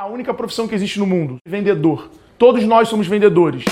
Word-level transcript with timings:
A 0.00 0.06
única 0.06 0.32
profissão 0.32 0.66
que 0.66 0.74
existe 0.74 0.98
no 0.98 1.04
mundo, 1.04 1.36
vendedor. 1.44 2.10
Todos 2.38 2.64
nós 2.64 2.88
somos 2.88 3.06
vendedores. 3.06 3.66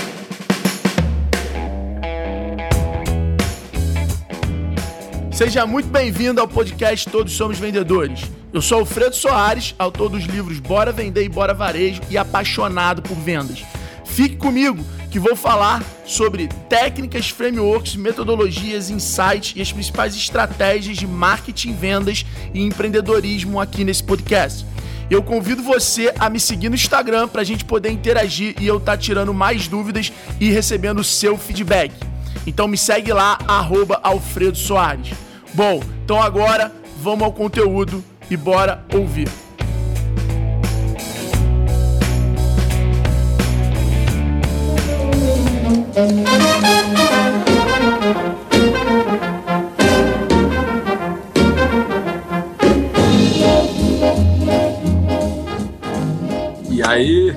Seja 5.31 5.65
muito 5.65 5.89
bem-vindo 5.89 6.39
ao 6.39 6.47
podcast 6.47 7.09
Todos 7.09 7.33
Somos 7.33 7.57
Vendedores. 7.57 8.29
Eu 8.53 8.61
sou 8.61 8.81
Alfredo 8.81 9.15
Soares, 9.15 9.73
autor 9.79 10.09
dos 10.09 10.25
livros 10.25 10.59
Bora 10.59 10.91
Vender 10.91 11.23
e 11.23 11.29
Bora 11.29 11.55
Varejo 11.55 12.03
e 12.11 12.15
apaixonado 12.15 13.01
por 13.01 13.15
vendas. 13.15 13.65
Fique 14.05 14.35
comigo 14.35 14.85
que 15.09 15.17
vou 15.17 15.35
falar 15.35 15.83
sobre 16.05 16.47
técnicas, 16.69 17.31
frameworks, 17.31 17.95
metodologias, 17.95 18.91
insights 18.91 19.53
e 19.55 19.63
as 19.63 19.71
principais 19.71 20.15
estratégias 20.15 20.95
de 20.95 21.07
marketing, 21.07 21.73
vendas 21.73 22.23
e 22.53 22.61
empreendedorismo 22.61 23.59
aqui 23.59 23.83
nesse 23.83 24.03
podcast. 24.03 24.63
Eu 25.09 25.23
convido 25.23 25.63
você 25.63 26.13
a 26.19 26.29
me 26.29 26.39
seguir 26.39 26.69
no 26.69 26.75
Instagram 26.75 27.27
para 27.27 27.41
a 27.41 27.43
gente 27.43 27.65
poder 27.65 27.89
interagir 27.89 28.55
e 28.61 28.67
eu 28.67 28.77
estar 28.77 28.91
tá 28.91 28.97
tirando 28.97 29.33
mais 29.33 29.67
dúvidas 29.67 30.13
e 30.39 30.51
recebendo 30.51 30.99
o 30.99 31.03
seu 31.03 31.35
feedback. 31.35 31.91
Então 32.45 32.67
me 32.67 32.77
segue 32.77 33.11
lá, 33.11 33.39
arroba 33.47 33.99
Alfredo 34.03 34.57
Soares. 34.57 35.13
Bom, 35.53 35.81
então 36.03 36.21
agora 36.21 36.71
vamos 37.01 37.23
ao 37.23 37.33
conteúdo 37.33 38.03
e 38.29 38.37
bora 38.37 38.85
ouvir. 38.93 39.27
E 45.95 46.78
aí, 56.99 57.33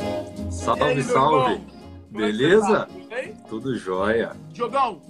salve, 0.51 0.83
aí, 0.83 1.03
salve. 1.03 1.61
Beleza? 2.11 2.87
Tudo, 2.87 3.09
bem? 3.09 3.35
Tudo 3.49 3.79
jóia. 3.79 4.37
Jogão, 4.53 5.01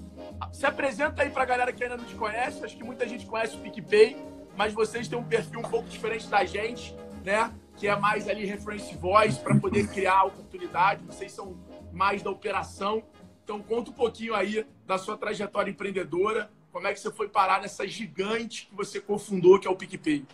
se 0.53 0.67
apresenta 0.67 1.23
aí 1.23 1.31
pra 1.31 1.45
galera 1.45 1.73
que 1.73 1.83
ainda 1.83 1.97
não 1.97 2.05
te 2.05 2.15
conhece. 2.15 2.65
Acho 2.65 2.77
que 2.77 2.85
muita 2.85 3.09
gente 3.09 3.27
conhece 3.27 3.57
o 3.57 3.61
PicPay, 3.61 4.17
mas 4.57 4.73
vocês 4.73 5.09
têm 5.09 5.19
um 5.19 5.25
perfil 5.25 5.61
um 5.61 5.65
pouco 5.65 5.89
diferente 5.89 6.29
da 6.29 6.45
gente, 6.45 6.95
né? 7.25 7.53
Que 7.77 7.89
é 7.89 7.97
mais 7.97 8.29
ali 8.29 8.45
reference 8.45 8.95
voice 8.97 9.41
para 9.41 9.57
poder 9.57 9.89
criar 9.89 10.25
oportunidade. 10.25 11.03
Vocês 11.07 11.33
são 11.33 11.57
mais 11.93 12.23
da 12.23 12.31
operação. 12.31 13.03
Então 13.43 13.61
conta 13.61 13.91
um 13.91 13.95
pouquinho 13.95 14.35
aí 14.35 14.65
da 14.87 14.99
sua 14.99 15.17
trajetória 15.17 15.71
empreendedora, 15.71 16.51
como 16.71 16.87
é 16.87 16.93
que 16.93 17.01
você 17.01 17.11
foi 17.11 17.29
parar 17.29 17.61
nessa 17.61 17.87
gigante 17.87 18.67
que 18.67 18.75
você 18.75 19.01
cofundou, 19.01 19.59
que 19.59 19.67
é 19.67 19.71
o 19.71 19.77
PicPay. 19.77 20.25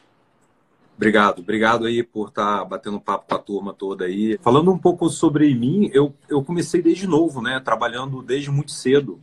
Obrigado, 0.99 1.39
obrigado 1.39 1.87
aí 1.87 2.03
por 2.03 2.27
estar 2.27 2.59
tá 2.59 2.65
batendo 2.65 2.99
papo 2.99 3.29
com 3.29 3.35
a 3.37 3.39
turma 3.39 3.73
toda 3.73 4.05
aí. 4.05 4.37
Falando 4.43 4.73
um 4.73 4.77
pouco 4.77 5.09
sobre 5.09 5.55
mim, 5.55 5.89
eu, 5.95 6.13
eu 6.29 6.43
comecei 6.43 6.83
desde 6.83 7.07
novo, 7.07 7.41
né? 7.41 7.61
Trabalhando 7.61 8.21
desde 8.21 8.51
muito 8.51 8.73
cedo, 8.73 9.21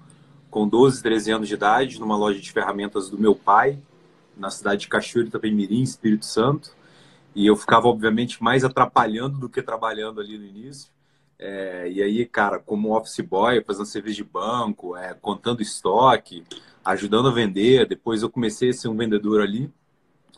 com 0.50 0.66
12, 0.66 1.04
13 1.04 1.32
anos 1.34 1.50
de 1.50 1.54
idade, 1.54 2.00
numa 2.00 2.16
loja 2.16 2.40
de 2.40 2.50
ferramentas 2.50 3.10
do 3.10 3.20
meu 3.20 3.36
pai, 3.36 3.78
na 4.38 4.50
cidade 4.50 4.84
de 4.84 4.88
Cachoeiro, 4.88 5.28
Itapemirim, 5.28 5.82
Espírito 5.82 6.26
Santo. 6.26 6.72
E 7.36 7.46
eu 7.46 7.58
ficava, 7.58 7.90
obviamente, 7.90 8.42
mais 8.42 8.64
atrapalhando 8.64 9.38
do 9.38 9.50
que 9.50 9.62
trabalhando 9.62 10.22
ali 10.22 10.38
no 10.38 10.46
início. 10.46 10.90
É, 11.38 11.92
e 11.92 12.02
aí, 12.02 12.26
cara, 12.26 12.58
como 12.58 12.96
office 12.96 13.20
boy, 13.20 13.62
fazendo 13.66 13.86
serviço 13.86 14.16
de 14.16 14.24
banco, 14.24 14.96
é, 14.96 15.14
contando 15.14 15.62
estoque, 15.62 16.46
ajudando 16.86 17.28
a 17.28 17.34
vender. 17.34 17.86
Depois 17.86 18.22
eu 18.22 18.30
comecei 18.30 18.70
a 18.70 18.74
ser 18.74 18.88
um 18.88 18.96
vendedor 18.96 19.42
ali. 19.42 19.70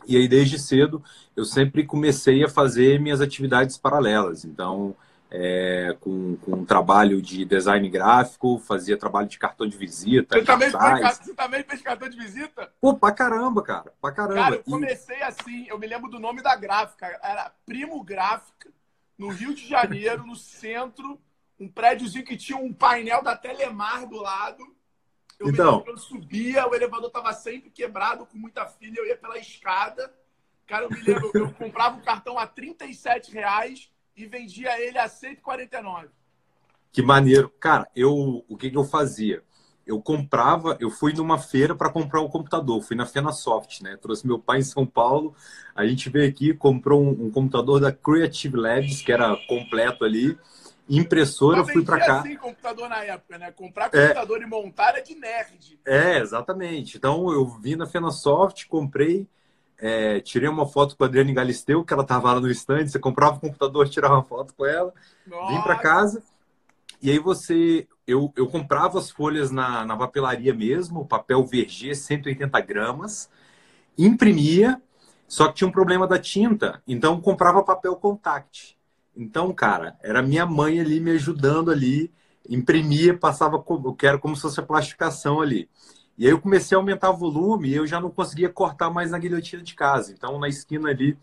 E 0.08 0.16
aí, 0.16 0.26
desde 0.26 0.58
cedo, 0.58 1.04
eu 1.36 1.44
sempre 1.44 1.84
comecei 1.84 2.42
a 2.42 2.48
fazer 2.48 2.98
minhas 2.98 3.20
atividades 3.20 3.76
paralelas. 3.76 4.44
Então, 4.44 4.96
é, 5.30 5.94
com, 6.00 6.36
com 6.36 6.52
um 6.52 6.64
trabalho 6.64 7.20
de 7.20 7.44
design 7.44 7.86
gráfico, 7.90 8.58
fazia 8.58 8.96
trabalho 8.96 9.28
de 9.28 9.38
cartão 9.38 9.66
de 9.68 9.76
visita. 9.76 10.38
Você 10.38 10.44
também, 10.44 10.70
fez, 10.70 11.18
você 11.18 11.34
também 11.34 11.62
fez 11.62 11.82
cartão 11.82 12.08
de 12.08 12.16
visita? 12.16 12.72
Pô, 12.80 12.94
pra 12.94 13.12
caramba, 13.12 13.62
cara. 13.62 13.92
Pra 14.00 14.10
caramba. 14.10 14.40
Cara, 14.40 14.54
eu 14.56 14.62
comecei 14.64 15.22
assim, 15.22 15.66
eu 15.68 15.78
me 15.78 15.86
lembro 15.86 16.10
do 16.10 16.18
nome 16.18 16.42
da 16.42 16.56
gráfica. 16.56 17.06
Era 17.22 17.52
Primo 17.66 18.02
Gráfica 18.02 18.70
no 19.18 19.28
Rio 19.28 19.52
de 19.52 19.68
Janeiro, 19.68 20.26
no 20.26 20.36
centro, 20.36 21.20
um 21.60 21.68
prédiozinho 21.68 22.24
que 22.24 22.36
tinha 22.36 22.56
um 22.56 22.72
painel 22.72 23.22
da 23.22 23.36
Telemar 23.36 24.06
do 24.08 24.16
lado. 24.16 24.64
Eu 25.38 25.50
então, 25.50 25.84
eu 25.86 25.96
subia, 25.96 26.66
o 26.68 26.74
elevador 26.74 27.08
estava 27.08 27.32
sempre 27.32 27.70
quebrado, 27.70 28.26
com 28.26 28.36
muita 28.36 28.66
filha, 28.66 28.98
eu 28.98 29.06
ia 29.06 29.16
pela 29.16 29.38
escada. 29.38 30.12
Cara, 30.66 30.84
eu 30.84 30.90
me 30.90 31.00
lembro, 31.00 31.30
eu 31.32 31.52
comprava 31.54 31.96
o 31.96 32.00
um 32.00 32.02
cartão 32.02 32.38
a 32.38 32.46
37 32.46 33.32
reais 33.32 33.90
e 34.16 34.26
vendia 34.26 34.80
ele 34.80 34.98
a 34.98 35.08
149. 35.08 36.08
Que 36.90 37.02
maneiro. 37.02 37.48
Cara, 37.60 37.88
eu 37.94 38.44
o 38.48 38.56
que, 38.56 38.70
que 38.70 38.76
eu 38.76 38.84
fazia? 38.84 39.42
eu 39.88 40.02
comprava, 40.02 40.76
eu 40.78 40.90
fui 40.90 41.14
numa 41.14 41.38
feira 41.38 41.74
para 41.74 41.88
comprar 41.88 42.20
um 42.20 42.28
computador, 42.28 42.82
fui 42.82 42.94
na 42.94 43.06
Fenasoft, 43.06 43.82
né? 43.82 43.96
Trouxe 43.96 44.26
meu 44.26 44.38
pai 44.38 44.58
em 44.58 44.62
São 44.62 44.84
Paulo, 44.84 45.34
a 45.74 45.86
gente 45.86 46.10
veio 46.10 46.28
aqui, 46.28 46.52
comprou 46.52 47.02
um, 47.02 47.26
um 47.26 47.30
computador 47.30 47.80
da 47.80 47.90
Creative 47.90 48.54
Labs, 48.54 49.00
que 49.00 49.10
era 49.10 49.34
completo 49.48 50.04
ali, 50.04 50.38
impressora, 50.88 51.64
fui 51.64 51.84
para 51.84 51.98
cá. 51.98 52.20
assim 52.20 52.36
computador 52.36 52.88
na 52.88 53.04
época, 53.04 53.38
né? 53.38 53.52
Comprar 53.52 53.90
é. 53.92 54.08
computador 54.08 54.40
é... 54.40 54.44
e 54.44 54.46
montar 54.46 54.96
é 54.96 55.00
de 55.00 55.14
nerd. 55.14 55.80
É, 55.84 56.18
exatamente. 56.18 56.96
Então 56.96 57.30
eu 57.32 57.46
vim 57.46 57.76
na 57.76 57.86
Fenasoft, 57.86 58.66
comprei, 58.66 59.28
é, 59.78 60.20
tirei 60.20 60.48
uma 60.48 60.66
foto 60.66 60.96
com 60.96 61.04
a 61.04 61.06
Adriane 61.06 61.34
Galisteu, 61.34 61.84
que 61.84 61.92
ela 61.92 62.04
tava 62.04 62.32
lá 62.32 62.40
no 62.40 62.50
stand, 62.50 62.88
você 62.88 62.98
comprava 62.98 63.36
o 63.36 63.40
computador, 63.40 63.88
tirava 63.88 64.14
uma 64.14 64.24
foto 64.24 64.54
com 64.54 64.64
ela, 64.64 64.92
Nossa. 65.26 65.52
vim 65.52 65.62
para 65.62 65.76
casa. 65.76 66.22
E 67.00 67.10
aí 67.10 67.18
você 67.18 67.86
eu, 68.08 68.32
eu 68.34 68.46
comprava 68.46 68.98
as 68.98 69.10
folhas 69.10 69.50
na, 69.50 69.84
na 69.84 69.94
papelaria 69.94 70.54
mesmo, 70.54 71.06
papel 71.06 71.44
VG, 71.44 71.94
180 71.94 72.58
gramas, 72.62 73.28
imprimia, 73.98 74.80
só 75.26 75.48
que 75.48 75.56
tinha 75.56 75.68
um 75.68 75.72
problema 75.72 76.06
da 76.06 76.18
tinta, 76.18 76.82
então 76.88 77.20
comprava 77.20 77.62
papel 77.62 77.94
contact. 77.96 78.77
Então, 79.18 79.52
cara, 79.52 79.98
era 80.00 80.22
minha 80.22 80.46
mãe 80.46 80.80
ali 80.80 81.00
me 81.00 81.10
ajudando 81.10 81.72
ali, 81.72 82.12
imprimia, 82.48 83.18
passava, 83.18 83.56
eu 83.56 83.94
quero 83.94 84.20
como 84.20 84.36
se 84.36 84.42
fosse 84.42 84.60
a 84.60 84.62
plastificação 84.62 85.40
ali. 85.40 85.68
E 86.16 86.24
aí 86.24 86.30
eu 86.30 86.40
comecei 86.40 86.76
a 86.76 86.78
aumentar 86.78 87.10
o 87.10 87.16
volume 87.16 87.68
e 87.68 87.74
eu 87.74 87.84
já 87.84 88.00
não 88.00 88.10
conseguia 88.10 88.48
cortar 88.48 88.90
mais 88.90 89.10
na 89.10 89.18
guilhotina 89.18 89.60
de 89.60 89.74
casa. 89.74 90.12
Então, 90.12 90.38
na 90.38 90.48
esquina 90.48 90.90
ali 90.90 91.18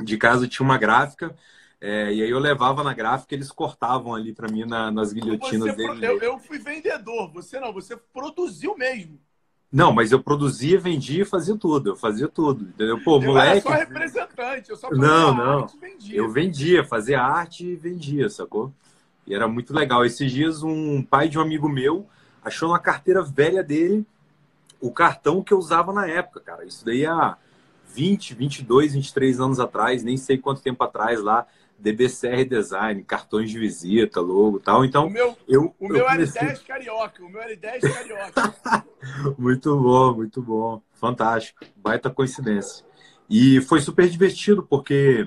de 0.00 0.18
casa 0.18 0.48
tinha 0.48 0.64
uma 0.64 0.76
gráfica, 0.76 1.36
é, 1.80 2.12
e 2.12 2.20
aí 2.20 2.30
eu 2.30 2.38
levava 2.40 2.82
na 2.82 2.92
gráfica, 2.92 3.32
eles 3.32 3.52
cortavam 3.52 4.12
ali 4.12 4.34
para 4.34 4.50
mim 4.50 4.64
na, 4.64 4.90
nas 4.90 5.12
guilhotinas 5.12 5.76
dele. 5.76 6.04
Eu, 6.04 6.18
eu, 6.18 6.38
fui 6.38 6.58
vendedor, 6.58 7.30
você 7.32 7.60
não, 7.60 7.72
você 7.72 7.96
produziu 7.96 8.76
mesmo. 8.76 9.20
Não, 9.72 9.92
mas 9.92 10.10
eu 10.10 10.20
produzia, 10.20 10.80
vendia 10.80 11.22
e 11.22 11.24
fazia 11.24 11.56
tudo. 11.56 11.90
Eu 11.90 11.96
fazia 11.96 12.26
tudo, 12.26 12.64
entendeu? 12.64 13.00
Pô, 13.04 13.16
eu 13.16 13.22
moleque. 13.22 13.68
Eu 13.68 13.72
só 13.72 13.78
representante, 13.78 14.70
eu 14.70 14.76
só 14.76 14.90
Não, 14.90 15.34
não. 15.34 15.66
Vendia. 15.80 16.16
Eu 16.16 16.28
vendia, 16.28 16.84
fazia 16.84 17.22
arte 17.22 17.64
e 17.64 17.76
vendia, 17.76 18.28
sacou? 18.28 18.72
E 19.26 19.34
era 19.34 19.46
muito 19.46 19.72
legal. 19.72 20.04
Esses 20.04 20.32
dias, 20.32 20.62
um 20.64 21.02
pai 21.02 21.28
de 21.28 21.38
um 21.38 21.42
amigo 21.42 21.68
meu 21.68 22.06
achou 22.42 22.72
na 22.72 22.78
carteira 22.78 23.22
velha 23.22 23.62
dele 23.62 24.04
o 24.80 24.90
cartão 24.90 25.42
que 25.42 25.52
eu 25.52 25.58
usava 25.58 25.92
na 25.92 26.06
época, 26.06 26.40
cara. 26.40 26.64
Isso 26.64 26.84
daí 26.84 27.06
há 27.06 27.36
20, 27.94 28.34
22, 28.34 28.94
23 28.94 29.40
anos 29.40 29.60
atrás, 29.60 30.02
nem 30.02 30.16
sei 30.16 30.38
quanto 30.38 30.62
tempo 30.62 30.82
atrás 30.82 31.22
lá. 31.22 31.46
DBCR 31.80 32.44
Design, 32.44 33.02
cartões 33.02 33.50
de 33.50 33.58
visita, 33.58 34.20
logo 34.20 34.60
tal. 34.60 34.84
Então, 34.84 35.06
o 35.06 35.10
meu, 35.10 35.36
eu, 35.48 35.74
o 35.78 35.88
meu 35.88 36.04
comecei... 36.04 36.42
L10 36.42 36.66
carioca, 36.66 37.24
o 37.24 37.28
meu 37.28 37.40
L10 37.42 37.80
carioca. 37.92 38.86
muito 39.38 39.76
bom, 39.76 40.14
muito 40.14 40.42
bom. 40.42 40.82
Fantástico. 40.92 41.64
Baita 41.76 42.10
coincidência. 42.10 42.84
E 43.28 43.60
foi 43.62 43.80
super 43.80 44.08
divertido, 44.08 44.62
porque 44.62 45.26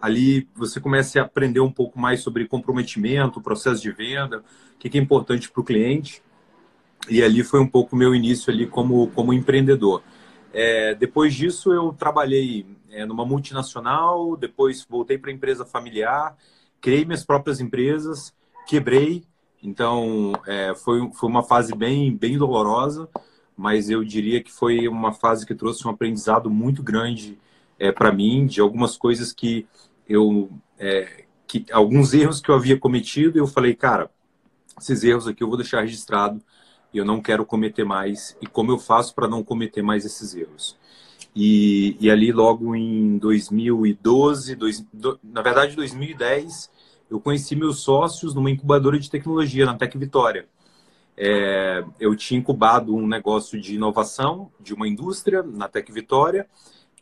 ali 0.00 0.48
você 0.54 0.80
começa 0.80 1.20
a 1.20 1.24
aprender 1.24 1.60
um 1.60 1.72
pouco 1.72 1.98
mais 1.98 2.20
sobre 2.20 2.46
comprometimento, 2.46 3.40
processo 3.40 3.80
de 3.80 3.90
venda, 3.90 4.44
o 4.74 4.78
que 4.78 4.96
é 4.98 5.00
importante 5.00 5.50
para 5.50 5.60
o 5.60 5.64
cliente. 5.64 6.22
E 7.08 7.22
ali 7.22 7.42
foi 7.42 7.60
um 7.60 7.66
pouco 7.66 7.94
o 7.94 7.98
meu 7.98 8.14
início 8.14 8.52
ali 8.52 8.66
como, 8.66 9.08
como 9.08 9.32
empreendedor. 9.32 10.02
É, 10.52 10.94
depois 10.94 11.34
disso, 11.34 11.72
eu 11.72 11.92
trabalhei 11.92 12.66
é, 12.90 13.04
numa 13.04 13.24
multinacional, 13.26 14.36
depois 14.36 14.86
voltei 14.88 15.18
para 15.18 15.30
a 15.30 15.34
empresa 15.34 15.64
familiar, 15.64 16.36
criei 16.80 17.04
minhas 17.04 17.24
próprias 17.24 17.60
empresas, 17.60 18.34
quebrei. 18.66 19.24
Então, 19.62 20.32
é, 20.46 20.74
foi, 20.74 21.10
foi 21.12 21.28
uma 21.28 21.42
fase 21.42 21.74
bem, 21.74 22.14
bem 22.16 22.38
dolorosa, 22.38 23.08
mas 23.56 23.90
eu 23.90 24.04
diria 24.04 24.42
que 24.42 24.52
foi 24.52 24.86
uma 24.88 25.12
fase 25.12 25.46
que 25.46 25.54
trouxe 25.54 25.86
um 25.86 25.90
aprendizado 25.90 26.50
muito 26.50 26.82
grande 26.82 27.38
é, 27.78 27.90
para 27.92 28.12
mim, 28.12 28.46
de 28.46 28.60
algumas 28.60 28.96
coisas 28.96 29.32
que 29.32 29.66
eu. 30.08 30.50
É, 30.78 31.24
que, 31.46 31.64
alguns 31.70 32.12
erros 32.12 32.40
que 32.40 32.50
eu 32.50 32.54
havia 32.54 32.78
cometido, 32.78 33.38
eu 33.38 33.46
falei, 33.46 33.74
cara, 33.74 34.10
esses 34.78 35.04
erros 35.04 35.28
aqui 35.28 35.42
eu 35.42 35.48
vou 35.48 35.56
deixar 35.56 35.82
registrado 35.82 36.42
eu 36.96 37.04
não 37.04 37.20
quero 37.20 37.44
cometer 37.44 37.84
mais. 37.84 38.36
E 38.40 38.46
como 38.46 38.72
eu 38.72 38.78
faço 38.78 39.14
para 39.14 39.28
não 39.28 39.42
cometer 39.42 39.82
mais 39.82 40.04
esses 40.04 40.34
erros? 40.34 40.76
E, 41.34 41.96
e 42.00 42.10
ali 42.10 42.32
logo 42.32 42.74
em 42.74 43.18
2012, 43.18 44.54
dois, 44.56 44.86
do, 44.92 45.18
na 45.22 45.42
verdade 45.42 45.76
2010, 45.76 46.70
eu 47.10 47.20
conheci 47.20 47.54
meus 47.54 47.80
sócios 47.80 48.34
numa 48.34 48.50
incubadora 48.50 48.98
de 48.98 49.10
tecnologia 49.10 49.66
na 49.66 49.74
Tec 49.74 49.96
Vitória. 49.98 50.46
É, 51.16 51.84
eu 52.00 52.16
tinha 52.16 52.40
incubado 52.40 52.94
um 52.94 53.06
negócio 53.06 53.60
de 53.60 53.74
inovação 53.74 54.50
de 54.60 54.74
uma 54.74 54.88
indústria 54.88 55.42
na 55.42 55.68
Tec 55.68 55.90
Vitória, 55.90 56.46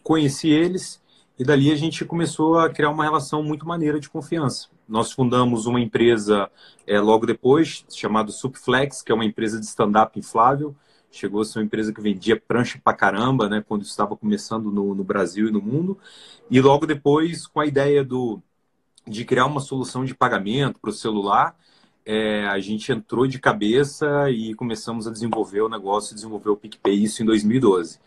conheci 0.02 0.49
eles 0.49 1.02
e 1.38 1.44
dali 1.44 1.70
a 1.70 1.76
gente 1.76 2.05
começou 2.05 2.58
a 2.58 2.69
criar 2.70 2.91
uma 2.91 3.05
relação 3.05 3.43
muito 3.43 3.67
maneira 3.67 3.99
de 3.99 4.11
confiança. 4.11 4.69
Nós 4.89 5.13
fundamos 5.13 5.67
uma 5.67 5.81
empresa 5.81 6.51
é, 6.87 7.01
logo 7.01 7.27
depois, 7.27 7.85
chamada 7.89 8.31
Supflex, 8.31 9.03
que 9.03 9.11
é 9.11 9.15
uma 9.15 9.25
empresa 9.25 9.59
de 9.59 9.67
stand-up 9.67 10.19
inflável. 10.19 10.75
Chegou 11.11 11.41
a 11.41 11.45
ser 11.45 11.61
uma 11.61 11.65
empresa 11.65 11.93
que 11.93 12.01
vendia 12.01 12.39
prancha 12.39 12.81
pra 12.83 12.93
caramba, 12.93 13.49
né, 13.49 13.65
quando 13.67 13.83
estava 13.83 14.17
começando 14.17 14.71
no, 14.71 14.95
no 14.95 15.05
Brasil 15.05 15.49
e 15.49 15.53
no 15.53 15.63
mundo. 15.63 15.99
E 16.51 16.61
logo 16.61 16.87
depois, 16.87 17.47
com 17.47 17.61
a 17.61 17.67
ideia 17.67 18.05
do, 18.05 18.43
de 19.07 19.25
criar 19.25 19.47
uma 19.47 19.61
solução 19.61 20.05
de 20.05 20.15
pagamento 20.15 20.81
para 20.81 20.91
o 20.91 20.93
celular, 20.93 21.57
é, 22.05 22.47
a 22.47 22.59
gente 22.59 22.93
entrou 22.93 23.27
de 23.27 23.39
cabeça 23.39 24.31
e 24.31 24.55
começamos 24.55 25.07
a 25.07 25.11
desenvolver 25.11 25.63
o 25.63 25.69
negócio, 25.69 26.15
desenvolver 26.15 26.51
o 26.51 26.57
PicPay, 26.57 27.03
isso 27.03 27.23
em 27.23 27.27
2012. 27.27 27.99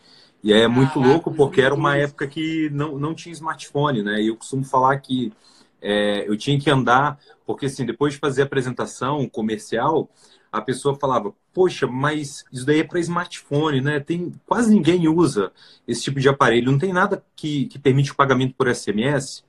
E 0.42 0.52
é 0.52 0.68
muito 0.68 1.00
louco 1.00 1.32
porque 1.34 1.60
era 1.60 1.74
uma 1.74 1.96
época 1.96 2.26
que 2.26 2.70
não, 2.70 2.96
não 2.96 3.14
tinha 3.14 3.32
smartphone, 3.32 4.02
né? 4.02 4.22
E 4.22 4.28
eu 4.28 4.36
costumo 4.36 4.64
falar 4.64 4.96
que 4.98 5.32
é, 5.80 6.28
eu 6.28 6.36
tinha 6.36 6.58
que 6.58 6.70
andar, 6.70 7.18
porque 7.46 7.66
assim, 7.66 7.84
depois 7.84 8.14
de 8.14 8.18
fazer 8.18 8.42
a 8.42 8.44
apresentação 8.44 9.28
comercial, 9.28 10.10
a 10.50 10.60
pessoa 10.60 10.98
falava, 10.98 11.32
poxa, 11.52 11.86
mas 11.86 12.44
isso 12.52 12.64
daí 12.64 12.80
é 12.80 12.84
para 12.84 13.00
smartphone, 13.00 13.80
né? 13.80 14.00
Tem, 14.00 14.32
quase 14.46 14.74
ninguém 14.74 15.08
usa 15.08 15.52
esse 15.86 16.02
tipo 16.02 16.20
de 16.20 16.28
aparelho, 16.28 16.72
não 16.72 16.78
tem 16.78 16.92
nada 16.92 17.24
que, 17.36 17.66
que 17.66 17.78
permite 17.78 18.12
o 18.12 18.16
pagamento 18.16 18.54
por 18.54 18.74
SMS. 18.74 19.44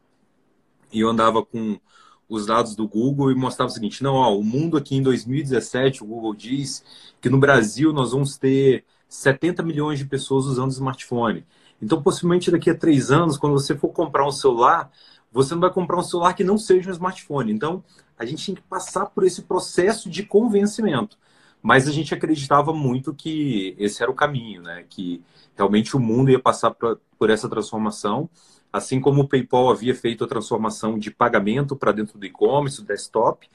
E 0.91 0.99
eu 1.01 1.09
andava 1.09 1.45
com 1.45 1.79
os 2.27 2.45
dados 2.45 2.75
do 2.75 2.87
Google 2.87 3.31
e 3.31 3.35
mostrava 3.35 3.71
o 3.71 3.73
seguinte, 3.73 4.03
não, 4.03 4.13
ó, 4.13 4.37
o 4.37 4.43
mundo 4.43 4.77
aqui 4.77 4.95
em 4.95 5.01
2017, 5.01 6.03
o 6.03 6.05
Google 6.05 6.35
diz 6.35 6.83
que 7.19 7.29
no 7.29 7.39
Brasil 7.39 7.91
nós 7.91 8.11
vamos 8.11 8.37
ter 8.37 8.85
70 9.07 9.63
milhões 9.63 9.97
de 9.97 10.05
pessoas 10.05 10.45
usando 10.45 10.71
smartphone. 10.71 11.45
Então, 11.81 12.01
possivelmente 12.01 12.51
daqui 12.51 12.69
a 12.69 12.75
três 12.75 13.09
anos, 13.09 13.37
quando 13.37 13.53
você 13.53 13.75
for 13.75 13.89
comprar 13.89 14.27
um 14.27 14.31
celular, 14.31 14.91
você 15.31 15.53
não 15.53 15.61
vai 15.61 15.71
comprar 15.71 15.97
um 15.97 16.03
celular 16.03 16.33
que 16.33 16.43
não 16.43 16.57
seja 16.57 16.89
um 16.89 16.93
smartphone. 16.93 17.51
Então, 17.51 17.83
a 18.17 18.25
gente 18.25 18.43
tinha 18.43 18.55
que 18.55 18.63
passar 18.63 19.07
por 19.07 19.23
esse 19.23 19.43
processo 19.43 20.09
de 20.09 20.23
convencimento. 20.23 21.17
Mas 21.61 21.87
a 21.87 21.91
gente 21.91 22.13
acreditava 22.13 22.73
muito 22.73 23.13
que 23.13 23.75
esse 23.77 24.01
era 24.01 24.11
o 24.11 24.15
caminho, 24.15 24.61
né? 24.61 24.85
Que 24.89 25.21
realmente 25.55 25.95
o 25.95 25.99
mundo 25.99 26.31
ia 26.31 26.39
passar 26.39 26.71
por 26.71 27.29
essa 27.29 27.49
transformação, 27.49 28.29
assim 28.71 29.01
como 29.01 29.21
o 29.21 29.27
PayPal 29.27 29.69
havia 29.69 29.93
feito 29.93 30.23
a 30.23 30.27
transformação 30.27 30.97
de 30.97 31.11
pagamento 31.11 31.75
para 31.75 31.91
dentro 31.91 32.17
do 32.17 32.25
e-commerce, 32.25 32.81
do 32.81 32.87
desktop, 32.87 33.49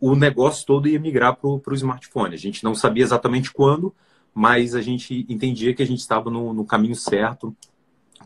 o 0.00 0.14
negócio 0.14 0.66
todo 0.66 0.88
ia 0.88 1.00
migrar 1.00 1.36
para 1.36 1.48
o 1.48 1.74
smartphone. 1.74 2.34
A 2.34 2.38
gente 2.38 2.62
não 2.62 2.74
sabia 2.74 3.02
exatamente 3.02 3.52
quando, 3.52 3.94
mas 4.34 4.74
a 4.74 4.80
gente 4.80 5.26
entendia 5.28 5.74
que 5.74 5.82
a 5.82 5.86
gente 5.86 6.00
estava 6.00 6.30
no, 6.30 6.52
no 6.52 6.64
caminho 6.64 6.96
certo 6.96 7.54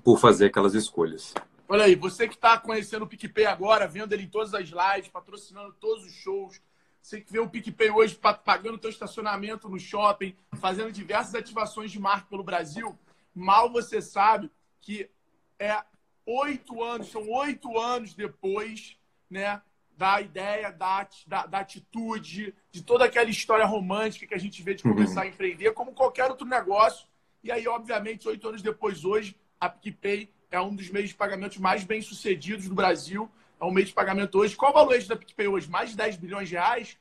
por 0.02 0.18
fazer 0.18 0.46
aquelas 0.46 0.74
escolhas. 0.74 1.34
Olha 1.68 1.84
aí, 1.84 1.96
você 1.96 2.28
que 2.28 2.34
está 2.34 2.56
conhecendo 2.56 3.02
o 3.02 3.08
PicPay 3.08 3.46
agora, 3.46 3.88
vendo 3.88 4.12
ele 4.12 4.22
em 4.22 4.28
todas 4.28 4.54
as 4.54 4.68
lives, 4.68 5.08
patrocinando 5.08 5.72
todos 5.72 6.04
os 6.04 6.12
shows, 6.12 6.60
você 7.02 7.20
que 7.20 7.32
vê 7.32 7.40
o 7.40 7.48
PicPay 7.48 7.90
hoje 7.90 8.14
pagando 8.44 8.78
teu 8.78 8.90
estacionamento 8.90 9.68
no 9.68 9.78
shopping, 9.78 10.36
fazendo 10.60 10.92
diversas 10.92 11.34
ativações 11.34 11.90
de 11.90 11.98
marca 11.98 12.28
pelo 12.30 12.44
Brasil, 12.44 12.96
mal 13.34 13.68
você 13.70 14.00
sabe 14.00 14.48
que 14.80 15.10
é 15.58 15.82
oito 16.24 16.84
anos, 16.84 17.10
são 17.10 17.28
oito 17.30 17.76
anos 17.78 18.14
depois, 18.14 18.96
né, 19.28 19.60
da 19.96 20.20
ideia, 20.20 20.70
da, 20.70 21.08
da, 21.26 21.46
da, 21.46 21.58
atitude, 21.58 22.54
de 22.70 22.82
toda 22.82 23.06
aquela 23.06 23.30
história 23.30 23.64
romântica 23.64 24.26
que 24.26 24.34
a 24.34 24.38
gente 24.38 24.62
vê 24.62 24.74
de 24.74 24.84
começar 24.84 25.22
uhum. 25.22 25.26
a 25.26 25.30
empreender, 25.30 25.72
como 25.72 25.92
qualquer 25.92 26.30
outro 26.30 26.46
negócio. 26.46 27.08
E 27.42 27.50
aí, 27.50 27.66
obviamente, 27.66 28.28
oito 28.28 28.48
anos 28.48 28.62
depois, 28.62 29.04
hoje, 29.04 29.36
a 29.58 29.68
PicPay 29.68 30.30
é 30.56 30.60
um 30.60 30.74
dos 30.74 30.90
meios 30.90 31.10
de 31.10 31.14
pagamento 31.14 31.60
mais 31.60 31.84
bem 31.84 32.00
sucedidos 32.00 32.68
do 32.68 32.74
Brasil. 32.74 33.30
É 33.60 33.64
um 33.64 33.70
meio 33.70 33.86
de 33.86 33.92
pagamento 33.92 34.38
hoje. 34.38 34.56
Qual 34.56 34.70
o 34.70 34.74
valor 34.74 35.00
da 35.04 35.16
PicPay 35.16 35.48
hoje? 35.48 35.70
Mais 35.70 35.90
de 35.90 35.96
10 35.96 36.16
bilhões 36.16 36.48
de 36.48 36.54
reais? 36.54 36.96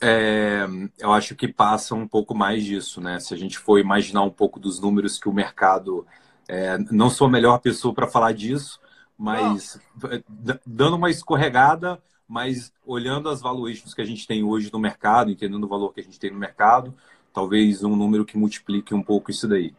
É, 0.00 0.66
eu 0.98 1.12
acho 1.12 1.36
que 1.36 1.46
passa 1.46 1.94
um 1.94 2.08
pouco 2.08 2.34
mais 2.34 2.64
disso, 2.64 3.00
né? 3.00 3.20
Se 3.20 3.32
a 3.32 3.36
gente 3.36 3.58
for 3.58 3.78
imaginar 3.78 4.22
um 4.22 4.30
pouco 4.30 4.58
dos 4.58 4.80
números 4.80 5.18
que 5.18 5.28
o 5.28 5.32
mercado. 5.32 6.06
É, 6.48 6.76
não 6.90 7.08
sou 7.08 7.28
a 7.28 7.30
melhor 7.30 7.58
pessoa 7.60 7.94
para 7.94 8.08
falar 8.08 8.32
disso, 8.32 8.80
mas 9.16 9.80
não. 10.02 10.58
dando 10.66 10.96
uma 10.96 11.08
escorregada, 11.08 12.02
mas 12.26 12.72
olhando 12.84 13.28
as 13.28 13.40
valuations 13.40 13.94
que 13.94 14.02
a 14.02 14.04
gente 14.04 14.26
tem 14.26 14.42
hoje 14.42 14.70
no 14.72 14.78
mercado, 14.78 15.30
entendendo 15.30 15.62
o 15.64 15.68
valor 15.68 15.94
que 15.94 16.00
a 16.00 16.04
gente 16.04 16.18
tem 16.18 16.32
no 16.32 16.38
mercado, 16.38 16.92
talvez 17.32 17.84
um 17.84 17.94
número 17.94 18.24
que 18.24 18.36
multiplique 18.36 18.92
um 18.92 19.02
pouco 19.02 19.30
isso 19.30 19.46
daí. 19.46 19.72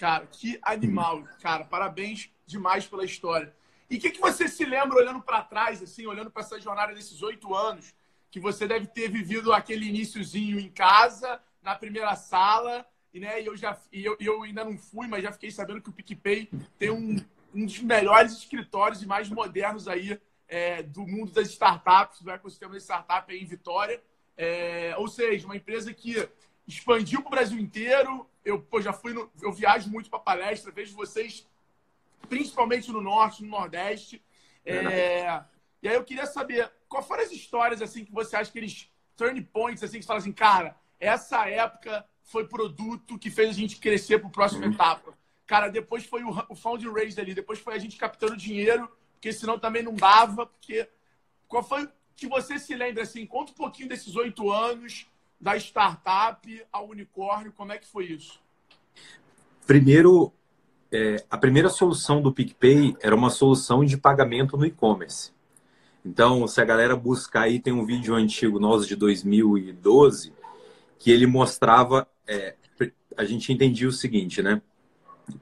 Cara, 0.00 0.26
que 0.26 0.58
animal, 0.62 1.24
cara. 1.42 1.62
Parabéns 1.62 2.30
demais 2.46 2.86
pela 2.86 3.04
história. 3.04 3.54
E 3.90 3.98
o 3.98 4.00
que, 4.00 4.10
que 4.10 4.18
você 4.18 4.48
se 4.48 4.64
lembra 4.64 4.96
olhando 4.96 5.20
para 5.20 5.42
trás, 5.42 5.82
assim, 5.82 6.06
olhando 6.06 6.30
para 6.30 6.40
essa 6.40 6.58
jornada 6.58 6.94
desses 6.94 7.20
oito 7.22 7.54
anos, 7.54 7.94
que 8.30 8.40
você 8.40 8.66
deve 8.66 8.86
ter 8.86 9.10
vivido 9.10 9.52
aquele 9.52 9.86
iníciozinho 9.86 10.58
em 10.58 10.70
casa, 10.70 11.38
na 11.62 11.74
primeira 11.74 12.16
sala, 12.16 12.86
e, 13.12 13.20
né, 13.20 13.42
eu 13.42 13.54
já 13.54 13.76
e 13.92 14.02
eu, 14.02 14.16
eu 14.18 14.42
ainda 14.42 14.64
não 14.64 14.78
fui, 14.78 15.06
mas 15.06 15.22
já 15.22 15.32
fiquei 15.32 15.50
sabendo 15.50 15.82
que 15.82 15.90
o 15.90 15.92
PicPay 15.92 16.48
tem 16.78 16.88
um, 16.88 17.16
um 17.54 17.66
dos 17.66 17.80
melhores 17.80 18.32
escritórios 18.32 19.02
e 19.02 19.06
mais 19.06 19.28
modernos 19.28 19.86
aí 19.86 20.18
é, 20.48 20.82
do 20.82 21.06
mundo 21.06 21.30
das 21.30 21.48
startups, 21.50 22.22
do 22.22 22.30
ecossistema 22.30 22.72
da 22.72 22.80
startup 22.80 23.30
aí 23.30 23.42
em 23.42 23.46
Vitória. 23.46 24.02
É, 24.34 24.94
ou 24.96 25.08
seja, 25.08 25.44
uma 25.44 25.56
empresa 25.56 25.92
que 25.92 26.26
expandiu 26.66 27.20
para 27.20 27.28
o 27.28 27.32
Brasil 27.32 27.58
inteiro. 27.58 28.29
Eu 28.44 28.60
pô, 28.60 28.80
já 28.80 28.92
fui 28.92 29.12
no, 29.12 29.30
eu 29.42 29.52
viajo 29.52 29.90
muito 29.90 30.08
para 30.08 30.18
palestra, 30.18 30.72
vejo 30.72 30.94
vocês 30.94 31.46
principalmente 32.28 32.90
no 32.90 33.00
norte, 33.00 33.42
no 33.42 33.50
nordeste. 33.50 34.22
É, 34.64 35.42
e 35.82 35.88
aí 35.88 35.94
eu 35.94 36.04
queria 36.04 36.26
saber 36.26 36.70
quais 36.88 37.06
foram 37.06 37.22
as 37.22 37.32
histórias 37.32 37.80
assim 37.82 38.04
que 38.04 38.12
você 38.12 38.36
acha 38.36 38.50
que 38.50 38.58
eles 38.58 38.90
turn 39.16 39.40
points 39.42 39.82
assim 39.82 39.98
que 39.98 40.02
você 40.02 40.08
fala 40.08 40.20
assim, 40.20 40.32
cara, 40.32 40.76
essa 40.98 41.48
época 41.48 42.06
foi 42.22 42.46
produto 42.46 43.18
que 43.18 43.30
fez 43.30 43.50
a 43.50 43.52
gente 43.52 43.76
crescer 43.76 44.18
para 44.18 44.28
a 44.28 44.32
próxima 44.32 44.66
uhum. 44.66 44.72
etapa. 44.72 45.18
Cara, 45.46 45.68
depois 45.68 46.06
foi 46.06 46.22
o, 46.22 46.30
o 46.48 46.54
found 46.54 46.88
raise 46.88 47.20
ali, 47.20 47.34
depois 47.34 47.58
foi 47.58 47.74
a 47.74 47.78
gente 47.78 47.96
captando 47.96 48.36
dinheiro, 48.36 48.88
porque 49.14 49.32
senão 49.32 49.58
também 49.58 49.82
não 49.82 49.94
dava. 49.94 50.46
Porque 50.46 50.88
qual 51.48 51.62
foi 51.64 51.88
que 52.14 52.28
você 52.28 52.58
se 52.58 52.74
lembra 52.74 53.02
assim? 53.02 53.26
Conta 53.26 53.50
um 53.50 53.56
pouquinho 53.56 53.88
desses 53.88 54.14
oito 54.14 54.50
anos 54.52 55.08
da 55.40 55.56
startup 55.56 56.66
ao 56.70 56.88
unicórnio, 56.88 57.52
como 57.52 57.72
é 57.72 57.78
que 57.78 57.86
foi 57.86 58.06
isso? 58.06 58.38
Primeiro, 59.66 60.32
é, 60.92 61.24
a 61.30 61.38
primeira 61.38 61.68
solução 61.68 62.20
do 62.20 62.32
PicPay 62.32 62.96
era 63.00 63.14
uma 63.14 63.30
solução 63.30 63.84
de 63.84 63.96
pagamento 63.96 64.56
no 64.56 64.66
e-commerce. 64.66 65.32
Então, 66.04 66.46
se 66.46 66.60
a 66.60 66.64
galera 66.64 66.96
buscar 66.96 67.42
aí, 67.42 67.60
tem 67.60 67.72
um 67.72 67.84
vídeo 67.84 68.14
antigo 68.14 68.58
nosso 68.58 68.86
de 68.86 68.96
2012 68.96 70.32
que 70.98 71.10
ele 71.10 71.26
mostrava, 71.26 72.06
é, 72.26 72.56
a 73.16 73.24
gente 73.24 73.52
entendia 73.52 73.88
o 73.88 73.92
seguinte, 73.92 74.42
né? 74.42 74.60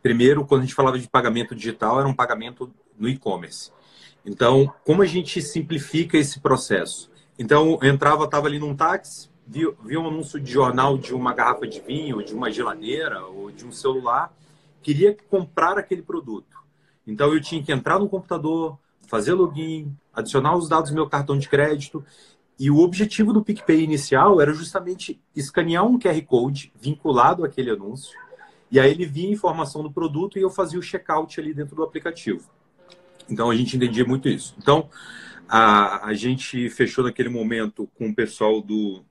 Primeiro, 0.02 0.44
quando 0.44 0.62
a 0.62 0.64
gente 0.64 0.74
falava 0.74 0.98
de 0.98 1.08
pagamento 1.08 1.54
digital, 1.54 1.98
era 1.98 2.08
um 2.08 2.14
pagamento 2.14 2.72
no 2.96 3.08
e-commerce. 3.08 3.72
Então, 4.24 4.72
como 4.84 5.02
a 5.02 5.06
gente 5.06 5.40
simplifica 5.42 6.16
esse 6.16 6.40
processo? 6.40 7.10
Então, 7.38 7.78
eu 7.80 7.90
entrava, 7.90 8.24
estava 8.24 8.46
ali 8.46 8.58
num 8.58 8.74
táxi, 8.76 9.30
via 9.48 10.00
um 10.00 10.06
anúncio 10.06 10.38
de 10.38 10.52
jornal 10.52 10.98
de 10.98 11.14
uma 11.14 11.32
garrafa 11.32 11.66
de 11.66 11.80
vinho, 11.80 12.22
de 12.22 12.34
uma 12.34 12.50
geladeira 12.50 13.24
ou 13.24 13.50
de 13.50 13.64
um 13.64 13.72
celular, 13.72 14.32
queria 14.82 15.16
comprar 15.30 15.78
aquele 15.78 16.02
produto. 16.02 16.56
Então, 17.06 17.32
eu 17.32 17.40
tinha 17.40 17.62
que 17.62 17.72
entrar 17.72 17.98
no 17.98 18.08
computador, 18.08 18.78
fazer 19.06 19.32
login, 19.32 19.96
adicionar 20.12 20.56
os 20.56 20.68
dados 20.68 20.90
do 20.90 20.94
meu 20.94 21.08
cartão 21.08 21.38
de 21.38 21.48
crédito. 21.48 22.04
E 22.58 22.70
o 22.70 22.78
objetivo 22.78 23.32
do 23.32 23.42
PicPay 23.42 23.82
inicial 23.82 24.40
era 24.40 24.52
justamente 24.52 25.20
escanear 25.34 25.86
um 25.86 25.98
QR 25.98 26.20
Code 26.22 26.72
vinculado 26.78 27.44
àquele 27.44 27.70
anúncio 27.70 28.18
e 28.70 28.78
aí 28.78 28.90
ele 28.90 29.06
via 29.06 29.28
a 29.28 29.32
informação 29.32 29.82
do 29.82 29.90
produto 29.90 30.38
e 30.38 30.42
eu 30.42 30.50
fazia 30.50 30.78
o 30.78 30.82
checkout 30.82 31.40
ali 31.40 31.54
dentro 31.54 31.74
do 31.74 31.82
aplicativo. 31.82 32.48
Então 33.28 33.50
a 33.50 33.56
gente 33.56 33.76
entendia 33.76 34.04
muito 34.04 34.28
isso. 34.28 34.54
Então 34.58 34.88
a, 35.48 36.06
a 36.06 36.14
gente 36.14 36.68
fechou 36.70 37.04
naquele 37.04 37.28
momento 37.28 37.88
com 37.96 38.08
o 38.08 38.14
pessoal 38.14 38.60
do, 38.60 39.02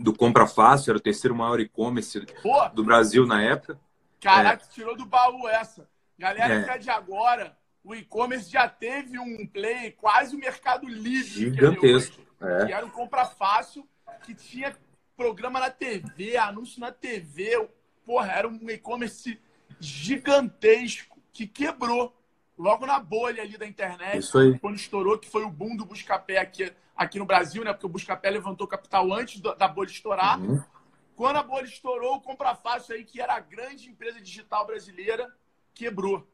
do 0.00 0.14
Compra 0.14 0.46
Fácil, 0.46 0.90
era 0.90 0.98
o 0.98 1.02
terceiro 1.02 1.34
maior 1.34 1.60
e-commerce 1.60 2.26
do 2.74 2.84
Brasil 2.84 3.26
na 3.26 3.42
época. 3.42 3.80
Caraca, 4.20 4.64
é. 4.64 4.68
tirou 4.68 4.96
do 4.96 5.06
baú 5.06 5.48
essa. 5.48 5.88
Galera 6.18 6.54
é. 6.54 6.64
que 6.64 6.70
é 6.70 6.78
de 6.78 6.90
agora, 6.90 7.56
o 7.84 7.94
e-commerce 7.94 8.50
já 8.50 8.68
teve 8.68 9.18
um 9.18 9.46
play 9.46 9.92
quase 9.92 10.34
o 10.34 10.38
mercado 10.38 10.88
livre. 10.88 11.50
Gigantesco. 11.50 12.16
Que, 12.38 12.44
é. 12.44 12.66
que 12.66 12.72
era 12.72 12.86
o 12.86 12.90
Compra 12.90 13.24
Fácil, 13.26 13.86
que 14.24 14.34
tinha 14.34 14.76
programa 15.16 15.58
na 15.60 15.70
TV, 15.70 16.36
anúncio 16.36 16.80
na 16.80 16.92
TV, 16.92 17.68
porra, 18.04 18.32
era 18.32 18.48
um 18.48 18.68
e-commerce 18.68 19.40
gigantesco 19.80 21.18
que 21.32 21.46
quebrou 21.46 22.14
logo 22.58 22.86
na 22.86 22.98
bolha 22.98 23.42
ali 23.42 23.56
da 23.56 23.66
internet. 23.66 24.18
Isso 24.18 24.38
aí. 24.38 24.58
Quando 24.58 24.76
estourou, 24.76 25.18
que 25.18 25.28
foi 25.28 25.44
o 25.44 25.50
boom 25.50 25.76
do 25.76 25.84
Buscapé 25.84 26.38
aqui, 26.38 26.72
aqui 26.96 27.18
no 27.18 27.26
Brasil, 27.26 27.62
né? 27.62 27.72
Porque 27.72 27.86
o 27.86 27.90
Buscapé 27.90 28.30
levantou 28.30 28.66
capital 28.66 29.12
antes 29.12 29.40
da 29.40 29.68
bolha 29.68 29.88
estourar. 29.88 30.40
Uhum. 30.40 30.62
Quando 31.14 31.36
a 31.36 31.42
bolha 31.42 31.64
estourou, 31.64 32.16
o 32.16 32.20
Compra 32.20 32.54
Fácil 32.54 32.94
aí, 32.94 33.04
que 33.04 33.20
era 33.20 33.34
a 33.34 33.40
grande 33.40 33.88
empresa 33.88 34.20
digital 34.20 34.66
brasileira, 34.66 35.30
quebrou. 35.74 36.26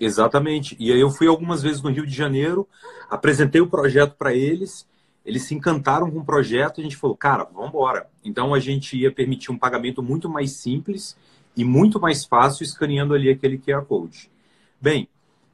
Exatamente. 0.00 0.76
E 0.78 0.92
aí 0.92 1.00
eu 1.00 1.10
fui 1.10 1.26
algumas 1.26 1.62
vezes 1.62 1.82
no 1.82 1.90
Rio 1.90 2.06
de 2.06 2.14
Janeiro, 2.14 2.68
apresentei 3.10 3.60
o 3.60 3.66
projeto 3.66 4.14
para 4.14 4.32
eles, 4.32 4.88
eles 5.24 5.42
se 5.42 5.54
encantaram 5.54 6.10
com 6.10 6.18
o 6.20 6.24
projeto, 6.24 6.80
a 6.80 6.84
gente 6.84 6.96
falou, 6.96 7.16
cara, 7.16 7.44
vamos 7.44 7.68
embora. 7.68 8.08
Então 8.24 8.54
a 8.54 8.60
gente 8.60 8.96
ia 8.96 9.12
permitir 9.12 9.50
um 9.50 9.58
pagamento 9.58 10.02
muito 10.02 10.28
mais 10.28 10.52
simples 10.52 11.16
e 11.56 11.64
muito 11.64 12.00
mais 12.00 12.24
fácil 12.24 12.62
escaneando 12.62 13.12
ali 13.12 13.28
aquele 13.28 13.58
QR 13.58 13.84
Code. 13.84 14.30
Bem, 14.80 15.08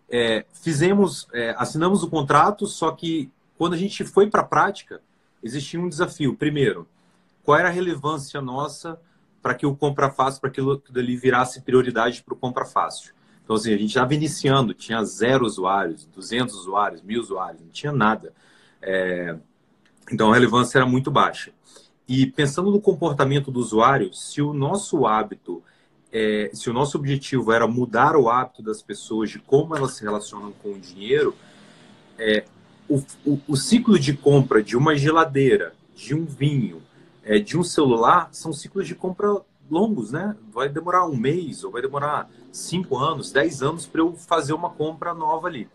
é, 0.08 0.44
fizemos, 0.52 1.26
é, 1.32 1.54
assinamos 1.58 2.02
o 2.02 2.10
contrato, 2.10 2.66
só 2.66 2.92
que 2.92 3.32
quando 3.56 3.74
a 3.74 3.78
gente 3.78 4.04
foi 4.04 4.28
para 4.28 4.40
a 4.42 4.46
prática, 4.46 5.00
existia 5.42 5.80
um 5.80 5.88
desafio. 5.88 6.34
Primeiro, 6.36 6.88
qual 7.44 7.58
era 7.58 7.68
a 7.68 7.72
relevância 7.72 8.40
nossa 8.40 9.00
para 9.42 9.54
que 9.54 9.66
o 9.66 9.76
compra 9.76 10.10
fácil, 10.10 10.40
para 10.40 10.50
que 10.50 10.60
aquilo 10.60 10.82
dali 10.90 11.16
virasse 11.16 11.60
prioridade 11.60 12.22
para 12.22 12.34
o 12.34 12.36
compra 12.36 12.64
fácil? 12.64 13.14
Então, 13.44 13.56
assim, 13.56 13.74
a 13.74 13.76
gente 13.76 13.90
estava 13.90 14.14
iniciando, 14.14 14.72
tinha 14.72 15.04
zero 15.04 15.44
usuários, 15.44 16.06
200 16.06 16.54
usuários, 16.54 17.02
mil 17.02 17.20
usuários, 17.20 17.60
não 17.60 17.68
tinha 17.68 17.92
nada. 17.92 18.32
É... 18.80 19.36
Então, 20.10 20.30
a 20.30 20.34
relevância 20.34 20.78
era 20.78 20.86
muito 20.86 21.10
baixa. 21.10 21.52
E 22.08 22.26
pensando 22.26 22.70
no 22.70 22.80
comportamento 22.80 23.50
do 23.50 23.60
usuário, 23.60 24.12
se 24.14 24.40
o 24.40 24.54
nosso 24.54 25.06
hábito, 25.06 25.62
é... 26.10 26.50
se 26.54 26.70
o 26.70 26.72
nosso 26.72 26.96
objetivo 26.96 27.52
era 27.52 27.66
mudar 27.66 28.16
o 28.16 28.30
hábito 28.30 28.62
das 28.62 28.80
pessoas 28.80 29.28
de 29.28 29.38
como 29.38 29.76
elas 29.76 29.92
se 29.92 30.02
relacionam 30.02 30.52
com 30.62 30.70
o 30.70 30.78
dinheiro, 30.78 31.36
é... 32.18 32.44
o, 32.88 33.02
o, 33.24 33.40
o 33.48 33.56
ciclo 33.56 33.98
de 33.98 34.14
compra 34.14 34.62
de 34.62 34.76
uma 34.76 34.96
geladeira, 34.96 35.74
de 35.94 36.14
um 36.14 36.24
vinho, 36.24 36.82
é, 37.22 37.38
de 37.38 37.56
um 37.56 37.62
celular, 37.62 38.28
são 38.32 38.52
ciclos 38.52 38.86
de 38.86 38.94
compra 38.94 39.40
longos, 39.70 40.12
né? 40.12 40.36
Vai 40.52 40.68
demorar 40.68 41.06
um 41.06 41.16
mês 41.16 41.64
ou 41.64 41.70
vai 41.70 41.80
demorar 41.80 42.30
cinco 42.52 42.98
anos, 42.98 43.32
dez 43.32 43.62
anos 43.62 43.86
para 43.86 44.00
eu 44.00 44.14
fazer 44.14 44.52
uma 44.52 44.70
compra 44.70 45.14
nova 45.14 45.48
ali. 45.48 45.68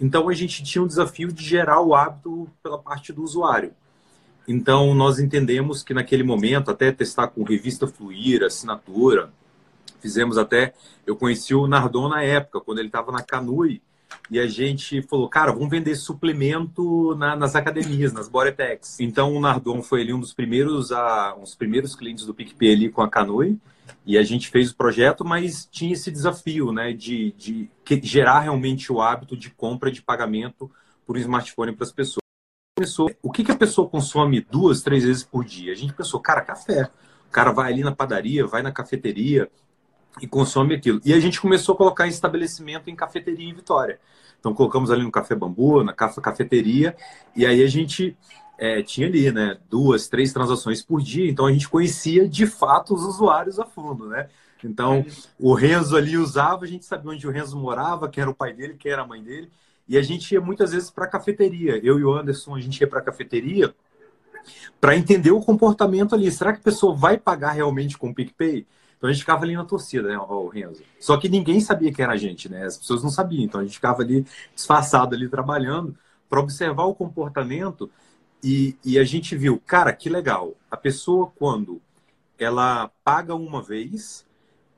Então 0.00 0.28
a 0.28 0.34
gente 0.34 0.62
tinha 0.62 0.82
um 0.82 0.86
desafio 0.86 1.32
de 1.32 1.44
gerar 1.44 1.80
o 1.80 1.94
hábito 1.94 2.48
pela 2.62 2.78
parte 2.78 3.12
do 3.12 3.22
usuário. 3.22 3.72
Então 4.48 4.94
nós 4.94 5.18
entendemos 5.18 5.82
que 5.82 5.92
naquele 5.92 6.22
momento, 6.22 6.70
até 6.70 6.92
testar 6.92 7.28
com 7.28 7.42
revista 7.42 7.86
Fluir, 7.86 8.42
assinatura, 8.42 9.30
fizemos 10.00 10.38
até. 10.38 10.74
Eu 11.06 11.16
conheci 11.16 11.54
o 11.54 11.66
Nardon 11.66 12.08
na 12.08 12.22
época, 12.22 12.60
quando 12.60 12.78
ele 12.78 12.88
estava 12.88 13.10
na 13.10 13.22
Canui, 13.22 13.82
e 14.30 14.40
a 14.40 14.46
gente 14.46 15.02
falou, 15.02 15.28
cara, 15.28 15.52
vamos 15.52 15.70
vender 15.70 15.94
suplemento 15.94 17.14
na, 17.16 17.36
nas 17.36 17.54
academias, 17.54 18.12
nas 18.12 18.28
Boretex. 18.28 18.98
Então 19.00 19.32
o 19.34 19.40
Nardon 19.40 19.82
foi 19.82 20.02
ali 20.02 20.12
um 20.12 20.20
dos 20.20 20.32
primeiros, 20.32 20.90
a, 20.90 21.36
primeiros 21.56 21.94
clientes 21.94 22.26
do 22.26 22.34
PicPay 22.34 22.72
ali 22.72 22.88
com 22.90 23.02
a 23.02 23.08
Canui. 23.08 23.58
E 24.04 24.18
a 24.18 24.22
gente 24.22 24.48
fez 24.48 24.70
o 24.70 24.76
projeto, 24.76 25.24
mas 25.24 25.66
tinha 25.70 25.92
esse 25.92 26.10
desafio, 26.10 26.72
né, 26.72 26.92
de, 26.92 27.32
de 27.32 27.70
gerar 28.02 28.40
realmente 28.40 28.92
o 28.92 29.00
hábito 29.00 29.36
de 29.36 29.50
compra 29.50 29.90
de 29.90 30.02
pagamento 30.02 30.70
por 31.06 31.16
um 31.16 31.20
smartphone 31.20 31.72
para 31.72 31.84
as 31.84 31.92
pessoas. 31.92 32.20
Começou, 32.76 33.10
o 33.22 33.30
que, 33.30 33.42
que 33.42 33.52
a 33.52 33.56
pessoa 33.56 33.88
consome 33.88 34.40
duas, 34.40 34.82
três 34.82 35.04
vezes 35.04 35.22
por 35.22 35.44
dia? 35.44 35.72
A 35.72 35.76
gente 35.76 35.94
pensou, 35.94 36.20
cara, 36.20 36.40
café. 36.40 36.90
O 37.28 37.30
cara 37.30 37.52
vai 37.52 37.72
ali 37.72 37.82
na 37.82 37.94
padaria, 37.94 38.46
vai 38.46 38.62
na 38.62 38.70
cafeteria, 38.70 39.48
e 40.20 40.26
consome 40.26 40.74
aquilo. 40.74 41.00
E 41.04 41.12
a 41.12 41.20
gente 41.20 41.40
começou 41.40 41.74
a 41.74 41.78
colocar 41.78 42.06
estabelecimento 42.06 42.88
em 42.88 42.96
cafeteria 42.96 43.48
em 43.48 43.54
Vitória. 43.54 43.98
Então 44.38 44.54
colocamos 44.54 44.90
ali 44.90 45.02
no 45.02 45.10
Café 45.10 45.34
Bambu, 45.34 45.82
na 45.82 45.92
cafeteria, 45.92 46.96
e 47.34 47.44
aí 47.44 47.62
a 47.62 47.66
gente 47.66 48.16
é, 48.58 48.82
tinha 48.82 49.06
ali, 49.06 49.30
né, 49.32 49.58
duas, 49.68 50.08
três 50.08 50.32
transações 50.32 50.82
por 50.82 51.02
dia, 51.02 51.28
então 51.28 51.46
a 51.46 51.52
gente 51.52 51.68
conhecia 51.68 52.28
de 52.28 52.46
fato 52.46 52.94
os 52.94 53.02
usuários 53.02 53.58
a 53.58 53.66
fundo, 53.66 54.06
né? 54.06 54.28
Então 54.64 55.04
o 55.38 55.52
Renzo 55.52 55.96
ali 55.96 56.16
usava, 56.16 56.64
a 56.64 56.68
gente 56.68 56.84
sabia 56.84 57.10
onde 57.10 57.26
o 57.26 57.30
Renzo 57.30 57.58
morava, 57.58 58.08
quem 58.08 58.22
era 58.22 58.30
o 58.30 58.34
pai 58.34 58.52
dele, 58.52 58.76
quem 58.78 58.92
era 58.92 59.02
a 59.02 59.06
mãe 59.06 59.22
dele, 59.22 59.50
e 59.88 59.96
a 59.96 60.02
gente 60.02 60.32
ia 60.32 60.40
muitas 60.40 60.72
vezes 60.72 60.90
para 60.90 61.04
a 61.04 61.08
cafeteria. 61.08 61.78
Eu 61.84 61.98
e 61.98 62.04
o 62.04 62.12
Anderson, 62.12 62.56
a 62.56 62.60
gente 62.60 62.80
ia 62.80 62.88
para 62.88 63.00
a 63.00 63.02
cafeteria 63.02 63.74
para 64.80 64.96
entender 64.96 65.30
o 65.30 65.40
comportamento 65.40 66.14
ali. 66.14 66.30
Será 66.30 66.52
que 66.52 66.60
a 66.60 66.62
pessoa 66.62 66.94
vai 66.94 67.16
pagar 67.18 67.52
realmente 67.52 67.96
com 67.96 68.10
o 68.10 68.14
PicPay? 68.14 68.66
Então 68.96 69.10
a 69.10 69.12
gente 69.12 69.20
ficava 69.22 69.44
ali 69.44 69.54
na 69.54 69.64
torcida, 69.64 70.08
né, 70.08 70.18
o 70.18 70.48
Renzo? 70.48 70.82
Só 70.98 71.16
que 71.16 71.28
ninguém 71.28 71.60
sabia 71.60 71.92
que 71.92 72.02
era 72.02 72.14
a 72.14 72.16
gente, 72.16 72.48
né? 72.48 72.64
As 72.64 72.78
pessoas 72.78 73.02
não 73.02 73.10
sabiam. 73.10 73.44
Então 73.44 73.60
a 73.60 73.64
gente 73.64 73.74
ficava 73.74 74.02
ali 74.02 74.24
disfarçado 74.54 75.14
ali 75.14 75.28
trabalhando 75.28 75.96
para 76.28 76.40
observar 76.40 76.84
o 76.84 76.94
comportamento 76.94 77.90
e, 78.42 78.76
e 78.84 78.98
a 78.98 79.04
gente 79.04 79.36
viu, 79.36 79.60
cara, 79.66 79.92
que 79.92 80.08
legal. 80.08 80.54
A 80.70 80.76
pessoa 80.76 81.30
quando 81.38 81.80
ela 82.38 82.90
paga 83.04 83.34
uma 83.34 83.62
vez, 83.62 84.26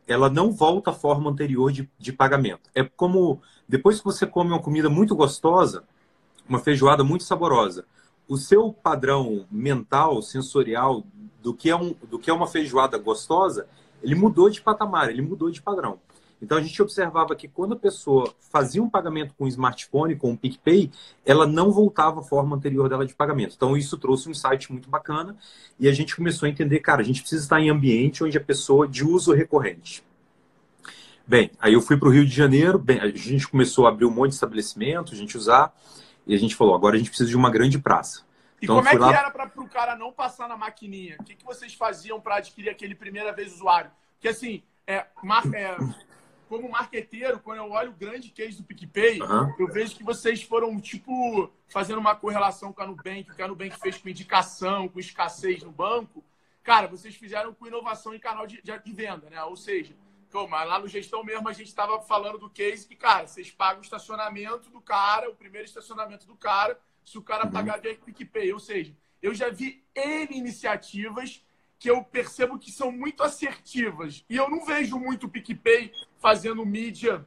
ela 0.06 0.28
não 0.30 0.50
volta 0.50 0.90
à 0.90 0.94
forma 0.94 1.30
anterior 1.30 1.70
de, 1.70 1.88
de 1.98 2.12
pagamento. 2.12 2.70
É 2.74 2.82
como 2.82 3.40
depois 3.68 3.98
que 3.98 4.04
você 4.04 4.26
come 4.26 4.50
uma 4.50 4.62
comida 4.62 4.88
muito 4.88 5.14
gostosa, 5.14 5.84
uma 6.48 6.58
feijoada 6.58 7.04
muito 7.04 7.24
saborosa, 7.24 7.84
o 8.26 8.36
seu 8.36 8.72
padrão 8.72 9.46
mental, 9.50 10.22
sensorial 10.22 11.04
do 11.42 11.54
que 11.54 11.70
é, 11.70 11.76
um, 11.76 11.94
do 12.10 12.18
que 12.18 12.30
é 12.30 12.32
uma 12.32 12.46
feijoada 12.46 12.96
gostosa 12.98 13.66
ele 14.02 14.14
mudou 14.14 14.48
de 14.50 14.60
patamar, 14.60 15.10
ele 15.10 15.22
mudou 15.22 15.50
de 15.50 15.62
padrão. 15.62 15.98
Então 16.40 16.56
a 16.56 16.62
gente 16.62 16.80
observava 16.80 17.34
que 17.34 17.48
quando 17.48 17.72
a 17.72 17.76
pessoa 17.76 18.32
fazia 18.52 18.82
um 18.82 18.88
pagamento 18.88 19.34
com 19.36 19.44
o 19.44 19.48
smartphone, 19.48 20.14
com 20.14 20.32
o 20.32 20.36
PicPay, 20.36 20.90
ela 21.26 21.46
não 21.46 21.72
voltava 21.72 22.20
à 22.20 22.22
forma 22.22 22.56
anterior 22.56 22.88
dela 22.88 23.04
de 23.04 23.14
pagamento. 23.14 23.54
Então 23.56 23.76
isso 23.76 23.98
trouxe 23.98 24.28
um 24.28 24.30
insight 24.30 24.70
muito 24.70 24.88
bacana 24.88 25.36
e 25.78 25.88
a 25.88 25.92
gente 25.92 26.14
começou 26.14 26.46
a 26.46 26.50
entender, 26.50 26.78
cara, 26.80 27.00
a 27.00 27.04
gente 27.04 27.20
precisa 27.20 27.42
estar 27.42 27.60
em 27.60 27.70
ambiente 27.70 28.22
onde 28.22 28.38
a 28.38 28.40
pessoa 28.40 28.86
de 28.86 29.04
uso 29.04 29.32
recorrente. 29.32 30.04
Bem, 31.26 31.50
aí 31.60 31.74
eu 31.74 31.82
fui 31.82 31.96
para 31.96 32.08
o 32.08 32.12
Rio 32.12 32.24
de 32.24 32.34
Janeiro, 32.34 32.78
bem, 32.78 33.00
a 33.00 33.08
gente 33.08 33.46
começou 33.46 33.86
a 33.86 33.90
abrir 33.90 34.06
um 34.06 34.10
monte 34.10 34.30
de 34.30 34.36
estabelecimentos, 34.36 35.12
a 35.12 35.16
gente 35.16 35.36
usar, 35.36 35.74
e 36.26 36.34
a 36.34 36.38
gente 36.38 36.56
falou, 36.56 36.74
agora 36.74 36.94
a 36.94 36.98
gente 36.98 37.10
precisa 37.10 37.28
de 37.28 37.36
uma 37.36 37.50
grande 37.50 37.78
praça. 37.78 38.22
E 38.60 38.64
então, 38.64 38.76
como 38.76 38.88
é 38.88 38.92
que 38.92 38.98
lá... 38.98 39.16
era 39.16 39.30
para 39.30 39.50
o 39.56 39.68
cara 39.68 39.96
não 39.96 40.12
passar 40.12 40.48
na 40.48 40.56
maquininha? 40.56 41.16
O 41.20 41.24
que, 41.24 41.36
que 41.36 41.44
vocês 41.44 41.74
faziam 41.74 42.20
para 42.20 42.36
adquirir 42.36 42.70
aquele 42.70 42.94
primeira 42.94 43.32
vez 43.32 43.52
usuário? 43.54 43.90
Porque 44.14 44.28
assim, 44.28 44.62
é, 44.86 45.06
mar, 45.22 45.44
é, 45.54 45.76
como 46.48 46.68
marqueteiro, 46.68 47.38
quando 47.38 47.58
eu 47.58 47.70
olho 47.70 47.90
o 47.90 47.96
grande 47.96 48.30
case 48.30 48.56
do 48.56 48.64
PicPay, 48.64 49.20
uhum. 49.20 49.54
eu 49.58 49.68
vejo 49.68 49.94
que 49.94 50.02
vocês 50.02 50.42
foram, 50.42 50.80
tipo, 50.80 51.52
fazendo 51.68 51.98
uma 51.98 52.16
correlação 52.16 52.72
com 52.72 52.82
a 52.82 52.86
Nubank, 52.86 53.24
que 53.34 53.42
a 53.42 53.46
Nubank 53.46 53.78
fez 53.78 53.98
com 53.98 54.08
indicação, 54.08 54.88
com 54.88 54.98
escassez 54.98 55.62
no 55.62 55.70
banco. 55.70 56.24
Cara, 56.64 56.88
vocês 56.88 57.14
fizeram 57.14 57.54
com 57.54 57.66
inovação 57.66 58.14
em 58.14 58.18
canal 58.18 58.46
de, 58.46 58.60
de 58.62 58.92
venda, 58.92 59.30
né? 59.30 59.42
Ou 59.44 59.56
seja, 59.56 59.94
como, 60.32 60.54
lá 60.54 60.78
no 60.78 60.88
gestão 60.88 61.22
mesmo 61.22 61.48
a 61.48 61.52
gente 61.52 61.68
estava 61.68 62.00
falando 62.00 62.38
do 62.38 62.50
case 62.50 62.86
que, 62.86 62.96
cara, 62.96 63.26
vocês 63.26 63.50
pagam 63.50 63.80
o 63.80 63.84
estacionamento 63.84 64.70
do 64.70 64.80
cara, 64.80 65.30
o 65.30 65.34
primeiro 65.34 65.66
estacionamento 65.66 66.26
do 66.26 66.36
cara, 66.36 66.78
se 67.08 67.18
o 67.18 67.22
cara 67.22 67.46
uhum. 67.46 67.50
pagar 67.50 67.80
via 67.80 67.96
PicPay. 67.96 68.52
Ou 68.52 68.60
seja, 68.60 68.94
eu 69.22 69.34
já 69.34 69.48
vi 69.48 69.84
N 69.94 70.36
iniciativas 70.36 71.44
que 71.78 71.88
eu 71.90 72.02
percebo 72.02 72.58
que 72.58 72.70
são 72.70 72.90
muito 72.90 73.22
assertivas. 73.22 74.24
E 74.28 74.36
eu 74.36 74.50
não 74.50 74.64
vejo 74.64 74.98
muito 74.98 75.26
o 75.26 75.28
PicPay 75.28 75.92
fazendo 76.18 76.64
mídia 76.66 77.26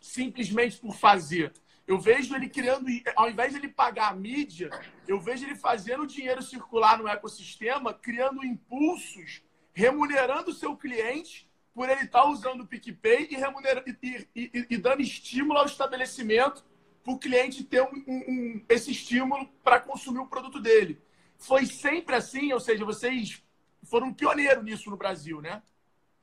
simplesmente 0.00 0.78
por 0.78 0.94
fazer. 0.94 1.52
Eu 1.86 1.98
vejo 2.00 2.34
ele 2.34 2.48
criando, 2.48 2.86
ao 3.14 3.30
invés 3.30 3.52
de 3.52 3.58
ele 3.58 3.68
pagar 3.68 4.10
a 4.10 4.16
mídia, 4.16 4.70
eu 5.06 5.20
vejo 5.20 5.44
ele 5.44 5.54
fazendo 5.54 6.02
o 6.02 6.06
dinheiro 6.06 6.42
circular 6.42 6.98
no 6.98 7.06
ecossistema, 7.06 7.94
criando 7.94 8.44
impulsos, 8.44 9.42
remunerando 9.72 10.50
o 10.50 10.54
seu 10.54 10.76
cliente 10.76 11.48
por 11.72 11.88
ele 11.88 12.02
estar 12.02 12.24
usando 12.24 12.62
o 12.62 12.66
PicPay 12.66 13.28
e, 13.30 13.36
remunera, 13.36 13.84
e, 13.86 14.26
e, 14.34 14.66
e 14.70 14.76
dando 14.78 15.02
estímulo 15.02 15.60
ao 15.60 15.66
estabelecimento 15.66 16.64
para 17.06 17.14
o 17.14 17.18
cliente 17.18 17.62
ter 17.62 17.82
um, 17.82 18.02
um, 18.08 18.62
esse 18.68 18.90
estímulo 18.90 19.48
para 19.62 19.78
consumir 19.78 20.18
o 20.18 20.26
produto 20.26 20.60
dele. 20.60 21.00
Foi 21.38 21.64
sempre 21.64 22.16
assim, 22.16 22.52
ou 22.52 22.58
seja, 22.58 22.84
vocês 22.84 23.40
foram 23.84 24.12
pioneiros 24.12 24.64
nisso 24.64 24.90
no 24.90 24.96
Brasil, 24.96 25.40
né? 25.40 25.62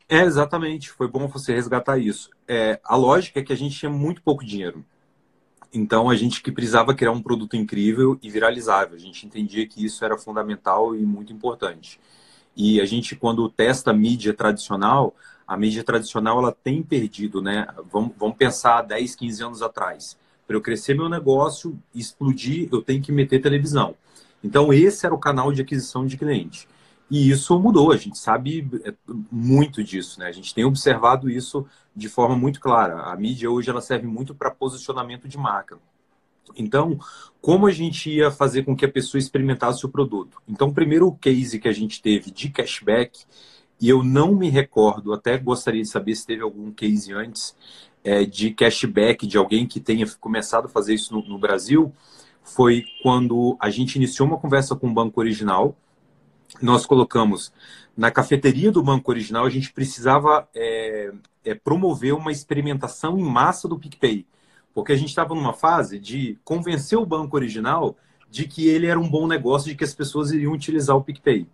É, 0.10 0.24
exatamente. 0.24 0.92
Foi 0.92 1.08
bom 1.08 1.26
você 1.30 1.54
resgatar 1.54 1.98
isso. 1.98 2.30
É, 2.46 2.82
a 2.84 2.98
lógica 2.98 3.40
é 3.40 3.44
que 3.44 3.54
a 3.54 3.56
gente 3.56 3.80
tinha 3.80 3.90
muito 3.90 4.22
pouco 4.22 4.44
dinheiro. 4.44 4.84
Então, 5.74 6.10
a 6.10 6.16
gente 6.18 6.44
que 6.44 6.52
precisava 6.52 6.94
criar 6.94 7.12
um 7.12 7.22
produto 7.22 7.56
incrível 7.56 8.20
e 8.22 8.30
viralizável. 8.30 8.96
A 8.96 9.00
gente 9.00 9.26
entendia 9.26 9.66
que 9.66 9.86
isso 9.86 10.04
era 10.04 10.18
fundamental 10.18 10.94
e 10.94 11.06
muito 11.06 11.32
importante. 11.32 11.98
E 12.56 12.82
a 12.82 12.86
gente, 12.86 13.16
quando 13.16 13.50
testa 13.50 13.94
mídia 13.94 14.34
tradicional, 14.34 15.16
a 15.48 15.56
mídia 15.56 15.84
tradicional 15.84 16.40
ela 16.40 16.52
tem 16.52 16.84
perdido, 16.84 17.42
né? 17.42 17.68
Vamos, 17.90 18.12
vamos 18.18 18.36
pensar 18.36 18.82
10, 18.82 19.16
15 19.16 19.44
anos 19.44 19.62
atrás. 19.62 20.18
Para 20.54 20.60
eu 20.60 20.62
crescer 20.62 20.94
meu 20.94 21.10
negócio, 21.10 21.80
explodir, 21.96 22.70
eu 22.72 22.80
tenho 22.80 23.02
que 23.02 23.12
meter 23.12 23.42
televisão. 23.42 23.96
Então, 24.44 24.72
esse 24.72 25.04
era 25.04 25.16
o 25.16 25.18
canal 25.18 25.52
de 25.52 25.64
aquisição 25.64 26.06
de 26.06 26.16
cliente. 26.16 26.68
E 27.10 27.32
isso 27.32 27.60
mudou, 27.60 27.92
a 27.92 27.98
gente 27.98 28.20
sabe 28.20 28.70
é, 28.86 28.94
muito 29.32 29.84
disso, 29.84 30.20
né? 30.20 30.28
A 30.28 30.32
gente 30.32 30.54
tem 30.54 30.64
observado 30.64 31.28
isso 31.28 31.66
de 31.96 32.08
forma 32.08 32.36
muito 32.36 32.60
clara. 32.60 33.02
A 33.02 33.18
mídia 33.18 33.50
hoje 33.50 33.72
ela 33.72 33.82
serve 33.82 34.06
muito 34.06 34.36
para 34.36 34.52
posicionamento 34.52 35.28
de 35.28 35.40
marca. 35.40 35.80
Então, 36.56 37.00
como 37.42 37.66
a 37.66 37.72
gente 37.72 38.12
ia 38.12 38.30
fazer 38.30 38.62
com 38.62 38.76
que 38.76 38.86
a 38.86 38.92
pessoa 38.92 39.18
experimentasse 39.18 39.84
o 39.88 39.90
produto? 39.90 40.40
Então, 40.48 40.68
o 40.68 40.74
primeiro 40.74 41.12
case 41.14 41.58
que 41.58 41.68
a 41.68 41.74
gente 41.74 42.00
teve 42.00 42.30
de 42.30 42.52
cashback, 42.52 43.26
e 43.82 43.90
eu 43.90 44.04
não 44.04 44.36
me 44.36 44.50
recordo, 44.50 45.14
até 45.14 45.36
gostaria 45.36 45.82
de 45.82 45.90
saber 45.90 46.14
se 46.14 46.28
teve 46.28 46.44
algum 46.44 46.72
case 46.72 47.12
antes, 47.12 47.56
é, 48.04 48.26
de 48.26 48.52
cashback 48.52 49.26
de 49.26 49.38
alguém 49.38 49.66
que 49.66 49.80
tenha 49.80 50.06
começado 50.20 50.66
a 50.66 50.70
fazer 50.70 50.94
isso 50.94 51.14
no, 51.14 51.24
no 51.28 51.38
Brasil, 51.38 51.94
foi 52.44 52.84
quando 53.02 53.58
a 53.60 53.70
gente 53.70 53.96
iniciou 53.96 54.28
uma 54.28 54.38
conversa 54.38 54.76
com 54.76 54.88
o 54.88 54.94
Banco 54.94 55.20
Original. 55.20 55.76
Nós 56.62 56.86
colocamos 56.86 57.54
na 57.96 58.12
cafeteria 58.12 58.72
do 58.72 58.84
Banco 58.84 59.10
Original, 59.12 59.46
a 59.46 59.50
gente 59.50 59.72
precisava 59.72 60.48
é, 60.54 61.12
é, 61.46 61.56
promover 61.56 62.14
uma 62.14 62.32
experimentação 62.32 63.18
em 63.18 63.24
massa 63.24 63.68
do 63.68 63.80
PicPay 63.80 64.26
porque 64.74 64.92
a 64.92 64.96
gente 64.96 65.10
estava 65.10 65.36
numa 65.36 65.54
fase 65.54 66.00
de 66.00 66.38
convencer 66.44 66.98
o 66.98 67.06
banco 67.06 67.36
original 67.36 67.96
de 68.30 68.48
que 68.48 68.68
ele 68.68 68.88
era 68.88 69.00
um 69.00 69.08
bom 69.08 69.28
negócio, 69.28 69.70
de 69.70 69.76
que 69.76 69.84
as 69.84 69.94
pessoas 69.94 70.32
iriam 70.32 70.52
utilizar 70.52 70.96
o 70.96 71.04
PicPay. 71.04 71.46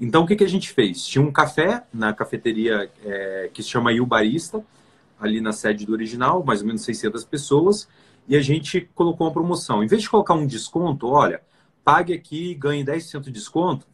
Então, 0.00 0.24
o 0.24 0.26
que, 0.26 0.34
que 0.34 0.44
a 0.44 0.48
gente 0.48 0.70
fez? 0.70 1.04
Tinha 1.04 1.22
um 1.22 1.30
café 1.30 1.84
na 1.92 2.12
cafeteria 2.12 2.90
é, 3.04 3.50
que 3.52 3.62
se 3.62 3.68
chama 3.68 3.92
Il 3.92 4.06
Barista, 4.06 4.64
ali 5.24 5.40
na 5.40 5.52
sede 5.52 5.86
do 5.86 5.92
original, 5.92 6.44
mais 6.44 6.60
ou 6.60 6.66
menos 6.66 6.82
600 6.82 7.24
pessoas, 7.24 7.88
e 8.28 8.36
a 8.36 8.40
gente 8.40 8.88
colocou 8.94 9.26
uma 9.26 9.32
promoção. 9.32 9.82
Em 9.82 9.86
vez 9.86 10.02
de 10.02 10.10
colocar 10.10 10.34
um 10.34 10.46
desconto, 10.46 11.08
olha, 11.08 11.42
pague 11.84 12.12
aqui 12.12 12.50
e 12.50 12.54
ganhe 12.54 12.84
10% 12.84 13.20
de 13.20 13.30
desconto, 13.30 13.86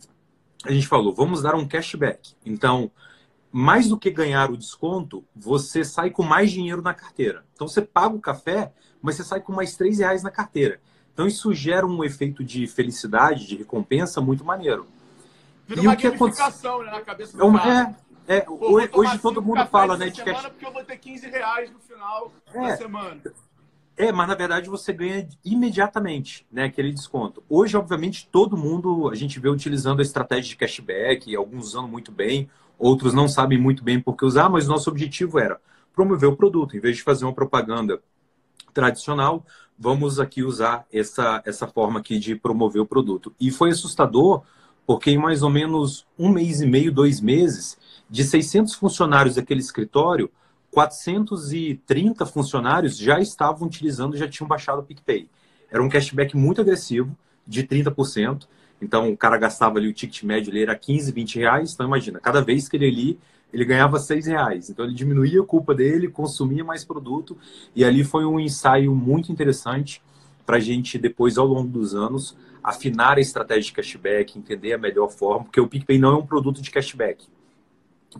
a 0.64 0.72
gente 0.72 0.86
falou, 0.86 1.14
vamos 1.14 1.42
dar 1.42 1.54
um 1.54 1.66
cashback. 1.66 2.34
Então, 2.44 2.90
mais 3.50 3.88
do 3.88 3.98
que 3.98 4.10
ganhar 4.10 4.50
o 4.50 4.56
desconto, 4.56 5.24
você 5.34 5.84
sai 5.84 6.10
com 6.10 6.22
mais 6.22 6.50
dinheiro 6.50 6.82
na 6.82 6.94
carteira. 6.94 7.44
Então 7.54 7.66
você 7.66 7.82
paga 7.82 8.14
o 8.14 8.20
café, 8.20 8.72
mas 9.02 9.16
você 9.16 9.24
sai 9.24 9.40
com 9.40 9.52
mais 9.52 9.76
três 9.76 9.98
reais 9.98 10.22
na 10.22 10.30
carteira. 10.30 10.80
Então 11.12 11.26
isso 11.26 11.52
gera 11.52 11.86
um 11.86 12.04
efeito 12.04 12.44
de 12.44 12.66
felicidade, 12.66 13.46
de 13.46 13.56
recompensa 13.56 14.20
muito 14.20 14.44
maneiro. 14.44 14.86
Vira 15.66 15.82
e 15.82 15.86
uma 15.86 15.94
o 15.94 15.96
que 15.96 16.06
acontece... 16.06 16.64
né, 16.64 16.90
na 16.90 17.00
cabeça 17.00 17.36
do 17.36 17.44
é, 17.44 17.58
cara. 17.58 17.80
É, 17.80 18.09
é 18.30 18.42
Pô, 18.42 18.74
hoje, 18.74 18.88
hoje 18.92 19.18
todo 19.18 19.42
mundo 19.42 19.66
fala, 19.66 19.96
né, 19.96 20.08
de 20.08 20.22
cash... 20.22 20.42
porque 20.42 20.64
eu 20.64 20.72
vou 20.72 20.84
ter 20.84 20.96
15 20.96 21.28
reais 21.28 21.68
no 21.72 21.80
final 21.80 22.32
é, 22.54 22.60
da 22.60 22.76
semana. 22.76 23.20
É, 23.96 24.12
mas 24.12 24.28
na 24.28 24.36
verdade 24.36 24.70
você 24.70 24.92
ganha 24.92 25.28
imediatamente, 25.44 26.46
né, 26.50 26.66
aquele 26.66 26.92
desconto. 26.92 27.42
Hoje, 27.48 27.76
obviamente, 27.76 28.28
todo 28.30 28.56
mundo 28.56 29.10
a 29.10 29.16
gente 29.16 29.40
vê 29.40 29.48
utilizando 29.48 29.98
a 29.98 30.02
estratégia 30.02 30.50
de 30.50 30.56
cashback, 30.56 31.34
alguns 31.34 31.66
usando 31.66 31.88
muito 31.88 32.12
bem, 32.12 32.48
outros 32.78 33.12
não 33.12 33.26
sabem 33.26 33.58
muito 33.58 33.82
bem 33.82 34.00
por 34.00 34.16
que 34.16 34.24
usar, 34.24 34.48
mas 34.48 34.68
nosso 34.68 34.88
objetivo 34.88 35.40
era 35.40 35.60
promover 35.92 36.28
o 36.28 36.36
produto. 36.36 36.76
Em 36.76 36.80
vez 36.80 36.98
de 36.98 37.02
fazer 37.02 37.24
uma 37.24 37.34
propaganda 37.34 38.00
tradicional, 38.72 39.44
vamos 39.76 40.20
aqui 40.20 40.44
usar 40.44 40.86
essa, 40.92 41.42
essa 41.44 41.66
forma 41.66 41.98
aqui 41.98 42.16
de 42.16 42.36
promover 42.36 42.80
o 42.80 42.86
produto. 42.86 43.34
E 43.40 43.50
foi 43.50 43.70
assustador, 43.70 44.44
porque 44.86 45.10
em 45.10 45.18
mais 45.18 45.42
ou 45.42 45.50
menos 45.50 46.06
um 46.16 46.28
mês 46.30 46.60
e 46.60 46.66
meio, 46.66 46.92
dois 46.92 47.20
meses, 47.20 47.76
de 48.10 48.24
600 48.24 48.74
funcionários 48.74 49.36
daquele 49.36 49.60
escritório, 49.60 50.30
430 50.72 52.26
funcionários 52.26 52.96
já 52.96 53.20
estavam 53.20 53.68
utilizando, 53.68 54.16
já 54.16 54.28
tinham 54.28 54.48
baixado 54.48 54.80
o 54.80 54.82
PicPay. 54.82 55.28
Era 55.70 55.82
um 55.82 55.88
cashback 55.88 56.36
muito 56.36 56.60
agressivo, 56.60 57.16
de 57.46 57.64
30%. 57.64 58.46
Então, 58.80 59.10
o 59.10 59.16
cara 59.16 59.36
gastava 59.36 59.78
ali, 59.78 59.88
o 59.88 59.92
ticket 59.92 60.22
médio 60.22 60.50
ele 60.50 60.62
era 60.62 60.74
15, 60.74 61.12
20 61.12 61.38
reais. 61.38 61.72
Então, 61.72 61.86
imagina, 61.86 62.18
cada 62.20 62.40
vez 62.40 62.68
que 62.68 62.76
ele 62.76 62.86
ali, 62.86 63.18
ele 63.52 63.64
ganhava 63.64 63.98
6 63.98 64.26
reais. 64.26 64.70
Então, 64.70 64.84
ele 64.84 64.94
diminuía 64.94 65.40
a 65.40 65.44
culpa 65.44 65.74
dele, 65.74 66.08
consumia 66.08 66.64
mais 66.64 66.84
produto. 66.84 67.36
E 67.74 67.84
ali 67.84 68.04
foi 68.04 68.24
um 68.24 68.40
ensaio 68.40 68.94
muito 68.94 69.30
interessante 69.30 70.02
para 70.46 70.56
a 70.56 70.60
gente, 70.60 70.98
depois, 70.98 71.36
ao 71.36 71.46
longo 71.46 71.68
dos 71.68 71.94
anos, 71.94 72.36
afinar 72.62 73.18
a 73.18 73.20
estratégia 73.20 73.64
de 73.64 73.72
cashback, 73.72 74.38
entender 74.38 74.72
a 74.72 74.78
melhor 74.78 75.10
forma, 75.10 75.44
porque 75.44 75.60
o 75.60 75.68
PicPay 75.68 75.98
não 75.98 76.14
é 76.14 76.16
um 76.18 76.26
produto 76.26 76.62
de 76.62 76.70
cashback. 76.70 77.26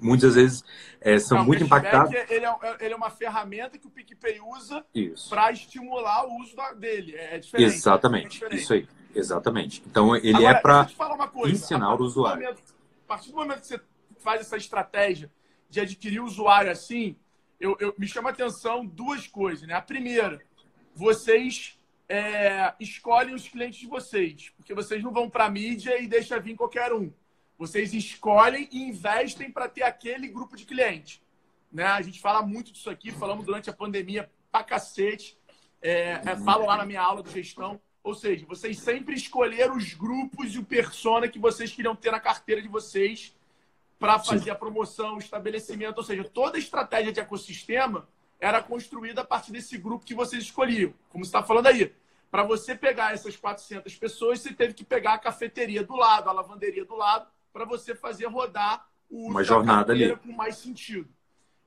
Muitas 0.00 0.34
vezes 0.34 0.64
é, 1.00 1.18
são 1.18 1.38
não, 1.38 1.44
muito 1.44 1.64
impactados. 1.64 2.12
Ele 2.12 2.44
é, 2.44 2.76
ele 2.80 2.94
é, 2.94 2.96
uma 2.96 3.10
ferramenta 3.10 3.78
que 3.78 3.86
o 3.86 3.90
PicPay 3.90 4.40
usa 4.40 4.84
para 5.28 5.50
estimular 5.50 6.26
o 6.26 6.40
uso 6.40 6.54
dele. 6.76 7.16
É 7.16 7.38
diferente. 7.38 7.74
Exatamente, 7.74 8.26
é 8.26 8.28
diferente. 8.28 8.62
isso 8.62 8.72
aí. 8.72 8.88
Exatamente. 9.14 9.82
Então, 9.86 10.14
ele 10.14 10.44
é 10.44 10.48
Agora, 10.48 10.58
é 10.58 10.60
para 10.60 10.88
ensinar 11.48 11.94
o 11.94 12.04
usuário. 12.04 12.42
Momento, 12.42 12.62
a 13.04 13.08
partir 13.08 13.30
do 13.30 13.36
momento 13.36 13.60
que 13.60 13.66
você 13.66 13.80
faz 14.20 14.40
essa 14.40 14.56
estratégia 14.56 15.30
de 15.68 15.80
adquirir 15.80 16.20
o 16.20 16.24
usuário 16.24 16.70
assim, 16.70 17.16
eu, 17.58 17.76
eu 17.80 17.94
me 17.98 18.06
chama 18.06 18.30
a 18.30 18.32
atenção 18.32 18.86
duas 18.86 19.26
coisas. 19.26 19.66
Né? 19.66 19.74
A 19.74 19.82
primeira, 19.82 20.40
vocês 20.94 21.78
é, 22.08 22.72
escolhem 22.80 23.34
os 23.34 23.48
clientes 23.48 23.78
de 23.78 23.86
vocês, 23.86 24.50
porque 24.56 24.74
vocês 24.74 25.02
não 25.02 25.12
vão 25.12 25.28
para 25.28 25.46
a 25.46 25.50
mídia 25.50 26.00
e 26.00 26.06
deixam 26.06 26.40
vir 26.40 26.56
qualquer 26.56 26.92
um. 26.92 27.12
Vocês 27.60 27.92
escolhem 27.92 28.66
e 28.72 28.84
investem 28.84 29.50
para 29.50 29.68
ter 29.68 29.82
aquele 29.82 30.28
grupo 30.28 30.56
de 30.56 30.64
clientes. 30.64 31.20
Né? 31.70 31.84
A 31.84 32.00
gente 32.00 32.18
fala 32.18 32.40
muito 32.40 32.72
disso 32.72 32.88
aqui, 32.88 33.12
falamos 33.12 33.44
durante 33.44 33.68
a 33.68 33.72
pandemia 33.74 34.30
pra 34.50 34.64
cacete. 34.64 35.36
É, 35.82 36.22
é, 36.24 36.36
falo 36.42 36.64
lá 36.64 36.78
na 36.78 36.86
minha 36.86 37.02
aula 37.02 37.22
de 37.22 37.30
gestão. 37.30 37.78
Ou 38.02 38.14
seja, 38.14 38.46
vocês 38.46 38.78
sempre 38.78 39.14
escolheram 39.14 39.76
os 39.76 39.92
grupos 39.92 40.54
e 40.54 40.58
o 40.58 40.64
persona 40.64 41.28
que 41.28 41.38
vocês 41.38 41.70
queriam 41.70 41.94
ter 41.94 42.10
na 42.10 42.18
carteira 42.18 42.62
de 42.62 42.68
vocês 42.68 43.36
para 43.98 44.18
fazer 44.18 44.44
Sim. 44.44 44.50
a 44.52 44.54
promoção, 44.54 45.16
o 45.16 45.18
estabelecimento. 45.18 45.98
Ou 45.98 46.04
seja, 46.04 46.24
toda 46.24 46.56
a 46.56 46.58
estratégia 46.58 47.12
de 47.12 47.20
ecossistema 47.20 48.08
era 48.40 48.62
construída 48.62 49.20
a 49.20 49.24
partir 49.24 49.52
desse 49.52 49.76
grupo 49.76 50.06
que 50.06 50.14
vocês 50.14 50.44
escolhiam. 50.44 50.94
Como 51.10 51.26
você 51.26 51.28
está 51.28 51.42
falando 51.42 51.66
aí. 51.66 51.92
Para 52.30 52.42
você 52.42 52.74
pegar 52.74 53.12
essas 53.12 53.36
400 53.36 53.94
pessoas, 53.96 54.40
você 54.40 54.50
teve 54.50 54.72
que 54.72 54.82
pegar 54.82 55.12
a 55.12 55.18
cafeteria 55.18 55.84
do 55.84 55.94
lado, 55.94 56.30
a 56.30 56.32
lavanderia 56.32 56.86
do 56.86 56.96
lado, 56.96 57.28
para 57.52 57.64
você 57.64 57.94
fazer 57.94 58.26
rodar 58.26 58.88
o 59.08 59.22
uso 59.22 59.30
Uma 59.30 59.44
jornada 59.44 59.92
ali. 59.92 60.16
com 60.16 60.32
mais 60.32 60.56
sentido. 60.56 61.08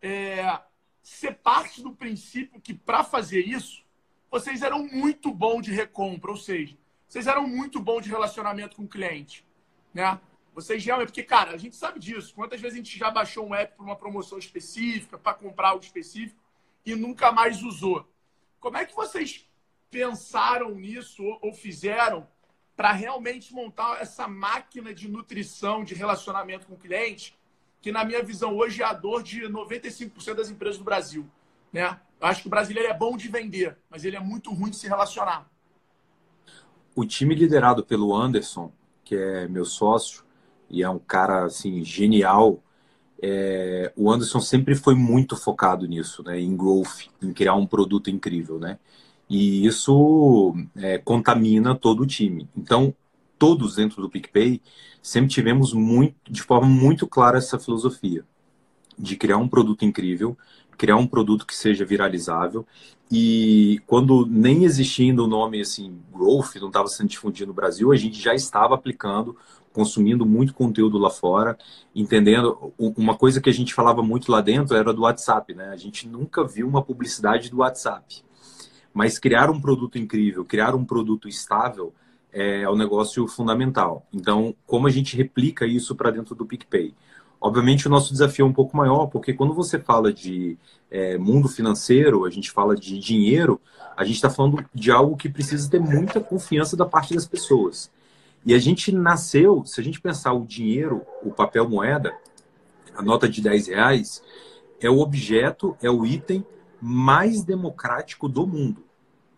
É, 0.01 0.59
ser 1.01 1.35
parte 1.35 1.81
do 1.81 1.91
princípio 1.93 2.59
que, 2.61 2.73
para 2.73 3.03
fazer 3.03 3.41
isso, 3.41 3.83
vocês 4.31 4.61
eram 4.61 4.83
muito 4.87 5.31
bom 5.31 5.61
de 5.61 5.71
recompra, 5.71 6.31
ou 6.31 6.37
seja, 6.37 6.75
vocês 7.07 7.27
eram 7.27 7.47
muito 7.47 7.79
bom 7.79 8.01
de 8.01 8.09
relacionamento 8.09 8.75
com 8.75 8.83
o 8.83 8.87
cliente, 8.87 9.45
né? 9.93 10.19
Vocês 10.55 10.83
realmente, 10.85 11.07
porque, 11.07 11.23
cara, 11.23 11.51
a 11.51 11.57
gente 11.57 11.75
sabe 11.75 11.99
disso. 11.99 12.33
Quantas 12.33 12.61
vezes 12.61 12.75
a 12.75 12.77
gente 12.83 12.97
já 12.97 13.09
baixou 13.09 13.47
um 13.47 13.55
app 13.55 13.75
para 13.75 13.85
uma 13.85 13.95
promoção 13.95 14.37
específica, 14.37 15.17
para 15.17 15.33
comprar 15.33 15.69
algo 15.69 15.83
específico 15.83 16.39
e 16.85 16.95
nunca 16.95 17.31
mais 17.31 17.63
usou? 17.63 18.07
Como 18.59 18.77
é 18.77 18.85
que 18.85 18.95
vocês 18.95 19.47
pensaram 19.89 20.71
nisso 20.75 21.23
ou 21.41 21.53
fizeram 21.53 22.27
para 22.75 22.91
realmente 22.91 23.53
montar 23.53 24.01
essa 24.01 24.27
máquina 24.27 24.93
de 24.93 25.07
nutrição, 25.07 25.83
de 25.83 25.93
relacionamento 25.93 26.65
com 26.65 26.73
o 26.73 26.77
cliente, 26.77 27.37
que, 27.81 27.91
na 27.91 28.03
minha 28.03 28.23
visão, 28.23 28.55
hoje 28.55 28.81
é 28.81 28.85
a 28.85 28.93
dor 28.93 29.21
de 29.21 29.41
95% 29.41 30.35
das 30.35 30.49
empresas 30.49 30.77
do 30.77 30.83
Brasil, 30.83 31.29
né? 31.71 31.99
Eu 32.19 32.27
acho 32.27 32.41
que 32.41 32.47
o 32.47 32.49
brasileiro 32.49 32.89
é 32.89 32.93
bom 32.93 33.17
de 33.17 33.27
vender, 33.27 33.77
mas 33.89 34.05
ele 34.05 34.15
é 34.15 34.19
muito 34.19 34.51
ruim 34.53 34.69
de 34.69 34.77
se 34.77 34.87
relacionar. 34.87 35.51
O 36.95 37.05
time 37.05 37.35
liderado 37.35 37.83
pelo 37.83 38.15
Anderson, 38.15 38.71
que 39.03 39.15
é 39.15 39.47
meu 39.47 39.65
sócio 39.65 40.23
e 40.69 40.81
é 40.81 40.89
um 40.89 40.99
cara 40.99 41.43
assim 41.43 41.83
genial, 41.83 42.63
é... 43.21 43.91
o 43.95 44.09
Anderson 44.09 44.39
sempre 44.39 44.75
foi 44.75 44.95
muito 44.95 45.35
focado 45.35 45.85
nisso, 45.85 46.23
né? 46.23 46.39
Em 46.39 46.55
growth, 46.55 47.09
em 47.21 47.33
criar 47.33 47.55
um 47.55 47.67
produto 47.67 48.09
incrível, 48.09 48.57
né? 48.57 48.79
E 49.29 49.65
isso 49.65 50.55
é, 50.75 50.97
contamina 50.97 51.75
todo 51.75 52.03
o 52.03 52.07
time. 52.07 52.47
Então, 52.55 52.93
todos 53.37 53.75
dentro 53.75 54.01
do 54.01 54.09
PicPay 54.09 54.61
sempre 55.01 55.29
tivemos 55.29 55.73
muito, 55.73 56.15
de 56.29 56.41
forma 56.41 56.67
muito 56.67 57.07
clara 57.07 57.37
essa 57.37 57.59
filosofia 57.59 58.25
de 58.97 59.15
criar 59.15 59.37
um 59.37 59.47
produto 59.47 59.83
incrível, 59.83 60.37
criar 60.77 60.97
um 60.97 61.07
produto 61.07 61.45
que 61.45 61.55
seja 61.55 61.85
viralizável. 61.85 62.65
E 63.11 63.81
quando 63.85 64.25
nem 64.25 64.63
existindo 64.63 65.25
o 65.25 65.27
nome 65.27 65.61
assim, 65.61 65.99
Growth, 66.11 66.55
não 66.55 66.67
estava 66.67 66.87
sendo 66.87 67.09
difundido 67.09 67.47
no 67.47 67.53
Brasil, 67.53 67.91
a 67.91 67.95
gente 67.95 68.19
já 68.19 68.33
estava 68.33 68.75
aplicando, 68.75 69.35
consumindo 69.71 70.25
muito 70.25 70.53
conteúdo 70.53 70.97
lá 70.97 71.09
fora, 71.09 71.57
entendendo. 71.95 72.73
Uma 72.77 73.15
coisa 73.15 73.41
que 73.41 73.49
a 73.49 73.53
gente 73.53 73.73
falava 73.73 74.01
muito 74.01 74.31
lá 74.31 74.41
dentro 74.41 74.75
era 74.75 74.93
do 74.93 75.01
WhatsApp, 75.01 75.53
né? 75.53 75.69
A 75.69 75.77
gente 75.77 76.07
nunca 76.07 76.43
viu 76.43 76.67
uma 76.67 76.81
publicidade 76.81 77.49
do 77.49 77.57
WhatsApp. 77.57 78.23
Mas 78.93 79.17
criar 79.17 79.49
um 79.49 79.59
produto 79.59 79.97
incrível, 79.97 80.45
criar 80.45 80.75
um 80.75 80.85
produto 80.85 81.27
estável 81.27 81.93
é, 82.33 82.67
um 82.67 82.75
negócio 82.75 83.27
fundamental. 83.27 84.05
Então, 84.11 84.55
como 84.65 84.87
a 84.87 84.89
gente 84.89 85.15
replica 85.15 85.65
isso 85.65 85.95
para 85.95 86.11
dentro 86.11 86.33
do 86.33 86.45
PicPay? 86.45 86.93
Obviamente, 87.39 87.87
o 87.87 87.89
nosso 87.89 88.11
desafio 88.11 88.45
é 88.45 88.47
um 88.47 88.53
pouco 88.53 88.75
maior, 88.75 89.07
porque 89.07 89.33
quando 89.33 89.53
você 89.53 89.77
fala 89.77 90.11
de 90.11 90.57
é, 90.89 91.17
mundo 91.17 91.47
financeiro, 91.47 92.25
a 92.25 92.29
gente 92.29 92.49
fala 92.49 92.75
de 92.75 92.97
dinheiro, 92.97 93.59
a 93.95 94.03
gente 94.03 94.15
está 94.15 94.29
falando 94.29 94.65
de 94.73 94.91
algo 94.91 95.17
que 95.17 95.29
precisa 95.29 95.69
ter 95.69 95.79
muita 95.79 96.19
confiança 96.19 96.75
da 96.75 96.85
parte 96.85 97.13
das 97.13 97.27
pessoas. 97.27 97.91
E 98.45 98.53
a 98.53 98.59
gente 98.59 98.91
nasceu, 98.91 99.63
se 99.65 99.79
a 99.79 99.83
gente 99.83 100.01
pensar 100.01 100.33
o 100.33 100.45
dinheiro, 100.45 101.01
o 101.21 101.31
papel 101.31 101.69
moeda, 101.69 102.13
a 102.95 103.01
nota 103.01 103.27
de 103.27 103.41
10 103.41 103.67
reais, 103.67 104.23
é 104.79 104.89
o 104.89 104.99
objeto, 104.99 105.77
é 105.81 105.89
o 105.89 106.05
item 106.05 106.45
mais 106.85 107.43
democrático 107.43 108.27
do 108.27 108.45
mundo. 108.45 108.83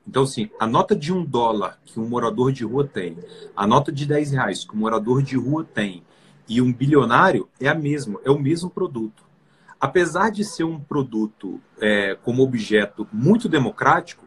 Então, 0.07 0.23
assim, 0.23 0.49
a 0.59 0.65
nota 0.65 0.95
de 0.95 1.13
um 1.13 1.23
dólar 1.23 1.79
que 1.85 1.99
um 1.99 2.09
morador 2.09 2.51
de 2.51 2.63
rua 2.63 2.87
tem, 2.87 3.19
a 3.55 3.67
nota 3.67 3.91
de 3.91 4.03
10 4.07 4.31
reais 4.31 4.65
que 4.65 4.75
um 4.75 4.79
morador 4.79 5.21
de 5.21 5.37
rua 5.37 5.63
tem 5.63 6.03
e 6.49 6.59
um 6.59 6.73
bilionário 6.73 7.47
é 7.59 7.67
a 7.67 7.75
mesma, 7.75 8.19
é 8.25 8.31
o 8.31 8.39
mesmo 8.39 8.67
produto. 8.67 9.23
Apesar 9.79 10.31
de 10.31 10.43
ser 10.43 10.63
um 10.63 10.79
produto 10.79 11.61
é, 11.79 12.15
como 12.15 12.41
objeto 12.41 13.07
muito 13.13 13.47
democrático, 13.47 14.25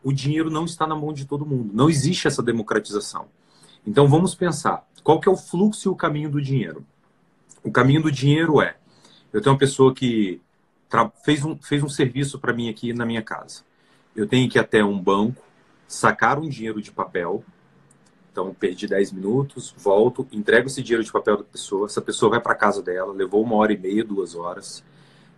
o 0.00 0.12
dinheiro 0.12 0.48
não 0.48 0.64
está 0.64 0.86
na 0.86 0.94
mão 0.94 1.12
de 1.12 1.24
todo 1.24 1.44
mundo. 1.44 1.72
Não 1.74 1.90
existe 1.90 2.28
essa 2.28 2.42
democratização. 2.42 3.26
Então 3.84 4.06
vamos 4.06 4.32
pensar, 4.36 4.86
qual 5.02 5.18
que 5.18 5.28
é 5.28 5.32
o 5.32 5.36
fluxo 5.36 5.88
e 5.88 5.90
o 5.90 5.96
caminho 5.96 6.30
do 6.30 6.40
dinheiro? 6.40 6.86
O 7.64 7.72
caminho 7.72 8.02
do 8.02 8.12
dinheiro 8.12 8.62
é, 8.62 8.76
eu 9.32 9.40
tenho 9.40 9.54
uma 9.54 9.58
pessoa 9.58 9.92
que 9.92 10.40
fez 11.24 11.44
um, 11.44 11.56
fez 11.56 11.82
um 11.82 11.88
serviço 11.88 12.38
para 12.38 12.52
mim 12.52 12.68
aqui 12.68 12.92
na 12.92 13.06
minha 13.06 13.22
casa. 13.22 13.62
Eu 14.14 14.26
tenho 14.26 14.48
que 14.48 14.58
ir 14.58 14.60
até 14.60 14.82
um 14.82 14.98
banco, 14.98 15.42
sacar 15.86 16.38
um 16.38 16.48
dinheiro 16.48 16.82
de 16.82 16.90
papel, 16.90 17.44
então 18.32 18.54
perdi 18.54 18.86
10 18.86 19.12
minutos, 19.12 19.74
volto, 19.76 20.26
entrego 20.32 20.66
esse 20.66 20.82
dinheiro 20.82 21.04
de 21.04 21.10
papel 21.10 21.38
da 21.38 21.44
pessoa, 21.44 21.86
essa 21.86 22.00
pessoa 22.00 22.30
vai 22.30 22.40
para 22.40 22.54
casa 22.54 22.82
dela, 22.82 23.12
levou 23.12 23.42
uma 23.42 23.56
hora 23.56 23.72
e 23.72 23.78
meia, 23.78 24.04
duas 24.04 24.34
horas, 24.34 24.84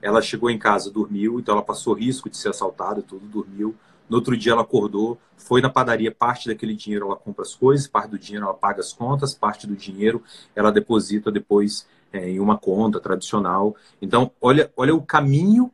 ela 0.01 0.21
chegou 0.21 0.51
em 0.51 0.59
casa, 0.59 0.91
dormiu, 0.91 1.39
então 1.39 1.55
ela 1.55 1.63
passou 1.63 1.95
risco 1.95 2.29
de 2.29 2.37
ser 2.37 2.51
assaltada 2.51 3.03
tudo, 3.03 3.27
dormiu, 3.27 3.75
no 4.09 4.17
outro 4.17 4.37
dia 4.37 4.53
ela 4.53 4.63
acordou, 4.63 5.19
foi 5.37 5.61
na 5.61 5.71
padaria, 5.71 6.13
parte 6.13 6.49
daquele 6.49 6.75
dinheiro 6.75 7.07
ela 7.07 7.17
compra 7.17 7.43
as 7.43 7.55
coisas, 7.55 7.87
parte 7.87 8.11
do 8.11 8.19
dinheiro 8.19 8.45
ela 8.45 8.55
paga 8.55 8.81
as 8.81 8.93
contas, 8.93 9.35
parte 9.35 9.67
do 9.67 9.75
dinheiro 9.75 10.23
ela 10.55 10.71
deposita 10.71 11.31
depois 11.31 11.87
é, 12.13 12.29
em 12.29 12.41
uma 12.41 12.59
conta 12.59 13.01
tradicional. 13.01 13.75
Então, 14.01 14.31
olha, 14.41 14.71
olha 14.77 14.95
o 14.95 15.03
caminho 15.03 15.73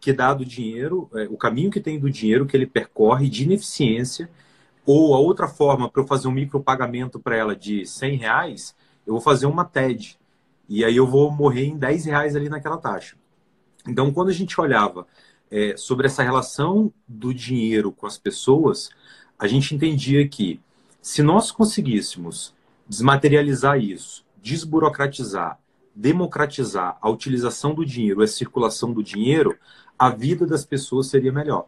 que 0.00 0.12
dá 0.12 0.32
do 0.32 0.44
dinheiro, 0.44 1.10
é, 1.14 1.24
o 1.24 1.36
caminho 1.36 1.70
que 1.70 1.80
tem 1.80 1.98
do 1.98 2.10
dinheiro 2.10 2.46
que 2.46 2.56
ele 2.56 2.66
percorre 2.66 3.28
de 3.28 3.44
ineficiência, 3.44 4.30
ou 4.86 5.14
a 5.14 5.18
outra 5.18 5.46
forma, 5.46 5.88
para 5.88 6.02
eu 6.02 6.06
fazer 6.06 6.26
um 6.26 6.32
micropagamento 6.32 7.20
para 7.20 7.36
ela 7.36 7.54
de 7.54 7.84
100 7.84 8.16
reais, 8.16 8.74
eu 9.06 9.12
vou 9.12 9.20
fazer 9.20 9.46
uma 9.46 9.64
TED. 9.64 10.18
E 10.68 10.84
aí 10.84 10.96
eu 10.96 11.06
vou 11.06 11.30
morrer 11.30 11.66
em 11.66 11.76
10 11.76 12.06
reais 12.06 12.34
ali 12.34 12.48
naquela 12.48 12.78
taxa. 12.78 13.16
Então, 13.86 14.12
quando 14.12 14.30
a 14.30 14.32
gente 14.32 14.58
olhava 14.60 15.06
é, 15.50 15.76
sobre 15.76 16.06
essa 16.06 16.22
relação 16.22 16.92
do 17.06 17.34
dinheiro 17.34 17.92
com 17.92 18.06
as 18.06 18.16
pessoas, 18.16 18.90
a 19.38 19.46
gente 19.46 19.74
entendia 19.74 20.26
que 20.26 20.60
se 21.02 21.22
nós 21.22 21.50
conseguíssemos 21.50 22.54
desmaterializar 22.88 23.78
isso, 23.78 24.24
desburocratizar, 24.42 25.58
democratizar 25.94 26.98
a 27.00 27.08
utilização 27.08 27.74
do 27.74 27.84
dinheiro, 27.84 28.22
a 28.22 28.26
circulação 28.26 28.92
do 28.92 29.02
dinheiro, 29.02 29.56
a 29.98 30.10
vida 30.10 30.46
das 30.46 30.64
pessoas 30.64 31.08
seria 31.08 31.32
melhor. 31.32 31.66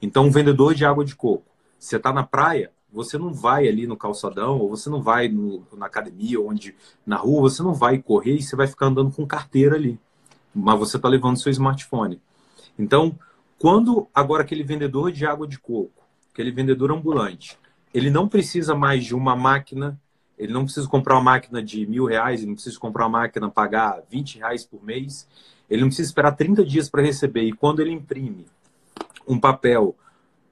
Então, 0.00 0.26
um 0.26 0.30
vendedor 0.30 0.74
de 0.74 0.84
água 0.84 1.04
de 1.04 1.14
coco, 1.14 1.44
você 1.78 1.96
está 1.96 2.12
na 2.12 2.22
praia, 2.22 2.72
você 2.92 3.16
não 3.16 3.32
vai 3.32 3.66
ali 3.66 3.86
no 3.86 3.96
calçadão, 3.96 4.58
ou 4.58 4.68
você 4.68 4.90
não 4.90 5.00
vai 5.00 5.28
no, 5.28 5.66
na 5.76 5.86
academia, 5.86 6.40
onde 6.40 6.74
na 7.06 7.16
rua, 7.16 7.42
você 7.42 7.62
não 7.62 7.72
vai 7.72 7.98
correr 7.98 8.34
e 8.34 8.42
você 8.42 8.54
vai 8.54 8.66
ficar 8.66 8.86
andando 8.86 9.10
com 9.10 9.26
carteira 9.26 9.76
ali. 9.76 9.98
Mas 10.54 10.78
você 10.78 10.96
está 10.96 11.08
levando 11.08 11.40
seu 11.40 11.50
smartphone. 11.50 12.20
Então, 12.78 13.18
quando 13.58 14.08
agora 14.14 14.42
aquele 14.42 14.62
vendedor 14.62 15.10
de 15.12 15.24
água 15.24 15.46
de 15.46 15.58
coco, 15.58 16.04
aquele 16.32 16.50
vendedor 16.50 16.90
ambulante, 16.90 17.58
ele 17.94 18.10
não 18.10 18.28
precisa 18.28 18.74
mais 18.74 19.04
de 19.04 19.14
uma 19.14 19.36
máquina, 19.36 19.98
ele 20.42 20.52
não 20.52 20.64
precisa 20.64 20.88
comprar 20.88 21.14
uma 21.14 21.22
máquina 21.22 21.62
de 21.62 21.86
mil 21.86 22.04
reais, 22.04 22.40
ele 22.40 22.48
não 22.48 22.54
precisa 22.54 22.76
comprar 22.76 23.04
uma 23.06 23.20
máquina 23.20 23.48
pagar 23.48 24.02
20 24.10 24.38
reais 24.38 24.64
por 24.64 24.82
mês, 24.82 25.28
ele 25.70 25.82
não 25.82 25.88
precisa 25.88 26.08
esperar 26.08 26.32
30 26.32 26.64
dias 26.64 26.90
para 26.90 27.00
receber. 27.00 27.42
E 27.42 27.52
quando 27.52 27.80
ele 27.80 27.92
imprime 27.92 28.46
um 29.26 29.38
papel 29.38 29.94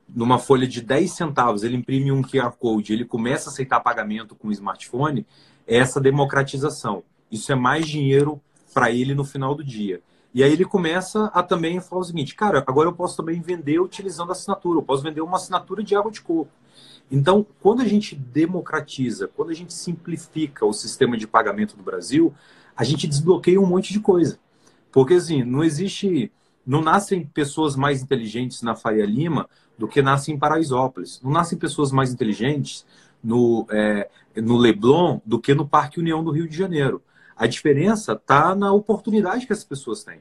numa 0.09 0.38
folha 0.38 0.66
de 0.66 0.81
10 0.81 1.11
centavos, 1.11 1.64
ele 1.64 1.76
imprime 1.76 2.12
um 2.12 2.22
QR 2.22 2.53
Code, 2.53 2.92
ele 2.92 3.05
começa 3.05 3.50
a 3.50 3.53
aceitar 3.53 3.81
pagamento 3.81 4.37
com 4.37 4.46
o 4.46 4.53
smartphone, 4.53 5.26
é 5.66 5.79
essa 5.79 6.00
democratização. 6.00 7.03
Isso 7.29 7.50
é 7.50 7.57
mais 7.57 7.88
dinheiro 7.88 8.40
para 8.72 8.92
ele 8.92 9.12
no 9.12 9.24
final 9.24 9.57
do 9.57 9.64
dia. 9.64 10.00
E 10.33 10.44
aí 10.44 10.53
ele 10.53 10.64
começa 10.64 11.24
a 11.35 11.42
também 11.42 11.81
falar 11.81 12.03
o 12.03 12.05
seguinte, 12.05 12.37
cara, 12.37 12.62
agora 12.64 12.88
eu 12.88 12.92
posso 12.92 13.16
também 13.16 13.40
vender 13.40 13.81
utilizando 13.81 14.31
assinatura, 14.31 14.79
eu 14.79 14.85
posso 14.85 15.03
vender 15.03 15.20
uma 15.20 15.37
assinatura 15.37 15.83
de 15.83 15.96
água 15.96 16.12
de 16.12 16.20
coco. 16.20 16.48
Então, 17.10 17.44
quando 17.60 17.82
a 17.82 17.86
gente 17.86 18.14
democratiza, 18.14 19.28
quando 19.28 19.50
a 19.50 19.54
gente 19.54 19.74
simplifica 19.74 20.64
o 20.64 20.72
sistema 20.72 21.16
de 21.16 21.26
pagamento 21.26 21.76
do 21.76 21.82
Brasil, 21.82 22.32
a 22.76 22.84
gente 22.84 23.08
desbloqueia 23.08 23.60
um 23.60 23.66
monte 23.66 23.92
de 23.92 24.00
coisa. 24.00 24.38
Porque 24.92 25.14
assim, 25.14 25.42
não 25.42 25.64
existe, 25.64 26.30
não 26.64 26.80
nascem 26.80 27.24
pessoas 27.26 27.74
mais 27.74 28.02
inteligentes 28.02 28.62
na 28.62 28.76
Faria 28.76 29.04
Lima 29.04 29.48
do 29.76 29.88
que 29.88 30.00
nascem 30.00 30.34
em 30.34 30.38
Paraisópolis. 30.38 31.20
Não 31.22 31.32
nascem 31.32 31.58
pessoas 31.58 31.90
mais 31.90 32.12
inteligentes 32.12 32.86
no, 33.22 33.66
é, 33.70 34.08
no 34.36 34.56
Leblon 34.56 35.20
do 35.24 35.40
que 35.40 35.54
no 35.54 35.66
Parque 35.66 35.98
União 35.98 36.22
do 36.22 36.30
Rio 36.30 36.48
de 36.48 36.56
Janeiro. 36.56 37.02
A 37.36 37.46
diferença 37.46 38.12
está 38.12 38.54
na 38.54 38.72
oportunidade 38.72 39.46
que 39.46 39.52
as 39.52 39.64
pessoas 39.64 40.04
têm. 40.04 40.20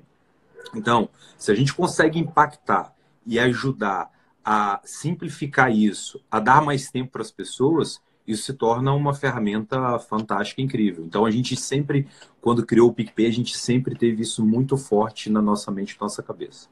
Então, 0.74 1.10
se 1.38 1.52
a 1.52 1.56
gente 1.56 1.74
consegue 1.74 2.20
impactar 2.20 2.94
e 3.26 3.40
ajudar 3.40 4.10
a 4.44 4.80
simplificar 4.84 5.72
isso, 5.72 6.24
a 6.30 6.40
dar 6.40 6.62
mais 6.62 6.90
tempo 6.90 7.12
para 7.12 7.22
as 7.22 7.32
pessoas, 7.32 8.02
isso 8.30 8.44
se 8.44 8.54
torna 8.54 8.94
uma 8.94 9.14
ferramenta 9.14 9.98
fantástica, 10.00 10.62
incrível. 10.62 11.04
Então, 11.04 11.26
a 11.26 11.32
gente 11.32 11.56
sempre, 11.56 12.08
quando 12.40 12.66
criou 12.66 12.90
o 12.90 12.94
PicPay, 12.94 13.26
a 13.26 13.32
gente 13.32 13.58
sempre 13.58 13.96
teve 13.96 14.22
isso 14.22 14.46
muito 14.46 14.78
forte 14.78 15.30
na 15.32 15.42
nossa 15.42 15.72
mente, 15.72 15.98
na 16.00 16.06
nossa 16.06 16.22
cabeça. 16.22 16.70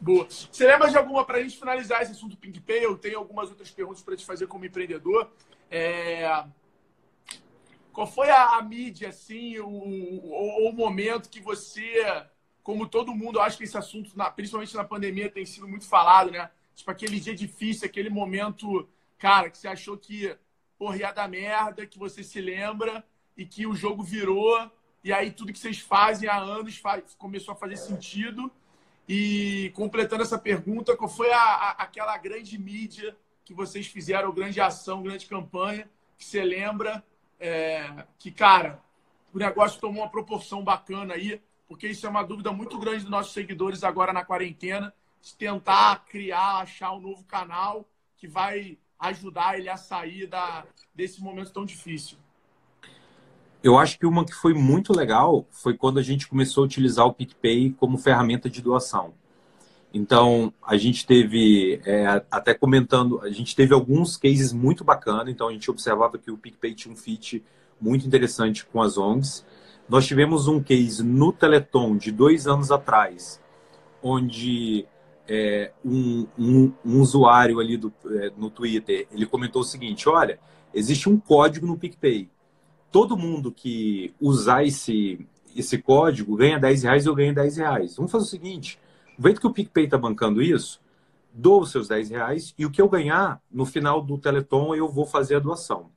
Boa. 0.00 0.26
Você 0.28 0.66
lembra 0.66 0.90
de 0.90 0.96
alguma, 0.96 1.24
para 1.24 1.38
a 1.38 1.42
gente 1.42 1.58
finalizar 1.58 2.02
esse 2.02 2.12
assunto 2.12 2.32
do 2.32 2.38
PicPay, 2.38 2.84
eu 2.84 2.96
tenho 2.96 3.18
algumas 3.18 3.50
outras 3.50 3.70
perguntas 3.70 4.02
para 4.02 4.16
te 4.16 4.24
fazer 4.24 4.46
como 4.46 4.64
empreendedor. 4.64 5.30
É... 5.70 6.44
Qual 7.92 8.06
foi 8.06 8.30
a, 8.30 8.56
a 8.56 8.62
mídia, 8.62 9.10
assim, 9.10 9.58
o, 9.58 9.68
o, 9.68 10.70
o, 10.70 10.72
momento 10.72 11.28
que 11.28 11.40
você, 11.40 12.02
como 12.62 12.88
todo 12.88 13.14
mundo, 13.14 13.40
acho 13.40 13.58
que 13.58 13.64
esse 13.64 13.76
assunto, 13.76 14.16
na, 14.16 14.30
principalmente 14.30 14.74
na 14.74 14.84
pandemia, 14.84 15.30
tem 15.30 15.44
sido 15.44 15.68
muito 15.68 15.86
falado, 15.86 16.30
né? 16.30 16.50
Tipo, 16.80 16.90
aquele 16.90 17.20
dia 17.20 17.34
difícil, 17.34 17.86
aquele 17.86 18.10
momento, 18.10 18.88
cara, 19.18 19.48
que 19.48 19.56
você 19.56 19.68
achou 19.68 19.96
que, 19.96 20.36
porra, 20.78 20.96
ia 20.96 21.12
dar 21.12 21.28
merda, 21.28 21.86
que 21.86 21.98
você 21.98 22.22
se 22.22 22.40
lembra 22.40 23.04
e 23.36 23.46
que 23.46 23.66
o 23.66 23.74
jogo 23.74 24.02
virou 24.02 24.70
e 25.02 25.12
aí 25.12 25.30
tudo 25.30 25.52
que 25.52 25.58
vocês 25.58 25.78
fazem 25.78 26.28
há 26.28 26.36
anos 26.36 26.76
faz, 26.76 27.14
começou 27.16 27.52
a 27.52 27.56
fazer 27.56 27.76
sentido. 27.76 28.50
E 29.08 29.72
completando 29.74 30.22
essa 30.22 30.38
pergunta, 30.38 30.96
qual 30.96 31.08
foi 31.08 31.32
a, 31.32 31.40
a, 31.40 31.70
aquela 31.70 32.16
grande 32.18 32.58
mídia 32.58 33.16
que 33.44 33.54
vocês 33.54 33.86
fizeram, 33.86 34.32
grande 34.32 34.60
ação, 34.60 35.02
grande 35.02 35.26
campanha, 35.26 35.90
que 36.16 36.24
você 36.24 36.44
lembra 36.44 37.02
é, 37.40 38.04
que, 38.18 38.30
cara, 38.30 38.80
o 39.32 39.38
negócio 39.38 39.80
tomou 39.80 40.02
uma 40.02 40.10
proporção 40.10 40.62
bacana 40.62 41.14
aí, 41.14 41.40
porque 41.66 41.88
isso 41.88 42.06
é 42.06 42.10
uma 42.10 42.22
dúvida 42.22 42.52
muito 42.52 42.78
grande 42.78 43.00
dos 43.00 43.10
nossos 43.10 43.32
seguidores 43.32 43.82
agora 43.82 44.12
na 44.12 44.24
quarentena, 44.24 44.94
de 45.20 45.34
tentar 45.34 46.04
criar, 46.06 46.60
achar 46.60 46.92
um 46.92 47.00
novo 47.00 47.24
canal 47.24 47.88
que 48.16 48.26
vai 48.26 48.78
ajudar 48.98 49.58
ele 49.58 49.68
a 49.68 49.76
sair 49.76 50.26
da, 50.26 50.64
desse 50.94 51.22
momento 51.22 51.52
tão 51.52 51.64
difícil. 51.64 52.18
Eu 53.62 53.78
acho 53.78 53.98
que 53.98 54.06
uma 54.06 54.24
que 54.24 54.32
foi 54.32 54.54
muito 54.54 54.92
legal 54.92 55.46
foi 55.50 55.74
quando 55.74 55.98
a 55.98 56.02
gente 56.02 56.26
começou 56.26 56.62
a 56.62 56.66
utilizar 56.66 57.06
o 57.06 57.12
PicPay 57.12 57.72
como 57.72 57.98
ferramenta 57.98 58.48
de 58.48 58.62
doação. 58.62 59.12
Então, 59.92 60.52
a 60.64 60.76
gente 60.76 61.04
teve, 61.04 61.80
é, 61.84 62.06
até 62.30 62.54
comentando, 62.54 63.20
a 63.22 63.30
gente 63.30 63.56
teve 63.56 63.74
alguns 63.74 64.16
cases 64.16 64.52
muito 64.52 64.84
bacanas. 64.84 65.28
Então, 65.28 65.48
a 65.48 65.52
gente 65.52 65.70
observava 65.70 66.16
que 66.16 66.30
o 66.30 66.38
PicPay 66.38 66.74
tinha 66.74 66.94
um 66.94 66.96
fit 66.96 67.44
muito 67.80 68.06
interessante 68.06 68.64
com 68.64 68.80
as 68.80 68.96
ONGs. 68.96 69.44
Nós 69.88 70.06
tivemos 70.06 70.46
um 70.46 70.62
case 70.62 71.02
no 71.02 71.32
Teleton 71.32 71.96
de 71.96 72.12
dois 72.12 72.46
anos 72.46 72.70
atrás, 72.70 73.40
onde 74.02 74.86
é, 75.30 75.72
um, 75.84 76.26
um, 76.36 76.72
um, 76.84 77.00
usuário 77.00 77.60
ali 77.60 77.76
do, 77.76 77.92
é, 78.06 78.32
no 78.36 78.50
Twitter, 78.50 79.06
ele 79.12 79.24
comentou 79.24 79.62
o 79.62 79.64
seguinte, 79.64 80.08
olha, 80.08 80.40
existe 80.74 81.08
um 81.08 81.18
código 81.18 81.66
no 81.66 81.78
PicPay. 81.78 82.28
Todo 82.90 83.16
mundo 83.16 83.52
que 83.52 84.12
usar 84.20 84.64
esse, 84.64 85.24
esse 85.54 85.78
código 85.78 86.36
ganha 86.36 86.58
10 86.58 86.82
reais, 86.82 87.06
eu 87.06 87.14
ganho 87.14 87.32
10 87.32 87.56
reais. 87.58 87.96
Vamos 87.96 88.10
fazer 88.10 88.24
o 88.24 88.28
seguinte, 88.28 88.78
Vendo 89.22 89.38
que 89.38 89.46
o 89.46 89.52
PicPay 89.52 89.84
está 89.84 89.98
bancando 89.98 90.40
isso, 90.40 90.80
dou 91.30 91.60
os 91.60 91.70
seus 91.70 91.88
10 91.88 92.08
reais 92.08 92.54
e 92.56 92.64
o 92.64 92.70
que 92.70 92.80
eu 92.80 92.88
ganhar 92.88 93.38
no 93.50 93.66
final 93.66 94.00
do 94.00 94.16
Teleton 94.16 94.74
eu 94.74 94.88
vou 94.88 95.04
fazer 95.04 95.34
a 95.34 95.38
doação. 95.38 95.90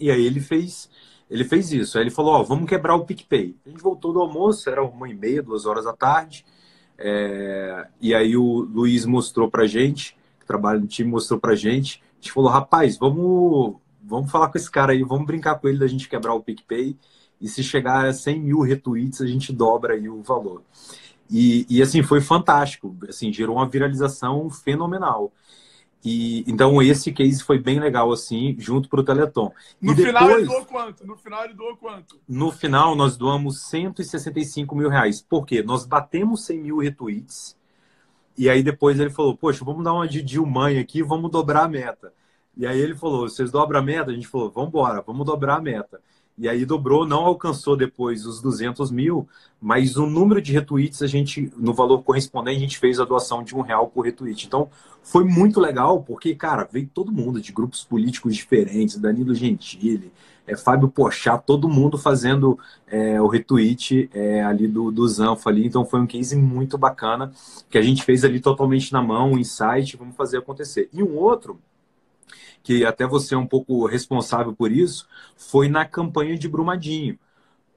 E 0.00 0.10
aí 0.10 0.24
ele 0.24 0.40
fez, 0.40 0.88
ele 1.28 1.44
fez 1.44 1.70
isso. 1.74 1.98
Aí 1.98 2.04
ele 2.04 2.10
falou: 2.10 2.32
Ó, 2.32 2.42
vamos 2.42 2.66
quebrar 2.66 2.94
o 2.94 3.04
PicPay. 3.04 3.54
A 3.66 3.68
gente 3.68 3.82
voltou 3.82 4.14
do 4.14 4.20
almoço, 4.22 4.70
era 4.70 4.82
uma 4.82 5.10
e 5.10 5.14
meia, 5.14 5.42
duas 5.42 5.66
horas 5.66 5.84
da 5.84 5.92
tarde. 5.92 6.46
É, 6.98 7.86
e 8.00 8.14
aí 8.14 8.36
o 8.36 8.42
Luiz 8.42 9.06
mostrou 9.06 9.48
pra 9.48 9.66
gente, 9.66 10.16
que 10.40 10.46
trabalha 10.46 10.80
no 10.80 10.86
time, 10.86 11.10
mostrou 11.10 11.38
pra 11.38 11.54
gente. 11.54 12.02
A 12.12 12.14
gente 12.20 12.32
falou: 12.32 12.50
rapaz, 12.50 12.98
vamos, 12.98 13.76
vamos 14.02 14.30
falar 14.30 14.48
com 14.48 14.58
esse 14.58 14.70
cara 14.70 14.92
aí, 14.92 15.02
vamos 15.04 15.26
brincar 15.26 15.58
com 15.58 15.68
ele 15.68 15.78
da 15.78 15.86
gente 15.86 16.08
quebrar 16.08 16.34
o 16.34 16.42
PicPay. 16.42 16.96
E 17.40 17.46
se 17.48 17.62
chegar 17.62 18.04
a 18.06 18.12
100 18.12 18.40
mil 18.40 18.60
retweets, 18.60 19.20
a 19.20 19.26
gente 19.26 19.52
dobra 19.52 19.94
aí 19.94 20.08
o 20.08 20.22
valor. 20.22 20.62
E, 21.30 21.66
e 21.68 21.80
assim, 21.80 22.02
foi 22.02 22.20
fantástico. 22.20 22.96
Assim, 23.08 23.32
gerou 23.32 23.56
uma 23.56 23.68
viralização 23.68 24.50
fenomenal. 24.50 25.32
E, 26.04 26.44
então 26.46 26.80
esse 26.80 27.12
case 27.12 27.42
foi 27.42 27.58
bem 27.58 27.80
legal, 27.80 28.12
assim, 28.12 28.54
junto 28.58 28.88
para 28.88 29.00
o 29.00 29.04
Teleton. 29.04 29.52
No 29.80 29.92
e 29.92 29.96
final 29.96 30.26
depois, 30.26 30.36
ele 30.36 30.46
doou 30.46 30.64
quanto? 30.64 31.06
No 31.06 31.16
final 31.16 31.44
ele 31.44 31.54
doou 31.54 31.76
quanto? 31.76 32.20
No 32.28 32.52
final 32.52 32.94
nós 32.94 33.16
doamos 33.16 33.62
165 33.62 34.76
mil 34.76 34.88
reais. 34.88 35.20
Por 35.20 35.44
quê? 35.44 35.62
Nós 35.62 35.84
batemos 35.84 36.44
100 36.44 36.60
mil 36.60 36.78
retweets. 36.78 37.56
E 38.36 38.48
aí 38.48 38.62
depois 38.62 39.00
ele 39.00 39.10
falou, 39.10 39.36
poxa, 39.36 39.64
vamos 39.64 39.82
dar 39.82 39.92
uma 39.92 40.06
de 40.06 40.22
Dilmãe 40.22 40.78
aqui, 40.78 41.02
vamos 41.02 41.30
dobrar 41.30 41.64
a 41.64 41.68
meta. 41.68 42.12
E 42.56 42.66
aí 42.66 42.78
ele 42.78 42.94
falou, 42.94 43.28
vocês 43.28 43.50
dobram 43.50 43.80
a 43.80 43.82
meta? 43.82 44.10
A 44.10 44.14
gente 44.14 44.28
falou, 44.28 44.50
vamos 44.50 44.68
embora, 44.68 45.02
vamos 45.02 45.26
dobrar 45.26 45.56
a 45.56 45.60
meta. 45.60 46.00
E 46.38 46.48
aí 46.48 46.64
dobrou, 46.64 47.04
não 47.04 47.24
alcançou 47.24 47.76
depois 47.76 48.24
os 48.24 48.40
200 48.40 48.92
mil, 48.92 49.28
mas 49.60 49.96
o 49.96 50.06
número 50.06 50.40
de 50.40 50.52
retweets, 50.52 51.02
a 51.02 51.06
gente, 51.08 51.52
no 51.56 51.74
valor 51.74 52.02
correspondente, 52.04 52.58
a 52.58 52.60
gente 52.60 52.78
fez 52.78 53.00
a 53.00 53.04
doação 53.04 53.42
de 53.42 53.56
um 53.56 53.60
real 53.60 53.88
por 53.88 54.04
retweet. 54.04 54.46
Então, 54.46 54.70
foi 55.02 55.24
muito 55.24 55.58
legal, 55.58 56.00
porque, 56.00 56.36
cara, 56.36 56.68
veio 56.70 56.88
todo 56.94 57.10
mundo 57.10 57.40
de 57.40 57.50
grupos 57.50 57.82
políticos 57.82 58.36
diferentes, 58.36 58.96
Danilo 58.96 59.34
Gentili, 59.34 60.12
é, 60.46 60.56
Fábio 60.56 60.88
Pochá, 60.88 61.36
todo 61.36 61.68
mundo 61.68 61.98
fazendo 61.98 62.56
é, 62.86 63.20
o 63.20 63.26
retweet 63.26 64.08
é, 64.14 64.40
ali 64.44 64.68
do, 64.68 64.92
do 64.92 65.08
Zanfa 65.08 65.50
ali. 65.50 65.66
Então, 65.66 65.84
foi 65.84 66.00
um 66.00 66.06
case 66.06 66.36
muito 66.36 66.78
bacana, 66.78 67.32
que 67.68 67.76
a 67.76 67.82
gente 67.82 68.04
fez 68.04 68.24
ali 68.24 68.38
totalmente 68.38 68.92
na 68.92 69.02
mão, 69.02 69.32
um 69.32 69.38
insight, 69.38 69.96
vamos 69.96 70.14
fazer 70.14 70.38
acontecer. 70.38 70.88
E 70.92 71.02
um 71.02 71.16
outro 71.16 71.58
que 72.68 72.84
até 72.84 73.06
você 73.06 73.34
é 73.34 73.38
um 73.38 73.46
pouco 73.46 73.86
responsável 73.86 74.52
por 74.52 74.70
isso, 74.70 75.08
foi 75.38 75.70
na 75.70 75.86
campanha 75.86 76.36
de 76.36 76.46
Brumadinho. 76.46 77.18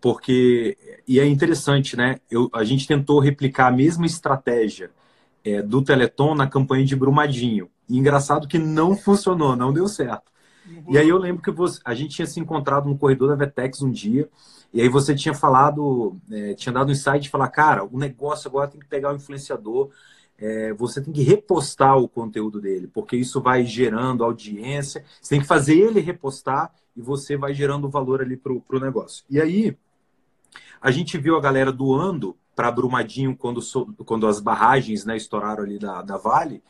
Porque, 0.01 0.77
e 1.07 1.17
é 1.17 1.25
interessante, 1.25 1.95
né? 1.95 2.19
Eu, 2.29 2.49
a 2.51 2.65
gente 2.65 2.85
tentou 2.85 3.17
replicar 3.21 3.67
a 3.67 3.71
mesma 3.71 4.05
estratégia 4.05 4.91
é, 5.45 5.61
do 5.61 5.81
Teleton 5.81 6.35
na 6.35 6.45
campanha 6.45 6.83
de 6.83 6.93
Brumadinho. 6.93 7.69
E 7.87 7.97
engraçado 7.97 8.49
que 8.49 8.59
não 8.59 8.93
funcionou, 8.93 9.55
não 9.55 9.71
deu 9.71 9.87
certo. 9.87 10.29
Uhum. 10.67 10.83
E 10.89 10.97
aí 10.97 11.07
eu 11.07 11.17
lembro 11.17 11.41
que 11.41 11.51
você, 11.51 11.79
a 11.85 11.93
gente 11.93 12.13
tinha 12.13 12.25
se 12.25 12.41
encontrado 12.41 12.89
no 12.89 12.97
corredor 12.97 13.29
da 13.29 13.45
Vetex 13.45 13.81
um 13.81 13.91
dia, 13.91 14.27
e 14.73 14.81
aí 14.81 14.89
você 14.89 15.15
tinha 15.15 15.33
falado, 15.33 16.17
é, 16.29 16.53
tinha 16.53 16.73
dado 16.73 16.89
um 16.89 16.91
insight 16.91 17.21
de 17.21 17.29
falar, 17.29 17.47
cara, 17.47 17.85
o 17.85 17.97
negócio 17.97 18.49
agora 18.49 18.67
tem 18.67 18.81
que 18.81 18.87
pegar 18.87 19.13
o 19.13 19.15
influenciador 19.15 19.89
é, 20.41 20.73
você 20.73 20.99
tem 20.99 21.13
que 21.13 21.21
repostar 21.21 21.97
o 21.97 22.09
conteúdo 22.09 22.59
dele, 22.59 22.89
porque 22.91 23.15
isso 23.15 23.39
vai 23.39 23.63
gerando 23.63 24.23
audiência. 24.23 25.05
Você 25.21 25.35
tem 25.35 25.41
que 25.41 25.47
fazer 25.47 25.77
ele 25.77 25.99
repostar 25.99 26.73
e 26.97 27.01
você 27.01 27.37
vai 27.37 27.53
gerando 27.53 27.87
valor 27.87 28.21
ali 28.21 28.35
para 28.35 28.51
o 28.51 28.79
negócio. 28.79 29.23
E 29.29 29.39
aí, 29.39 29.77
a 30.81 30.89
gente 30.89 31.15
viu 31.19 31.37
a 31.37 31.41
galera 31.41 31.71
doando 31.71 32.35
para 32.55 32.71
Brumadinho 32.71 33.35
quando, 33.37 33.61
quando 34.03 34.25
as 34.25 34.39
barragens 34.39 35.05
né, 35.05 35.15
estouraram 35.15 35.63
ali 35.63 35.77
da, 35.77 36.01
da 36.01 36.17
Vale. 36.17 36.63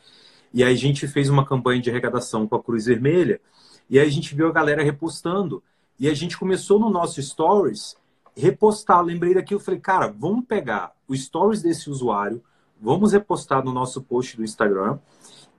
E 0.52 0.62
aí 0.62 0.74
a 0.74 0.76
gente 0.76 1.08
fez 1.08 1.30
uma 1.30 1.46
campanha 1.46 1.80
de 1.80 1.88
arrecadação 1.88 2.46
com 2.46 2.54
a 2.54 2.62
Cruz 2.62 2.84
Vermelha. 2.84 3.40
E 3.88 3.98
aí 3.98 4.06
a 4.06 4.10
gente 4.10 4.34
viu 4.34 4.48
a 4.48 4.52
galera 4.52 4.82
repostando. 4.82 5.62
E 5.98 6.08
a 6.08 6.14
gente 6.14 6.38
começou 6.38 6.78
no 6.78 6.90
nosso 6.90 7.22
Stories 7.22 7.96
repostar. 8.36 9.02
Lembrei 9.02 9.32
daquilo, 9.32 9.60
falei, 9.60 9.80
cara, 9.80 10.08
vamos 10.08 10.44
pegar 10.44 10.92
o 11.08 11.16
Stories 11.16 11.62
desse 11.62 11.88
usuário, 11.88 12.42
Vamos 12.82 13.12
repostar 13.12 13.64
no 13.64 13.72
nosso 13.72 14.02
post 14.02 14.36
do 14.36 14.42
Instagram. 14.42 14.98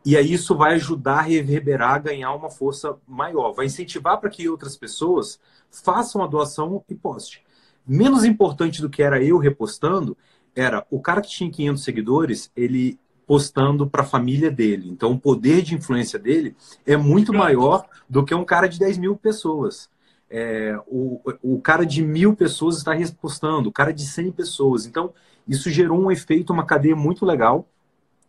E 0.05 0.17
aí 0.17 0.33
isso 0.33 0.55
vai 0.57 0.73
ajudar 0.73 1.19
a 1.19 1.21
reverberar, 1.21 1.95
a 1.95 1.99
ganhar 1.99 2.33
uma 2.33 2.49
força 2.49 2.97
maior. 3.07 3.53
Vai 3.53 3.67
incentivar 3.67 4.19
para 4.19 4.29
que 4.29 4.49
outras 4.49 4.75
pessoas 4.75 5.39
façam 5.71 6.21
a 6.21 6.27
doação 6.27 6.83
e 6.89 6.93
poste. 6.93 7.41
Menos 7.87 8.25
importante 8.25 8.81
do 8.81 8.89
que 8.89 9.01
era 9.01 9.23
eu 9.23 9.37
repostando, 9.37 10.17
era 10.53 10.85
o 10.91 10.99
cara 10.99 11.21
que 11.21 11.29
tinha 11.29 11.49
500 11.49 11.83
seguidores, 11.83 12.51
ele 12.55 12.99
postando 13.25 13.89
para 13.89 14.03
a 14.03 14.05
família 14.05 14.51
dele. 14.51 14.89
Então, 14.89 15.13
o 15.13 15.19
poder 15.19 15.61
de 15.61 15.75
influência 15.75 16.19
dele 16.19 16.55
é 16.85 16.97
muito 16.97 17.33
maior 17.33 17.87
do 18.09 18.25
que 18.25 18.35
um 18.35 18.43
cara 18.43 18.67
de 18.67 18.77
10 18.77 18.97
mil 18.97 19.15
pessoas. 19.15 19.89
É, 20.29 20.77
o, 20.87 21.21
o 21.41 21.61
cara 21.61 21.85
de 21.85 22.03
mil 22.03 22.35
pessoas 22.35 22.77
está 22.77 22.93
repostando, 22.93 23.69
o 23.69 23.71
cara 23.71 23.93
de 23.93 24.05
100 24.05 24.31
pessoas. 24.33 24.85
Então, 24.85 25.13
isso 25.47 25.69
gerou 25.69 25.99
um 25.99 26.11
efeito, 26.11 26.53
uma 26.53 26.65
cadeia 26.65 26.95
muito 26.95 27.25
legal. 27.25 27.67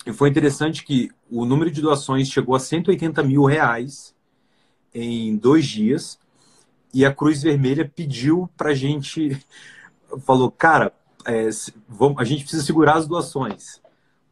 E 0.06 0.12
foi 0.12 0.28
interessante 0.28 0.84
que 0.84 1.10
o 1.30 1.44
número 1.44 1.70
de 1.70 1.80
doações 1.80 2.28
chegou 2.28 2.54
a 2.54 2.60
180 2.60 3.22
mil 3.22 3.44
reais 3.44 4.14
em 4.92 5.36
dois 5.36 5.66
dias. 5.66 6.18
E 6.92 7.04
a 7.04 7.12
Cruz 7.12 7.42
Vermelha 7.42 7.90
pediu 7.92 8.48
para 8.56 8.70
a 8.70 8.74
gente, 8.74 9.40
falou, 10.24 10.50
cara, 10.50 10.92
é, 11.26 11.48
vamos, 11.88 12.18
a 12.18 12.24
gente 12.24 12.42
precisa 12.42 12.62
segurar 12.62 12.96
as 12.96 13.06
doações, 13.06 13.80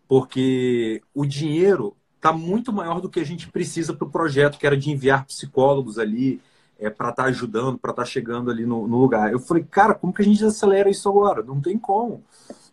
porque 0.06 1.02
o 1.14 1.24
dinheiro 1.24 1.96
está 2.16 2.32
muito 2.32 2.72
maior 2.72 3.00
do 3.00 3.08
que 3.08 3.18
a 3.18 3.24
gente 3.24 3.48
precisa 3.48 3.92
para 3.94 4.06
o 4.06 4.10
projeto, 4.10 4.58
que 4.58 4.66
era 4.66 4.76
de 4.76 4.90
enviar 4.90 5.24
psicólogos 5.24 5.98
ali, 5.98 6.40
é, 6.78 6.90
para 6.90 7.10
estar 7.10 7.24
tá 7.24 7.28
ajudando, 7.28 7.78
para 7.78 7.90
estar 7.90 8.02
tá 8.02 8.08
chegando 8.08 8.50
ali 8.50 8.66
no, 8.66 8.86
no, 8.86 8.98
lugar. 8.98 9.32
Eu 9.32 9.40
falei, 9.40 9.64
cara, 9.64 9.94
como 9.94 10.12
que 10.12 10.22
a 10.22 10.24
gente 10.24 10.44
acelera 10.44 10.90
isso 10.90 11.08
agora? 11.08 11.42
Não 11.42 11.60
tem 11.60 11.78
como 11.78 12.22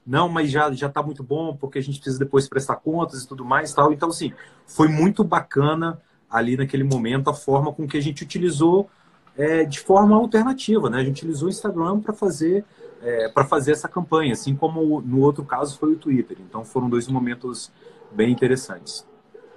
não, 0.05 0.27
mas 0.29 0.49
já 0.49 0.71
já 0.71 0.87
está 0.87 1.03
muito 1.03 1.23
bom 1.23 1.55
porque 1.55 1.79
a 1.79 1.81
gente 1.81 1.99
precisa 1.99 2.19
depois 2.19 2.47
prestar 2.47 2.77
contas 2.77 3.23
e 3.23 3.27
tudo 3.27 3.45
mais, 3.45 3.73
tal. 3.73 3.91
Então 3.93 4.09
assim, 4.09 4.33
foi 4.65 4.87
muito 4.87 5.23
bacana 5.23 6.01
ali 6.29 6.55
naquele 6.57 6.83
momento 6.83 7.29
a 7.29 7.33
forma 7.33 7.73
com 7.73 7.87
que 7.87 7.97
a 7.97 8.01
gente 8.01 8.23
utilizou 8.23 8.89
é, 9.37 9.63
de 9.63 9.79
forma 9.79 10.15
alternativa, 10.15 10.89
né? 10.89 10.99
A 10.99 11.03
gente 11.03 11.19
utilizou 11.19 11.47
o 11.47 11.51
Instagram 11.51 11.99
para 11.99 12.13
fazer 12.13 12.65
é, 13.01 13.29
para 13.29 13.45
fazer 13.45 13.71
essa 13.71 13.87
campanha, 13.87 14.33
assim 14.33 14.55
como 14.55 15.01
no 15.01 15.21
outro 15.21 15.45
caso 15.45 15.77
foi 15.77 15.93
o 15.93 15.97
Twitter. 15.97 16.37
Então 16.41 16.65
foram 16.65 16.89
dois 16.89 17.07
momentos 17.07 17.71
bem 18.11 18.31
interessantes. 18.31 19.07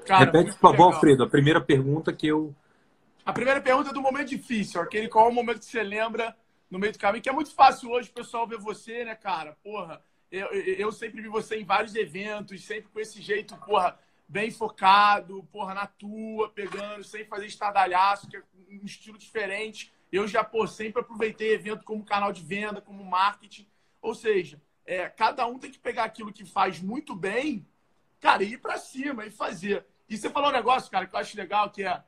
Cara, 0.07 0.25
Repete, 0.25 0.53
por 0.53 0.59
favor. 0.59 0.95
Alfredo, 0.95 1.25
a 1.25 1.29
primeira 1.29 1.61
pergunta 1.61 2.13
que 2.13 2.27
eu. 2.27 2.55
A 3.25 3.33
primeira 3.33 3.61
pergunta 3.61 3.91
é 3.91 3.93
do 3.93 4.03
momento 4.03 4.29
difícil, 4.29 4.81
aquele 4.81 5.09
qual 5.09 5.27
é 5.27 5.31
o 5.31 5.35
momento 5.35 5.61
que 5.61 5.67
você 5.67 5.83
lembra 5.83 6.37
no 6.69 6.79
meio 6.79 6.93
do 6.93 6.99
caminho, 6.99 7.23
que 7.23 7.29
é 7.29 7.33
muito 7.33 7.55
fácil 7.55 7.91
hoje 7.91 8.09
o 8.11 8.13
pessoal 8.13 8.47
ver 8.47 8.59
você, 8.59 9.05
né, 9.05 9.15
cara? 9.15 9.57
Porra, 9.63 10.01
eu, 10.33 10.47
eu 10.49 10.91
sempre 10.91 11.21
vi 11.21 11.29
você 11.29 11.57
em 11.61 11.65
vários 11.65 11.95
eventos, 11.95 12.65
sempre 12.65 12.91
com 12.91 12.99
esse 12.99 13.21
jeito, 13.21 13.55
porra, 13.59 13.99
bem 14.27 14.51
focado, 14.51 15.45
porra, 15.53 15.75
na 15.75 15.87
tua, 15.87 16.49
pegando, 16.49 17.05
sem 17.05 17.27
fazer 17.27 17.47
estardalhaço, 17.47 18.29
que 18.29 18.39
é 18.39 18.43
um 18.71 18.87
estilo 18.87 19.19
diferente. 19.19 19.93
Eu 20.11 20.27
já, 20.27 20.43
pô, 20.43 20.67
sempre 20.67 21.03
aproveitei 21.03 21.53
evento 21.53 21.85
como 21.85 22.03
canal 22.03 22.33
de 22.33 22.43
venda, 22.43 22.81
como 22.81 23.05
marketing. 23.05 23.69
Ou 24.01 24.15
seja, 24.15 24.61
é, 24.87 25.07
cada 25.09 25.47
um 25.47 25.59
tem 25.59 25.71
que 25.71 25.79
pegar 25.79 26.05
aquilo 26.05 26.33
que 26.33 26.47
faz 26.47 26.81
muito 26.81 27.15
bem, 27.15 27.67
cara, 28.19 28.43
e 28.43 28.55
ir 28.55 28.59
para 28.59 28.79
cima 28.79 29.27
e 29.27 29.31
fazer. 29.31 29.87
E 30.09 30.17
você 30.17 30.31
falou 30.31 30.49
um 30.49 30.53
negócio, 30.53 30.91
cara, 30.91 31.07
que 31.07 31.15
eu 31.15 31.21
acho 31.21 31.37
legal, 31.37 31.71
que 31.71 31.85
é 31.85 32.03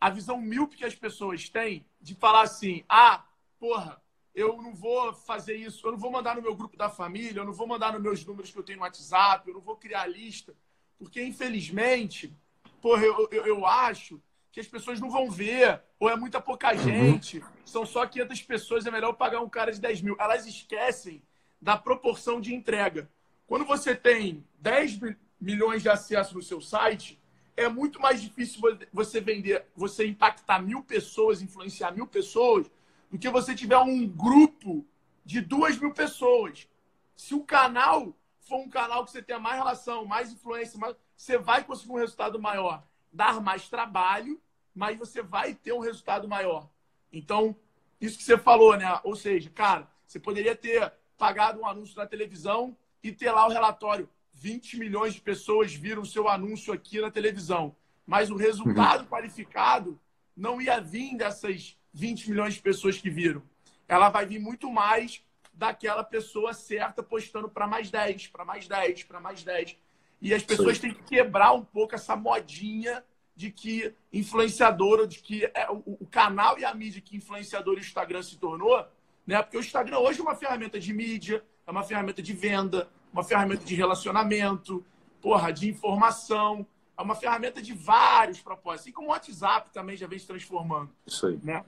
a 0.00 0.08
visão 0.08 0.40
míope 0.40 0.76
que 0.76 0.84
as 0.84 0.94
pessoas 0.94 1.46
têm 1.50 1.84
de 2.00 2.14
falar 2.14 2.42
assim, 2.42 2.84
ah, 2.88 3.22
porra, 3.58 4.00
eu 4.34 4.60
não 4.62 4.74
vou 4.74 5.12
fazer 5.12 5.54
isso, 5.54 5.86
eu 5.86 5.92
não 5.92 5.98
vou 5.98 6.10
mandar 6.10 6.36
no 6.36 6.42
meu 6.42 6.54
grupo 6.54 6.76
da 6.76 6.88
família, 6.88 7.40
eu 7.40 7.44
não 7.44 7.52
vou 7.52 7.66
mandar 7.66 7.92
nos 7.92 8.02
meus 8.02 8.24
números 8.24 8.50
que 8.50 8.58
eu 8.58 8.62
tenho 8.62 8.78
no 8.78 8.84
WhatsApp, 8.84 9.48
eu 9.48 9.54
não 9.54 9.60
vou 9.60 9.76
criar 9.76 10.06
lista, 10.06 10.54
porque 10.98 11.22
infelizmente, 11.22 12.34
porra, 12.80 13.04
eu, 13.04 13.28
eu, 13.30 13.46
eu 13.46 13.66
acho 13.66 14.20
que 14.52 14.60
as 14.60 14.66
pessoas 14.66 15.00
não 15.00 15.10
vão 15.10 15.30
ver, 15.30 15.80
ou 15.98 16.08
é 16.08 16.16
muita 16.16 16.40
pouca 16.40 16.72
uhum. 16.72 16.78
gente, 16.78 17.38
uhum. 17.38 17.44
são 17.64 17.86
só 17.86 18.06
500 18.06 18.42
pessoas, 18.42 18.86
é 18.86 18.90
melhor 18.90 19.12
pagar 19.12 19.40
um 19.40 19.48
cara 19.48 19.72
de 19.72 19.80
10 19.80 20.02
mil. 20.02 20.16
Elas 20.18 20.46
esquecem 20.46 21.22
da 21.60 21.76
proporção 21.76 22.40
de 22.40 22.54
entrega. 22.54 23.08
Quando 23.46 23.64
você 23.64 23.94
tem 23.94 24.44
10 24.58 24.98
milhões 25.40 25.82
de 25.82 25.88
acessos 25.88 26.34
no 26.34 26.42
seu 26.42 26.60
site, 26.60 27.20
é 27.56 27.68
muito 27.68 28.00
mais 28.00 28.22
difícil 28.22 28.60
você 28.92 29.20
vender, 29.20 29.66
você 29.76 30.06
impactar 30.06 30.60
mil 30.60 30.82
pessoas, 30.82 31.42
influenciar 31.42 31.92
mil 31.92 32.06
pessoas, 32.06 32.70
do 33.10 33.18
que 33.18 33.28
você 33.28 33.54
tiver 33.54 33.78
um 33.78 34.06
grupo 34.06 34.86
de 35.24 35.40
duas 35.40 35.76
mil 35.78 35.92
pessoas. 35.92 36.68
Se 37.16 37.34
o 37.34 37.42
canal 37.42 38.14
for 38.40 38.58
um 38.58 38.68
canal 38.68 39.04
que 39.04 39.10
você 39.10 39.22
tenha 39.22 39.38
mais 39.38 39.56
relação, 39.56 40.04
mais 40.04 40.32
influência, 40.32 40.78
mais... 40.78 40.96
você 41.16 41.36
vai 41.36 41.64
conseguir 41.64 41.92
um 41.92 41.98
resultado 41.98 42.40
maior. 42.40 42.84
Dar 43.12 43.40
mais 43.40 43.68
trabalho, 43.68 44.40
mas 44.74 44.98
você 44.98 45.22
vai 45.22 45.54
ter 45.54 45.72
um 45.72 45.80
resultado 45.80 46.28
maior. 46.28 46.68
Então, 47.12 47.54
isso 48.00 48.16
que 48.16 48.24
você 48.24 48.38
falou, 48.38 48.76
né? 48.76 49.00
Ou 49.04 49.16
seja, 49.16 49.50
cara, 49.50 49.88
você 50.06 50.18
poderia 50.18 50.54
ter 50.54 50.92
pagado 51.18 51.60
um 51.60 51.66
anúncio 51.66 51.96
na 51.96 52.06
televisão 52.06 52.76
e 53.02 53.12
ter 53.12 53.30
lá 53.30 53.46
o 53.46 53.50
relatório. 53.50 54.08
20 54.34 54.78
milhões 54.78 55.14
de 55.14 55.20
pessoas 55.20 55.74
viram 55.74 56.02
o 56.02 56.06
seu 56.06 56.28
anúncio 56.28 56.72
aqui 56.72 57.00
na 57.00 57.10
televisão. 57.10 57.76
Mas 58.06 58.30
o 58.30 58.36
resultado 58.36 59.02
uhum. 59.02 59.06
qualificado 59.06 60.00
não 60.36 60.60
ia 60.60 60.80
vir 60.80 61.16
dessas 61.16 61.76
20 61.92 62.30
milhões 62.30 62.54
de 62.54 62.62
pessoas 62.62 62.98
que 62.98 63.10
viram. 63.10 63.42
Ela 63.88 64.08
vai 64.08 64.26
vir 64.26 64.38
muito 64.38 64.70
mais 64.70 65.22
daquela 65.52 66.04
pessoa 66.04 66.54
certa 66.54 67.02
postando 67.02 67.48
para 67.48 67.66
mais 67.66 67.90
10, 67.90 68.28
para 68.28 68.44
mais 68.44 68.66
10, 68.66 69.04
para 69.04 69.20
mais 69.20 69.42
10. 69.42 69.76
E 70.20 70.34
as 70.34 70.42
pessoas 70.42 70.76
Sim. 70.76 70.82
têm 70.82 70.94
que 70.94 71.02
quebrar 71.02 71.52
um 71.52 71.64
pouco 71.64 71.94
essa 71.94 72.14
modinha 72.14 73.04
de 73.34 73.50
que 73.50 73.94
influenciador, 74.12 75.06
de 75.06 75.18
que 75.18 75.44
é 75.54 75.70
o, 75.70 75.96
o 76.00 76.06
canal 76.06 76.58
e 76.58 76.64
a 76.64 76.74
mídia 76.74 77.00
que 77.00 77.16
influenciador 77.16 77.74
e 77.74 77.78
o 77.78 77.80
Instagram 77.80 78.22
se 78.22 78.36
tornou, 78.36 78.86
né? 79.26 79.42
Porque 79.42 79.56
o 79.56 79.60
Instagram 79.60 79.98
hoje 79.98 80.20
é 80.20 80.22
uma 80.22 80.34
ferramenta 80.34 80.78
de 80.78 80.92
mídia, 80.92 81.42
é 81.66 81.70
uma 81.70 81.82
ferramenta 81.82 82.22
de 82.22 82.32
venda, 82.32 82.88
uma 83.12 83.24
ferramenta 83.24 83.64
de 83.64 83.74
relacionamento, 83.74 84.84
porra, 85.20 85.52
de 85.52 85.68
informação, 85.68 86.66
é 86.98 87.02
uma 87.02 87.14
ferramenta 87.14 87.62
de 87.62 87.72
vários 87.72 88.40
propósitos. 88.40 88.82
Assim 88.82 88.92
como 88.92 89.08
o 89.08 89.10
WhatsApp 89.10 89.70
também 89.72 89.96
já 89.96 90.06
vem 90.06 90.18
se 90.18 90.26
transformando. 90.26 90.90
Isso 91.06 91.26
aí. 91.26 91.38
Né? 91.42 91.64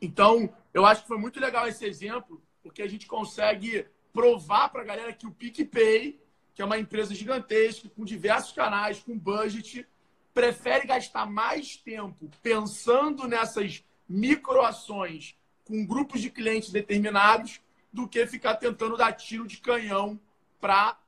Então, 0.00 0.52
eu 0.72 0.86
acho 0.86 1.02
que 1.02 1.08
foi 1.08 1.18
muito 1.18 1.40
legal 1.40 1.66
esse 1.66 1.84
exemplo, 1.84 2.42
porque 2.62 2.82
a 2.82 2.88
gente 2.88 3.06
consegue 3.06 3.86
provar 4.12 4.68
para 4.68 4.82
a 4.82 4.84
galera 4.84 5.12
que 5.12 5.26
o 5.26 5.32
PicPay, 5.32 6.20
que 6.54 6.62
é 6.62 6.64
uma 6.64 6.78
empresa 6.78 7.14
gigantesca, 7.14 7.88
com 7.88 8.04
diversos 8.04 8.52
canais, 8.52 9.00
com 9.00 9.18
budget, 9.18 9.86
prefere 10.32 10.86
gastar 10.86 11.26
mais 11.26 11.76
tempo 11.76 12.30
pensando 12.42 13.26
nessas 13.26 13.84
microações 14.08 15.36
com 15.64 15.84
grupos 15.84 16.20
de 16.20 16.30
clientes 16.30 16.70
determinados 16.70 17.60
do 17.92 18.08
que 18.08 18.26
ficar 18.26 18.54
tentando 18.54 18.96
dar 18.96 19.12
tiro 19.12 19.46
de 19.46 19.58
canhão 19.58 20.18
para 20.60 20.98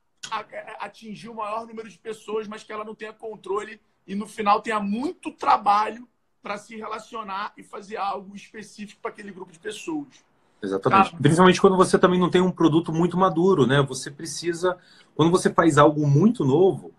atingir 0.79 1.29
o 1.29 1.35
maior 1.35 1.65
número 1.65 1.89
de 1.89 1.97
pessoas, 1.97 2.47
mas 2.47 2.63
que 2.63 2.71
ela 2.71 2.83
não 2.83 2.93
tenha 2.93 3.13
controle 3.13 3.81
e 4.05 4.13
no 4.13 4.27
final 4.27 4.61
tenha 4.61 4.79
muito 4.79 5.31
trabalho 5.31 6.07
para 6.41 6.57
se 6.57 6.75
relacionar 6.75 7.53
e 7.57 7.63
fazer 7.63 7.97
algo 7.97 8.35
específico 8.35 9.01
para 9.01 9.11
aquele 9.11 9.31
grupo 9.31 9.51
de 9.51 9.59
pessoas. 9.59 10.07
Exatamente. 10.61 11.11
Tá? 11.11 11.17
Principalmente 11.17 11.61
quando 11.61 11.77
você 11.77 11.97
também 11.97 12.19
não 12.19 12.29
tem 12.29 12.41
um 12.41 12.51
produto 12.51 12.93
muito 12.93 13.17
maduro, 13.17 13.65
né? 13.65 13.81
Você 13.87 14.11
precisa, 14.11 14.77
quando 15.15 15.31
você 15.31 15.51
faz 15.51 15.77
algo 15.77 16.05
muito 16.07 16.45
novo, 16.45 16.93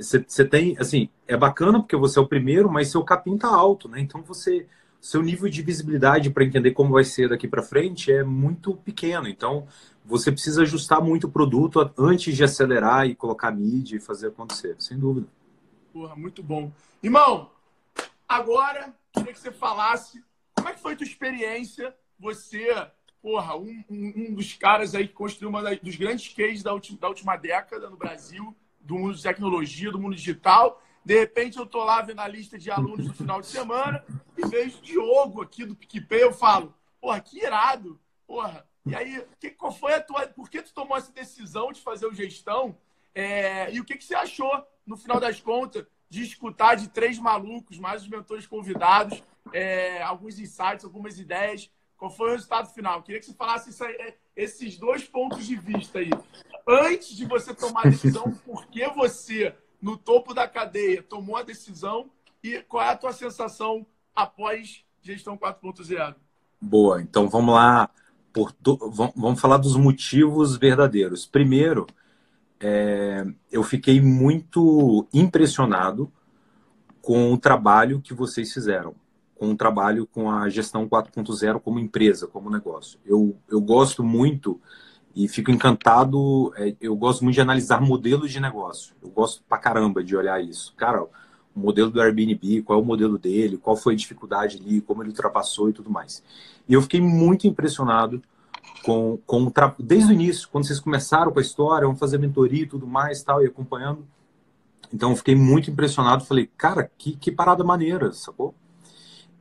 você 0.00 0.42
é, 0.42 0.44
tem, 0.44 0.76
assim, 0.78 1.08
é 1.28 1.36
bacana 1.36 1.78
porque 1.80 1.96
você 1.96 2.18
é 2.18 2.22
o 2.22 2.26
primeiro, 2.26 2.70
mas 2.70 2.88
seu 2.88 3.04
capim 3.04 3.38
tá 3.38 3.48
alto, 3.48 3.88
né? 3.88 4.00
Então 4.00 4.22
você, 4.22 4.66
seu 5.00 5.22
nível 5.22 5.48
de 5.48 5.62
visibilidade 5.62 6.30
para 6.30 6.44
entender 6.44 6.72
como 6.72 6.92
vai 6.92 7.04
ser 7.04 7.28
daqui 7.28 7.46
para 7.46 7.62
frente 7.62 8.10
é 8.10 8.24
muito 8.24 8.74
pequeno. 8.74 9.28
Então 9.28 9.66
você 10.04 10.32
precisa 10.32 10.62
ajustar 10.62 11.00
muito 11.00 11.28
o 11.28 11.30
produto 11.30 11.88
antes 11.96 12.36
de 12.36 12.42
acelerar 12.42 13.06
e 13.06 13.14
colocar 13.14 13.52
mídia 13.52 13.96
e 13.96 14.00
fazer 14.00 14.28
acontecer, 14.28 14.74
sem 14.80 14.98
dúvida. 14.98 15.28
Porra, 15.92 16.16
muito 16.16 16.42
bom. 16.42 16.72
Irmão, 17.00 17.50
Agora, 18.32 18.94
queria 19.12 19.30
que 19.30 19.38
você 19.38 19.52
falasse 19.52 20.24
como 20.56 20.66
é 20.70 20.72
que 20.72 20.80
foi 20.80 20.94
a 20.94 20.96
tua 20.96 21.06
experiência. 21.06 21.94
Você, 22.18 22.66
porra, 23.20 23.58
um, 23.58 23.84
um, 23.90 24.12
um 24.16 24.34
dos 24.34 24.54
caras 24.54 24.94
aí 24.94 25.06
que 25.06 25.12
construiu 25.12 25.50
uma 25.50 25.62
dos 25.76 25.96
grandes 25.96 26.32
cases 26.32 26.62
da, 26.62 26.72
ultima, 26.72 26.98
da 26.98 27.08
última 27.08 27.36
década 27.36 27.90
no 27.90 27.96
Brasil, 27.98 28.56
do 28.80 28.94
mundo 28.94 29.14
de 29.14 29.22
tecnologia, 29.22 29.92
do 29.92 30.00
mundo 30.00 30.16
digital. 30.16 30.82
De 31.04 31.18
repente, 31.18 31.58
eu 31.58 31.66
tô 31.66 31.84
lá 31.84 32.00
vendo 32.00 32.20
a 32.20 32.26
lista 32.26 32.58
de 32.58 32.70
alunos 32.70 33.06
no 33.06 33.12
final 33.12 33.38
de 33.38 33.48
semana 33.48 34.02
e 34.34 34.46
vejo 34.46 34.78
o 34.78 34.82
Diogo 34.82 35.42
aqui 35.42 35.66
do 35.66 35.76
PicPay. 35.76 36.22
Eu 36.22 36.32
falo, 36.32 36.74
porra, 37.02 37.20
que 37.20 37.38
irado. 37.38 38.00
Porra, 38.26 38.66
e 38.86 38.94
aí, 38.94 39.26
que, 39.38 39.50
qual 39.50 39.72
foi 39.72 39.92
a 39.92 40.00
tua. 40.00 40.26
Por 40.26 40.48
que 40.48 40.62
tu 40.62 40.72
tomou 40.72 40.96
essa 40.96 41.12
decisão 41.12 41.70
de 41.70 41.82
fazer 41.82 42.06
o 42.06 42.14
gestão? 42.14 42.78
É, 43.14 43.70
e 43.74 43.78
o 43.78 43.84
que, 43.84 43.94
que 43.94 44.04
você 44.04 44.14
achou, 44.14 44.50
no 44.86 44.96
final 44.96 45.20
das 45.20 45.38
contas, 45.38 45.84
de 46.12 46.22
escutar 46.22 46.74
de 46.74 46.88
três 46.88 47.18
malucos, 47.18 47.78
mais 47.78 48.02
os 48.02 48.08
mentores 48.08 48.46
convidados, 48.46 49.22
é, 49.50 50.02
alguns 50.02 50.38
insights, 50.38 50.84
algumas 50.84 51.18
ideias. 51.18 51.70
Qual 51.96 52.10
foi 52.10 52.28
o 52.28 52.32
resultado 52.32 52.68
final? 52.68 53.02
Queria 53.02 53.18
que 53.18 53.24
você 53.24 53.32
falasse 53.32 53.82
aí, 53.82 53.94
é, 53.94 54.14
esses 54.36 54.76
dois 54.76 55.04
pontos 55.04 55.46
de 55.46 55.56
vista 55.56 56.00
aí. 56.00 56.10
Antes 56.68 57.16
de 57.16 57.24
você 57.24 57.54
tomar 57.54 57.86
a 57.86 57.88
decisão, 57.88 58.30
por 58.44 58.66
que 58.66 58.86
você, 58.90 59.54
no 59.80 59.96
topo 59.96 60.34
da 60.34 60.46
cadeia, 60.46 61.02
tomou 61.02 61.34
a 61.34 61.42
decisão 61.42 62.10
e 62.44 62.60
qual 62.60 62.84
é 62.84 62.90
a 62.90 62.96
tua 62.96 63.14
sensação 63.14 63.86
após 64.14 64.84
gestão 65.00 65.38
4.0? 65.38 66.14
Boa, 66.60 67.00
então 67.00 67.26
vamos 67.26 67.54
lá. 67.54 67.88
Por. 68.34 68.54
Vamos 69.16 69.40
falar 69.40 69.56
dos 69.56 69.76
motivos 69.76 70.58
verdadeiros. 70.58 71.24
Primeiro, 71.24 71.86
é, 72.62 73.26
eu 73.50 73.64
fiquei 73.64 74.00
muito 74.00 75.06
impressionado 75.12 76.10
com 77.00 77.32
o 77.32 77.36
trabalho 77.36 78.00
que 78.00 78.14
vocês 78.14 78.52
fizeram, 78.52 78.94
com 79.34 79.50
o 79.50 79.56
trabalho 79.56 80.06
com 80.06 80.30
a 80.30 80.48
gestão 80.48 80.88
4.0 80.88 81.60
como 81.60 81.80
empresa, 81.80 82.28
como 82.28 82.48
negócio. 82.48 83.00
Eu, 83.04 83.36
eu 83.50 83.60
gosto 83.60 84.04
muito 84.04 84.60
e 85.14 85.26
fico 85.26 85.50
encantado, 85.50 86.54
é, 86.56 86.76
eu 86.80 86.94
gosto 86.94 87.24
muito 87.24 87.34
de 87.34 87.40
analisar 87.40 87.80
modelos 87.80 88.30
de 88.30 88.38
negócio. 88.38 88.94
Eu 89.02 89.10
gosto 89.10 89.42
pra 89.48 89.58
caramba 89.58 90.02
de 90.04 90.16
olhar 90.16 90.40
isso. 90.40 90.72
Cara, 90.76 91.02
o 91.02 91.10
modelo 91.60 91.90
do 91.90 92.00
Airbnb, 92.00 92.62
qual 92.62 92.78
é 92.78 92.82
o 92.82 92.84
modelo 92.84 93.18
dele, 93.18 93.58
qual 93.58 93.76
foi 93.76 93.94
a 93.94 93.96
dificuldade 93.96 94.58
ali, 94.64 94.80
como 94.80 95.02
ele 95.02 95.10
ultrapassou 95.10 95.68
e 95.68 95.72
tudo 95.72 95.90
mais. 95.90 96.22
E 96.68 96.74
eu 96.74 96.80
fiquei 96.80 97.00
muito 97.00 97.48
impressionado 97.48 98.22
com, 98.84 99.18
com 99.26 99.50
tra... 99.50 99.74
desde 99.78 100.12
o 100.12 100.14
início, 100.14 100.48
quando 100.50 100.66
vocês 100.66 100.80
começaram 100.80 101.32
com 101.32 101.38
a 101.38 101.42
história, 101.42 101.86
vão 101.86 101.96
fazer 101.96 102.18
mentoria 102.18 102.62
e 102.62 102.66
tudo 102.66 102.86
mais, 102.86 103.22
tal, 103.22 103.42
e 103.42 103.46
acompanhando. 103.46 104.06
Então, 104.92 105.10
eu 105.10 105.16
fiquei 105.16 105.34
muito 105.34 105.70
impressionado. 105.70 106.24
Falei, 106.24 106.50
cara, 106.56 106.90
que, 106.98 107.16
que 107.16 107.30
parada 107.30 107.64
maneira, 107.64 108.12
sacou? 108.12 108.54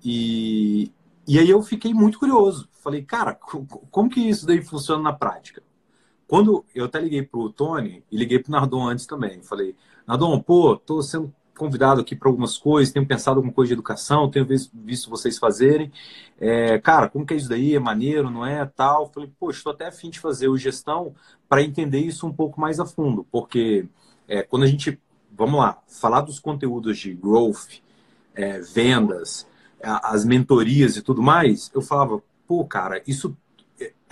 E, 0.03 0.91
e 1.27 1.37
aí 1.37 1.49
eu 1.49 1.61
fiquei 1.61 1.93
muito 1.93 2.19
curioso. 2.19 2.69
Falei, 2.81 3.03
cara, 3.03 3.35
como 3.35 4.09
que 4.09 4.21
isso 4.21 4.45
daí 4.45 4.61
funciona 4.61 5.03
na 5.03 5.13
prática? 5.13 5.61
Quando 6.27 6.65
eu 6.73 6.85
até 6.85 6.99
liguei 6.99 7.23
pro 7.23 7.51
Tony 7.51 8.03
e 8.09 8.17
liguei 8.17 8.39
pro 8.39 8.51
Nardon 8.51 8.87
antes 8.87 9.05
também. 9.05 9.41
Falei, 9.41 9.75
Nardon, 10.07 10.39
pô, 10.39 10.77
tô 10.77 11.01
sendo 11.01 11.33
convidado 11.57 12.01
aqui 12.01 12.15
para 12.15 12.29
algumas 12.29 12.57
coisas, 12.57 12.93
tenho 12.93 13.05
pensado 13.05 13.37
alguma 13.37 13.53
coisa 13.53 13.69
de 13.69 13.73
educação, 13.73 14.29
tenho 14.29 14.45
visto 14.45 15.09
vocês 15.09 15.37
fazerem. 15.37 15.91
É, 16.39 16.79
cara, 16.79 17.07
como 17.09 17.25
que 17.25 17.33
é 17.33 17.37
isso 17.37 17.49
daí? 17.49 17.75
É 17.75 17.79
maneiro, 17.79 18.29
não 18.29 18.45
é? 18.45 18.65
Tal. 18.65 19.11
Falei, 19.11 19.31
poxa, 19.39 19.59
estou 19.59 19.73
até 19.73 19.87
afim 19.87 20.09
de 20.09 20.19
fazer 20.19 20.47
o 20.47 20.57
gestão 20.57 21.13
para 21.47 21.61
entender 21.61 21.99
isso 21.99 22.25
um 22.25 22.33
pouco 22.33 22.59
mais 22.59 22.79
a 22.79 22.85
fundo, 22.85 23.25
porque 23.31 23.85
é, 24.27 24.41
quando 24.41 24.63
a 24.63 24.67
gente, 24.67 24.99
vamos 25.31 25.59
lá, 25.59 25.81
falar 25.87 26.21
dos 26.21 26.39
conteúdos 26.39 26.97
de 26.97 27.13
growth, 27.13 27.81
é, 28.33 28.59
vendas, 28.59 29.45
as 29.83 30.23
mentorias 30.23 30.95
e 30.95 31.01
tudo 31.01 31.21
mais, 31.21 31.71
eu 31.73 31.81
falava, 31.81 32.21
pô, 32.47 32.63
cara, 32.65 33.01
isso 33.05 33.35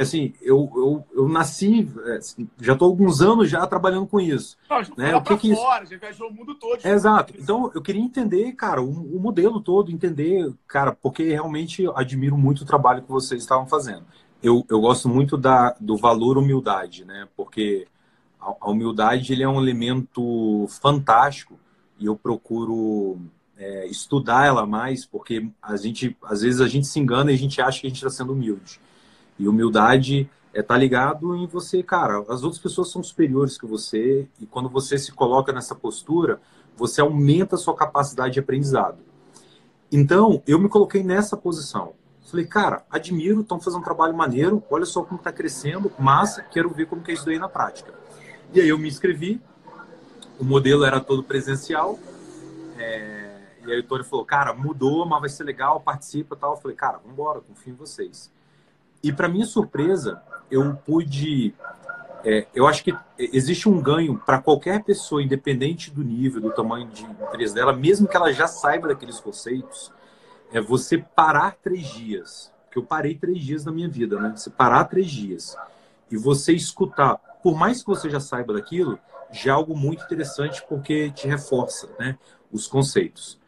assim, 0.03 0.33
eu, 0.41 0.71
eu, 0.75 1.05
eu 1.13 1.29
nasci, 1.29 1.91
é, 2.05 2.19
já 2.61 2.73
estou 2.73 2.87
alguns 2.87 3.21
anos 3.21 3.49
já 3.49 3.67
trabalhando 3.67 4.07
com 4.07 4.19
isso. 4.19 4.57
Não, 4.69 4.81
né? 4.95 5.15
O 5.15 5.21
que 5.21 5.35
que 5.37 5.55
fora, 5.55 5.83
isso... 5.83 5.93
já 5.93 5.99
viajou 5.99 6.29
o 6.29 6.33
mundo 6.33 6.55
todo. 6.55 6.79
É, 6.83 6.91
exato. 6.91 7.33
Então, 7.37 7.69
eu 7.75 7.81
queria 7.81 8.01
entender, 8.01 8.53
cara, 8.53 8.81
o, 8.81 8.89
o, 8.89 9.19
modelo 9.19 9.59
todo, 9.59 9.91
entender, 9.91 10.53
cara, 10.67 10.93
porque 10.93 11.23
realmente 11.23 11.85
admiro 11.95 12.37
muito 12.37 12.61
o 12.61 12.65
trabalho 12.65 13.01
que 13.01 13.11
vocês 13.11 13.41
estavam 13.41 13.67
fazendo. 13.67 14.05
Eu, 14.41 14.65
eu 14.69 14.79
gosto 14.79 15.09
muito 15.09 15.37
da, 15.37 15.75
do 15.79 15.97
valor 15.97 16.37
humildade, 16.37 17.03
né? 17.03 17.27
Porque 17.35 17.85
a, 18.39 18.55
a 18.61 18.69
humildade 18.69 19.33
ele 19.33 19.43
é 19.43 19.49
um 19.49 19.61
elemento 19.61 20.65
fantástico 20.81 21.59
e 21.99 22.05
eu 22.05 22.15
procuro 22.15 23.19
é, 23.57 23.85
estudar 23.87 24.45
ela 24.45 24.65
mais, 24.65 25.05
porque 25.05 25.49
a 25.61 25.75
gente, 25.75 26.15
às 26.23 26.41
vezes 26.41 26.61
a 26.61 26.67
gente 26.67 26.87
se 26.87 26.97
engana 26.99 27.31
e 27.31 27.35
a 27.35 27.37
gente 27.37 27.61
acha 27.61 27.81
que 27.81 27.87
a 27.87 27.89
gente 27.89 27.97
está 27.97 28.09
sendo 28.09 28.31
humilde. 28.31 28.79
E 29.39 29.47
humildade 29.47 30.29
é 30.53 30.61
tá 30.61 30.77
ligado 30.77 31.35
em 31.35 31.47
você, 31.47 31.81
cara. 31.81 32.19
As 32.27 32.43
outras 32.43 32.61
pessoas 32.61 32.91
são 32.91 33.01
superiores 33.01 33.57
que 33.57 33.65
você 33.65 34.27
e 34.39 34.45
quando 34.45 34.69
você 34.69 34.97
se 34.97 35.11
coloca 35.11 35.53
nessa 35.53 35.73
postura, 35.73 36.41
você 36.75 37.01
aumenta 37.01 37.55
a 37.55 37.57
sua 37.57 37.75
capacidade 37.75 38.33
de 38.33 38.39
aprendizado. 38.39 38.97
Então, 39.91 40.43
eu 40.45 40.59
me 40.59 40.69
coloquei 40.69 41.03
nessa 41.03 41.35
posição. 41.35 41.93
Falei, 42.29 42.45
cara, 42.45 42.85
admiro, 42.91 43.41
estão 43.41 43.59
fazendo 43.59 43.79
um 43.79 43.83
trabalho 43.83 44.15
maneiro, 44.15 44.63
olha 44.69 44.85
só 44.85 45.01
como 45.03 45.17
está 45.17 45.31
crescendo, 45.31 45.91
massa, 45.97 46.43
quero 46.43 46.69
ver 46.69 46.85
como 46.85 47.01
que 47.01 47.09
é 47.09 47.13
isso 47.15 47.25
daí 47.25 47.39
na 47.39 47.49
prática. 47.49 47.91
E 48.53 48.61
aí 48.61 48.69
eu 48.69 48.77
me 48.77 48.87
inscrevi, 48.87 49.41
o 50.39 50.43
modelo 50.43 50.83
era 50.83 50.99
todo 50.99 51.23
presencial, 51.23 51.97
é... 52.77 53.41
e 53.65 53.71
aí 53.71 53.79
o 53.79 53.83
Tony 53.83 54.03
falou, 54.03 54.23
cara, 54.25 54.53
mudou, 54.53 55.07
mas 55.07 55.21
vai 55.21 55.29
ser 55.29 55.43
legal, 55.43 55.79
participa 55.81 56.35
tal. 56.35 56.53
Eu 56.53 56.57
falei, 56.57 56.77
cara, 56.77 56.97
vamos 56.99 57.13
embora, 57.13 57.41
confio 57.41 57.73
em 57.73 57.75
vocês. 57.75 58.31
E 59.01 59.11
para 59.11 59.27
minha 59.27 59.45
surpresa, 59.45 60.21
eu 60.51 60.75
pude. 60.75 61.53
É, 62.23 62.47
eu 62.53 62.67
acho 62.67 62.83
que 62.83 62.93
existe 63.17 63.69
um 63.69 63.81
ganho 63.81 64.17
para 64.25 64.41
qualquer 64.41 64.83
pessoa, 64.83 65.23
independente 65.23 65.89
do 65.89 66.03
nível, 66.03 66.41
do 66.41 66.51
tamanho 66.51 66.87
de 66.87 67.03
empresa 67.03 67.55
dela, 67.55 67.71
mesmo 67.71 68.07
que 68.07 68.17
ela 68.17 68.33
já 68.33 68.45
saiba 68.45 68.89
daqueles 68.89 69.19
conceitos, 69.21 69.91
é 70.51 70.59
você 70.59 70.97
parar 70.97 71.55
três 71.61 71.87
dias. 71.87 72.51
Que 72.69 72.77
eu 72.77 72.83
parei 72.83 73.15
três 73.15 73.39
dias 73.39 73.65
na 73.65 73.71
minha 73.71 73.87
vida, 73.87 74.19
né? 74.19 74.33
Você 74.35 74.49
parar 74.49 74.83
três 74.85 75.09
dias 75.09 75.57
e 76.11 76.17
você 76.17 76.53
escutar, 76.53 77.15
por 77.41 77.55
mais 77.55 77.81
que 77.81 77.87
você 77.87 78.09
já 78.09 78.19
saiba 78.19 78.53
daquilo, 78.53 78.99
já 79.31 79.51
é 79.51 79.53
algo 79.53 79.75
muito 79.75 80.03
interessante 80.03 80.63
porque 80.67 81.11
te 81.11 81.27
reforça, 81.27 81.89
né? 81.99 82.17
Os 82.51 82.67
conceitos. 82.67 83.39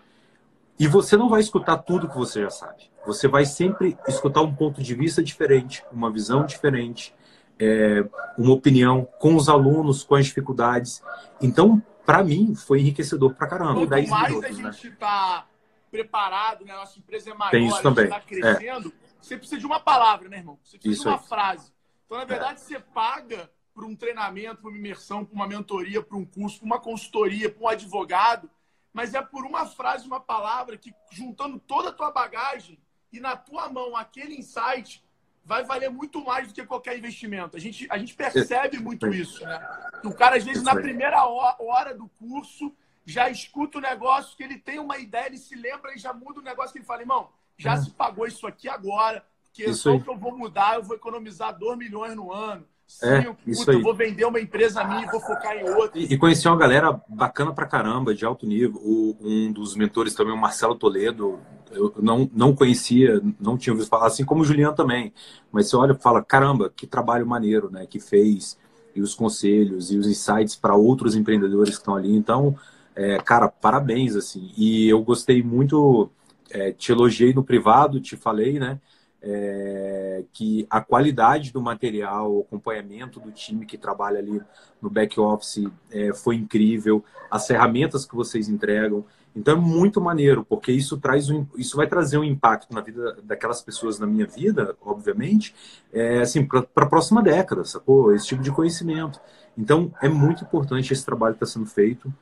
E 0.80 0.88
você 0.88 1.18
não 1.18 1.30
vai 1.30 1.42
escutar 1.42 1.78
tudo 1.78 2.08
que 2.08 2.18
você 2.18 2.42
já 2.42 2.50
sabe. 2.50 2.91
Você 3.06 3.28
vai 3.28 3.46
sempre 3.46 3.98
escutar 4.08 4.42
um 4.42 4.54
ponto 4.54 4.82
de 4.82 4.94
vista 4.94 5.24
diferente, 5.24 5.84
uma 5.92 6.12
visão 6.12 6.46
diferente, 6.46 7.14
é, 7.60 8.06
uma 8.38 8.54
opinião 8.54 9.06
com 9.20 9.36
os 9.36 9.50
alunos, 9.50 10.04
com 10.04 10.16
as 10.16 10.26
dificuldades. 10.26 11.04
Então, 11.42 11.82
para 12.06 12.24
mim, 12.24 12.56
foi 12.56 12.80
enriquecedor 12.80 13.34
pra 13.34 13.48
caramba. 13.48 13.88
Quanto 13.88 14.10
mais 14.10 14.30
minutos, 14.30 14.50
a 14.50 14.70
gente 14.72 14.90
né? 14.90 14.96
tá 15.00 15.48
preparado, 15.90 16.64
né? 16.66 16.74
Nossa 16.74 16.98
empresa 16.98 17.32
é 17.32 17.34
maior, 17.34 17.52
Tem 17.52 17.68
isso 17.68 17.82
também. 17.82 18.06
está 18.06 18.20
crescendo, 18.20 18.90
é. 18.90 19.08
você 19.20 19.38
precisa 19.38 19.60
de 19.60 19.66
uma 19.66 19.80
palavra, 19.80 20.30
né, 20.30 20.38
irmão? 20.38 20.58
Você 20.64 20.78
precisa 20.78 20.94
isso 20.94 21.04
de 21.04 21.10
uma 21.10 21.18
aí. 21.18 21.28
frase. 21.28 21.74
Então, 22.06 22.18
na 22.18 22.26
verdade, 22.26 22.62
é. 22.62 22.64
você 22.64 22.80
paga 22.80 23.52
por 23.74 23.84
um 23.84 23.96
treinamento, 23.96 24.62
por 24.62 24.70
uma 24.70 24.78
imersão, 24.78 25.26
por 25.26 25.34
uma 25.34 25.48
mentoria, 25.48 26.02
por 26.02 26.18
um 26.18 26.26
curso, 26.26 26.60
por 26.60 26.66
uma 26.66 26.80
consultoria, 26.80 27.50
por 27.50 27.64
um 27.64 27.68
advogado, 27.68 28.50
mas 28.94 29.14
é 29.14 29.22
por 29.22 29.46
uma 29.46 29.66
frase, 29.66 30.06
uma 30.06 30.20
palavra 30.20 30.78
que, 30.78 30.94
juntando 31.12 31.60
toda 31.60 31.90
a 31.90 31.94
tua 31.94 32.12
bagagem 32.12 32.80
e 33.12 33.20
na 33.20 33.36
tua 33.36 33.70
mão 33.70 33.96
aquele 33.96 34.36
insight, 34.36 35.04
vai 35.44 35.64
valer 35.64 35.90
muito 35.90 36.24
mais 36.24 36.48
do 36.48 36.54
que 36.54 36.66
qualquer 36.66 36.98
investimento. 36.98 37.58
A 37.58 37.60
gente, 37.60 37.88
a 37.90 37.98
gente 37.98 38.14
percebe 38.14 38.80
muito 38.80 39.08
isso, 39.08 39.44
né? 39.44 39.60
O 40.04 40.14
cara, 40.14 40.38
às 40.38 40.44
vezes, 40.44 40.64
na 40.64 40.76
primeira 40.76 41.26
hora 41.26 41.94
do 41.94 42.08
curso, 42.20 42.74
já 43.06 43.30
escuta 43.30 43.78
o 43.80 43.82
negócio, 43.82 44.38
que 44.38 44.44
ele 44.44 44.58
tem 44.58 44.80
uma 44.80 44.98
ideia, 44.98 45.28
ele 45.28 45.38
se 45.38 45.56
lembra 45.56 45.94
e 45.96 45.98
já 45.98 46.14
muda 46.14 46.40
o 46.40 46.44
negócio 46.44 46.72
que 46.72 46.80
ele 46.80 46.86
fala, 46.86 47.02
irmão, 47.02 47.30
já 47.58 47.78
se 47.78 47.92
pagou 47.92 48.26
isso 48.28 48.48
aqui 48.48 48.70
agora, 48.70 49.26
porque 49.44 49.74
só 49.74 50.00
que 50.00 50.10
eu 50.10 50.18
vou 50.18 50.38
mudar, 50.38 50.76
eu 50.76 50.84
vou 50.84 50.96
economizar 50.96 51.58
2 51.58 51.78
milhões 51.78 52.16
no 52.16 52.32
ano. 52.32 52.66
É, 53.02 53.22
Sim, 53.22 53.36
isso 53.48 53.62
puta, 53.62 53.72
aí. 53.72 53.78
eu 53.78 53.84
vou 53.84 53.94
vender 53.94 54.26
uma 54.26 54.40
empresa 54.40 54.84
minha 54.84 55.04
e 55.04 55.10
vou 55.10 55.22
focar 55.22 55.56
em 55.56 55.64
outra. 55.64 55.98
E, 55.98 56.14
e 56.14 56.18
conheci 56.18 56.48
uma 56.48 56.58
galera 56.58 57.02
bacana 57.08 57.54
pra 57.54 57.66
caramba, 57.66 58.14
de 58.14 58.26
alto 58.26 58.46
nível. 58.46 58.82
O, 58.84 59.18
um 59.22 59.52
dos 59.52 59.76
mentores 59.76 60.14
também, 60.14 60.34
o 60.34 60.38
Marcelo 60.38 60.76
Toledo, 60.76 61.40
eu 61.74 61.94
não, 62.02 62.30
não 62.34 62.56
conhecia, 62.56 63.22
não 63.40 63.58
tinha 63.58 63.74
ouvido 63.74 63.88
falar, 63.88 64.08
assim 64.08 64.26
como 64.26 64.42
o 64.42 64.46
Juliano 64.46 64.76
também. 64.76 65.14
Mas 65.52 65.70
você 65.70 65.76
olha 65.76 65.94
e 65.94 66.02
fala, 66.02 66.24
caramba, 66.24 66.72
que 66.76 66.88
trabalho 66.88 67.26
maneiro, 67.26 67.70
né? 67.70 67.86
Que 67.86 68.00
fez, 68.00 68.58
e 68.96 69.02
os 69.02 69.16
conselhos 69.16 69.92
e 69.92 69.98
os 69.98 70.08
insights 70.08 70.56
para 70.56 70.76
outros 70.76 71.16
empreendedores 71.16 71.76
que 71.76 71.82
estão 71.82 71.96
ali. 71.96 72.16
Então, 72.16 72.56
é, 72.96 73.18
cara, 73.18 73.48
parabéns, 73.48 74.16
assim. 74.16 74.52
E 74.58 74.88
eu 74.90 75.02
gostei 75.04 75.42
muito, 75.44 76.10
é, 76.50 76.72
te 76.72 76.92
elogiei 76.92 77.34
no 77.34 77.44
privado, 77.44 78.00
te 78.00 78.16
falei, 78.16 78.60
né? 78.60 78.80
é, 79.22 80.24
que 80.34 80.66
a 80.70 80.82
qualidade 80.82 81.54
do 81.54 81.62
material, 81.62 82.34
o 82.34 82.42
acompanhamento 82.42 83.20
do 83.20 83.32
time 83.32 83.66
que 83.66 83.78
trabalha 83.78 84.18
ali 84.18 84.42
no 84.82 84.90
back 84.90 85.20
office 85.20 85.68
é, 85.92 86.12
foi 86.14 86.36
incrível, 86.36 87.04
as 87.30 87.46
ferramentas 87.46 88.06
que 88.06 88.16
vocês 88.16 88.50
entregam. 88.50 89.06
Então 89.36 89.56
é 89.56 89.58
muito 89.58 90.02
maneiro, 90.02 90.44
porque 90.44 90.72
isso 90.72 90.98
traz 90.98 91.30
um, 91.30 91.46
isso 91.56 91.78
vai 91.78 91.88
trazer 91.88 92.18
um 92.18 92.24
impacto 92.24 92.74
na 92.74 92.82
vida 92.82 93.18
daquelas 93.24 93.62
pessoas 93.62 93.98
na 93.98 94.06
minha 94.06 94.28
vida, 94.28 94.76
obviamente, 94.82 95.56
é, 95.94 96.20
assim, 96.20 96.46
para 96.46 96.66
a 96.76 96.86
próxima 96.86 97.24
década, 97.24 97.64
sacou? 97.64 98.14
Esse 98.14 98.28
tipo 98.28 98.44
de 98.44 98.52
conhecimento. 98.52 99.20
Então 99.58 99.92
é 100.02 100.10
muito 100.10 100.44
importante 100.44 100.92
esse 100.92 101.06
trabalho 101.06 101.36
que 101.36 101.44
está 101.44 101.54
sendo 101.60 101.66
feito. 101.66 102.14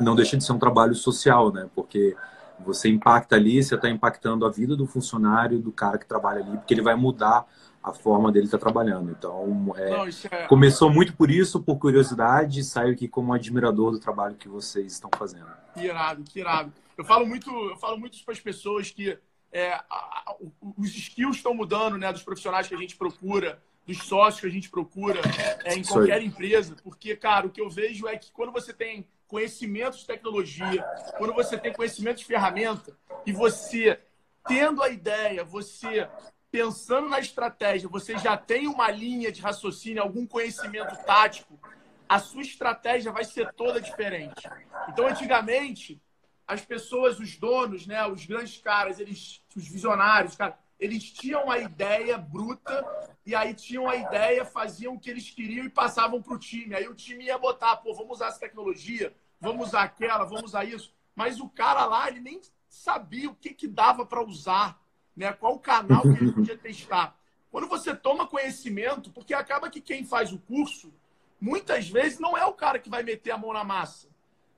Não 0.00 0.14
deixa 0.14 0.36
de 0.36 0.44
ser 0.44 0.52
um 0.52 0.58
trabalho 0.58 0.94
social, 0.94 1.52
né? 1.52 1.68
Porque 1.74 2.14
você 2.64 2.88
impacta 2.88 3.36
ali, 3.36 3.62
você 3.62 3.74
está 3.74 3.88
impactando 3.88 4.46
a 4.46 4.50
vida 4.50 4.76
do 4.76 4.86
funcionário, 4.86 5.58
do 5.58 5.72
cara 5.72 5.98
que 5.98 6.06
trabalha 6.06 6.42
ali, 6.42 6.56
porque 6.56 6.74
ele 6.74 6.82
vai 6.82 6.94
mudar 6.94 7.44
a 7.86 7.92
forma 7.92 8.32
dele 8.32 8.46
estar 8.46 8.58
tá 8.58 8.62
trabalhando. 8.62 9.12
Então, 9.12 9.72
é, 9.76 9.90
Não, 9.90 10.06
é... 10.06 10.46
começou 10.48 10.90
muito 10.90 11.14
por 11.14 11.30
isso, 11.30 11.62
por 11.62 11.78
curiosidade, 11.78 12.58
e 12.58 12.64
saio 12.64 12.92
aqui 12.92 13.06
como 13.06 13.32
admirador 13.32 13.92
do 13.92 14.00
trabalho 14.00 14.34
que 14.34 14.48
vocês 14.48 14.92
estão 14.94 15.08
fazendo. 15.16 15.46
Que 15.72 15.84
irado, 15.84 16.24
que 16.24 16.40
irado. 16.40 16.72
Eu 16.98 17.04
falo 17.04 17.24
muito, 17.24 17.48
eu 17.48 17.76
falo 17.76 17.96
muito 17.96 18.18
para 18.24 18.34
as 18.34 18.40
pessoas 18.40 18.90
que 18.90 19.16
é, 19.52 19.72
a, 19.74 19.84
a, 19.88 20.36
os 20.76 20.96
skills 20.96 21.36
estão 21.36 21.54
mudando, 21.54 21.96
né, 21.96 22.12
dos 22.12 22.24
profissionais 22.24 22.66
que 22.66 22.74
a 22.74 22.78
gente 22.78 22.96
procura, 22.96 23.62
dos 23.86 23.98
sócios 23.98 24.40
que 24.40 24.46
a 24.48 24.50
gente 24.50 24.68
procura 24.68 25.20
é, 25.64 25.74
em 25.74 25.84
qualquer 25.84 26.20
empresa, 26.20 26.74
porque, 26.82 27.14
cara, 27.14 27.46
o 27.46 27.50
que 27.50 27.60
eu 27.60 27.70
vejo 27.70 28.08
é 28.08 28.16
que 28.16 28.32
quando 28.32 28.50
você 28.50 28.72
tem 28.72 29.06
conhecimento 29.28 29.96
de 29.96 30.06
tecnologia, 30.06 30.84
quando 31.18 31.32
você 31.32 31.56
tem 31.56 31.72
conhecimento 31.72 32.18
de 32.18 32.24
ferramenta 32.24 32.96
e 33.24 33.30
você 33.30 34.00
tendo 34.48 34.82
a 34.82 34.88
ideia, 34.88 35.44
você 35.44 36.08
pensando 36.56 37.06
na 37.06 37.20
estratégia, 37.20 37.86
você 37.86 38.16
já 38.16 38.34
tem 38.34 38.66
uma 38.66 38.90
linha 38.90 39.30
de 39.30 39.42
raciocínio, 39.42 40.02
algum 40.02 40.26
conhecimento 40.26 40.96
tático, 41.04 41.60
a 42.08 42.18
sua 42.18 42.40
estratégia 42.40 43.12
vai 43.12 43.24
ser 43.24 43.52
toda 43.52 43.78
diferente. 43.78 44.48
Então, 44.88 45.06
antigamente, 45.06 46.00
as 46.46 46.64
pessoas, 46.64 47.20
os 47.20 47.36
donos, 47.36 47.86
né, 47.86 48.06
os 48.06 48.24
grandes 48.24 48.56
caras, 48.56 48.98
eles, 48.98 49.42
os 49.54 49.68
visionários, 49.68 50.34
cara, 50.34 50.58
eles 50.80 51.12
tinham 51.12 51.50
a 51.50 51.58
ideia 51.58 52.16
bruta 52.16 52.86
e 53.26 53.34
aí 53.34 53.52
tinham 53.52 53.86
a 53.86 53.94
ideia, 53.94 54.42
faziam 54.46 54.94
o 54.94 54.98
que 54.98 55.10
eles 55.10 55.28
queriam 55.28 55.66
e 55.66 55.70
passavam 55.70 56.22
para 56.22 56.32
o 56.32 56.38
time. 56.38 56.74
Aí 56.74 56.88
o 56.88 56.94
time 56.94 57.24
ia 57.24 57.36
botar, 57.36 57.76
pô, 57.76 57.92
vamos 57.92 58.12
usar 58.12 58.28
essa 58.28 58.40
tecnologia, 58.40 59.14
vamos 59.38 59.68
usar 59.68 59.82
aquela, 59.82 60.24
vamos 60.24 60.44
usar 60.44 60.64
isso. 60.64 60.90
Mas 61.14 61.38
o 61.38 61.50
cara 61.50 61.84
lá, 61.84 62.08
ele 62.08 62.20
nem 62.20 62.40
sabia 62.66 63.28
o 63.28 63.34
que, 63.34 63.52
que 63.52 63.68
dava 63.68 64.06
para 64.06 64.24
usar, 64.24 64.80
né? 65.16 65.32
qual 65.32 65.54
o 65.54 65.58
canal 65.58 66.02
que 66.02 66.08
ele 66.08 66.32
podia 66.32 66.58
testar. 66.58 67.18
Quando 67.50 67.68
você 67.68 67.94
toma 67.94 68.26
conhecimento, 68.26 69.10
porque 69.10 69.32
acaba 69.32 69.70
que 69.70 69.80
quem 69.80 70.04
faz 70.04 70.32
o 70.32 70.38
curso, 70.38 70.92
muitas 71.40 71.88
vezes 71.88 72.18
não 72.18 72.36
é 72.36 72.44
o 72.44 72.52
cara 72.52 72.78
que 72.78 72.90
vai 72.90 73.02
meter 73.02 73.30
a 73.30 73.38
mão 73.38 73.52
na 73.52 73.64
massa. 73.64 74.08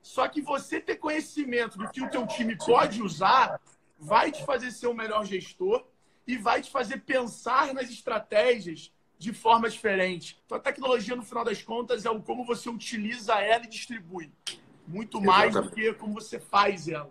Só 0.02 0.26
que 0.26 0.40
você 0.40 0.80
ter 0.80 0.96
conhecimento 0.96 1.78
do 1.78 1.88
que 1.90 2.02
o 2.02 2.10
teu 2.10 2.26
time 2.26 2.56
pode 2.56 3.02
usar 3.02 3.60
vai 3.98 4.30
te 4.30 4.44
fazer 4.44 4.70
ser 4.70 4.86
o 4.86 4.94
melhor 4.94 5.24
gestor 5.24 5.84
e 6.26 6.36
vai 6.36 6.62
te 6.62 6.70
fazer 6.70 6.98
pensar 6.98 7.74
nas 7.74 7.90
estratégias 7.90 8.92
de 9.18 9.32
forma 9.32 9.68
diferente. 9.68 10.40
Então, 10.46 10.56
a 10.56 10.60
tecnologia, 10.60 11.16
no 11.16 11.24
final 11.24 11.44
das 11.44 11.62
contas, 11.62 12.06
é 12.06 12.10
o 12.10 12.22
como 12.22 12.44
você 12.44 12.70
utiliza 12.70 13.34
ela 13.34 13.64
e 13.64 13.68
distribui. 13.68 14.32
Muito 14.86 15.20
mais 15.20 15.50
Exatamente. 15.50 15.70
do 15.70 15.74
que 15.74 15.94
como 15.94 16.14
você 16.14 16.38
faz 16.38 16.88
ela. 16.88 17.10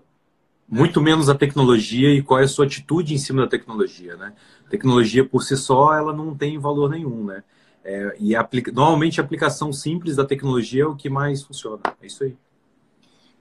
Muito 0.68 1.02
menos 1.02 1.30
a 1.30 1.36
tecnologia 1.36 2.10
e 2.14 2.22
qual 2.22 2.42
é 2.42 2.44
a 2.44 2.48
sua 2.48 2.66
atitude 2.66 3.14
em 3.14 3.18
cima 3.18 3.44
da 3.44 3.48
tecnologia, 3.48 4.18
né? 4.18 4.34
Tecnologia 4.70 5.24
por 5.24 5.42
si 5.42 5.56
só, 5.56 5.94
ela 5.94 6.14
não 6.14 6.36
tem 6.36 6.58
valor 6.60 6.90
nenhum, 6.90 7.24
né? 7.24 7.44
É, 7.84 8.18
e 8.20 8.36
aplica... 8.36 8.70
normalmente 8.70 9.22
a 9.22 9.24
aplicação 9.24 9.72
simples 9.72 10.18
da 10.18 10.26
tecnologia 10.26 10.84
é 10.84 10.86
o 10.86 10.96
que 10.96 11.10
mais 11.10 11.42
funciona. 11.42 11.82
É 12.02 12.06
isso 12.06 12.26
aí. 12.26 12.36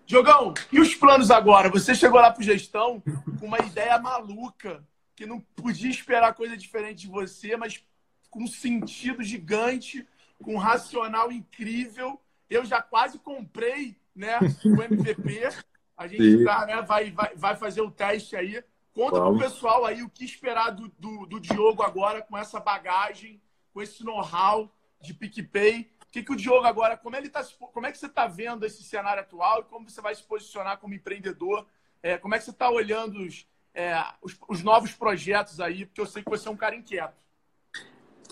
Diogão, 0.07 0.55
e 0.70 0.79
os 0.79 0.95
planos 0.95 1.33
agora? 1.33 1.68
Você 1.68 1.93
chegou 1.93 2.20
lá 2.20 2.31
para 2.31 2.45
gestão 2.45 3.03
com 3.41 3.47
uma 3.47 3.59
ideia 3.59 3.99
maluca 3.99 4.85
que 5.16 5.27
não 5.27 5.41
podia 5.57 5.91
esperar 5.91 6.33
coisa 6.35 6.57
diferente 6.57 7.01
de 7.01 7.09
você, 7.09 7.57
mas 7.57 7.83
com 8.31 8.45
um 8.45 8.47
sentido 8.47 9.24
gigante, 9.24 10.07
com 10.41 10.55
um 10.55 10.59
racional 10.59 11.33
incrível. 11.33 12.20
Eu 12.49 12.64
já 12.64 12.81
quase 12.81 13.18
comprei 13.18 13.97
né, 14.14 14.39
o 14.64 14.81
MVP. 14.81 15.41
A 15.97 16.07
gente 16.07 16.44
tá, 16.44 16.66
né, 16.66 16.82
vai, 16.82 17.11
vai, 17.11 17.34
vai 17.34 17.57
fazer 17.57 17.80
o 17.80 17.90
teste 17.90 18.36
aí. 18.36 18.62
Conta 18.92 19.16
para 19.16 19.28
o 19.28 19.38
pessoal 19.38 19.84
aí 19.84 20.03
o 20.03 20.09
que 20.09 20.24
esperar 20.24 20.70
do, 20.70 20.88
do, 20.99 21.26
do, 21.26 21.40
Diogo 21.40 21.82
agora 21.82 22.22
com 22.22 22.36
essa 22.36 22.59
bagagem, 22.59 23.40
com 23.72 23.82
esse 23.82 24.05
know-how 24.05 24.70
de 25.01 25.12
PicPay. 25.12 25.90
O 26.03 26.12
que, 26.12 26.22
que 26.22 26.32
o 26.32 26.36
Diogo 26.36 26.66
agora, 26.66 26.97
como, 26.97 27.14
ele 27.14 27.28
tá, 27.28 27.44
como 27.59 27.86
é 27.86 27.92
que 27.92 27.99
você 27.99 28.07
está 28.07 28.26
vendo 28.26 28.64
esse 28.64 28.82
cenário 28.82 29.22
atual 29.22 29.61
e 29.61 29.64
como 29.64 29.88
você 29.88 30.01
vai 30.01 30.14
se 30.14 30.22
posicionar 30.22 30.78
como 30.78 30.94
empreendedor? 30.94 31.66
É, 32.03 32.16
como 32.16 32.34
é 32.34 32.38
que 32.38 32.44
você 32.44 32.53
está 32.53 32.70
olhando 32.70 33.20
os, 33.20 33.47
é, 33.74 33.94
os, 34.22 34.38
os, 34.49 34.62
novos 34.62 34.92
projetos 34.92 35.61
aí? 35.61 35.84
Porque 35.84 36.01
eu 36.01 36.07
sei 36.07 36.22
que 36.22 36.30
você 36.30 36.49
é 36.49 36.51
um 36.51 36.57
cara 36.57 36.74
inquieto. 36.74 37.16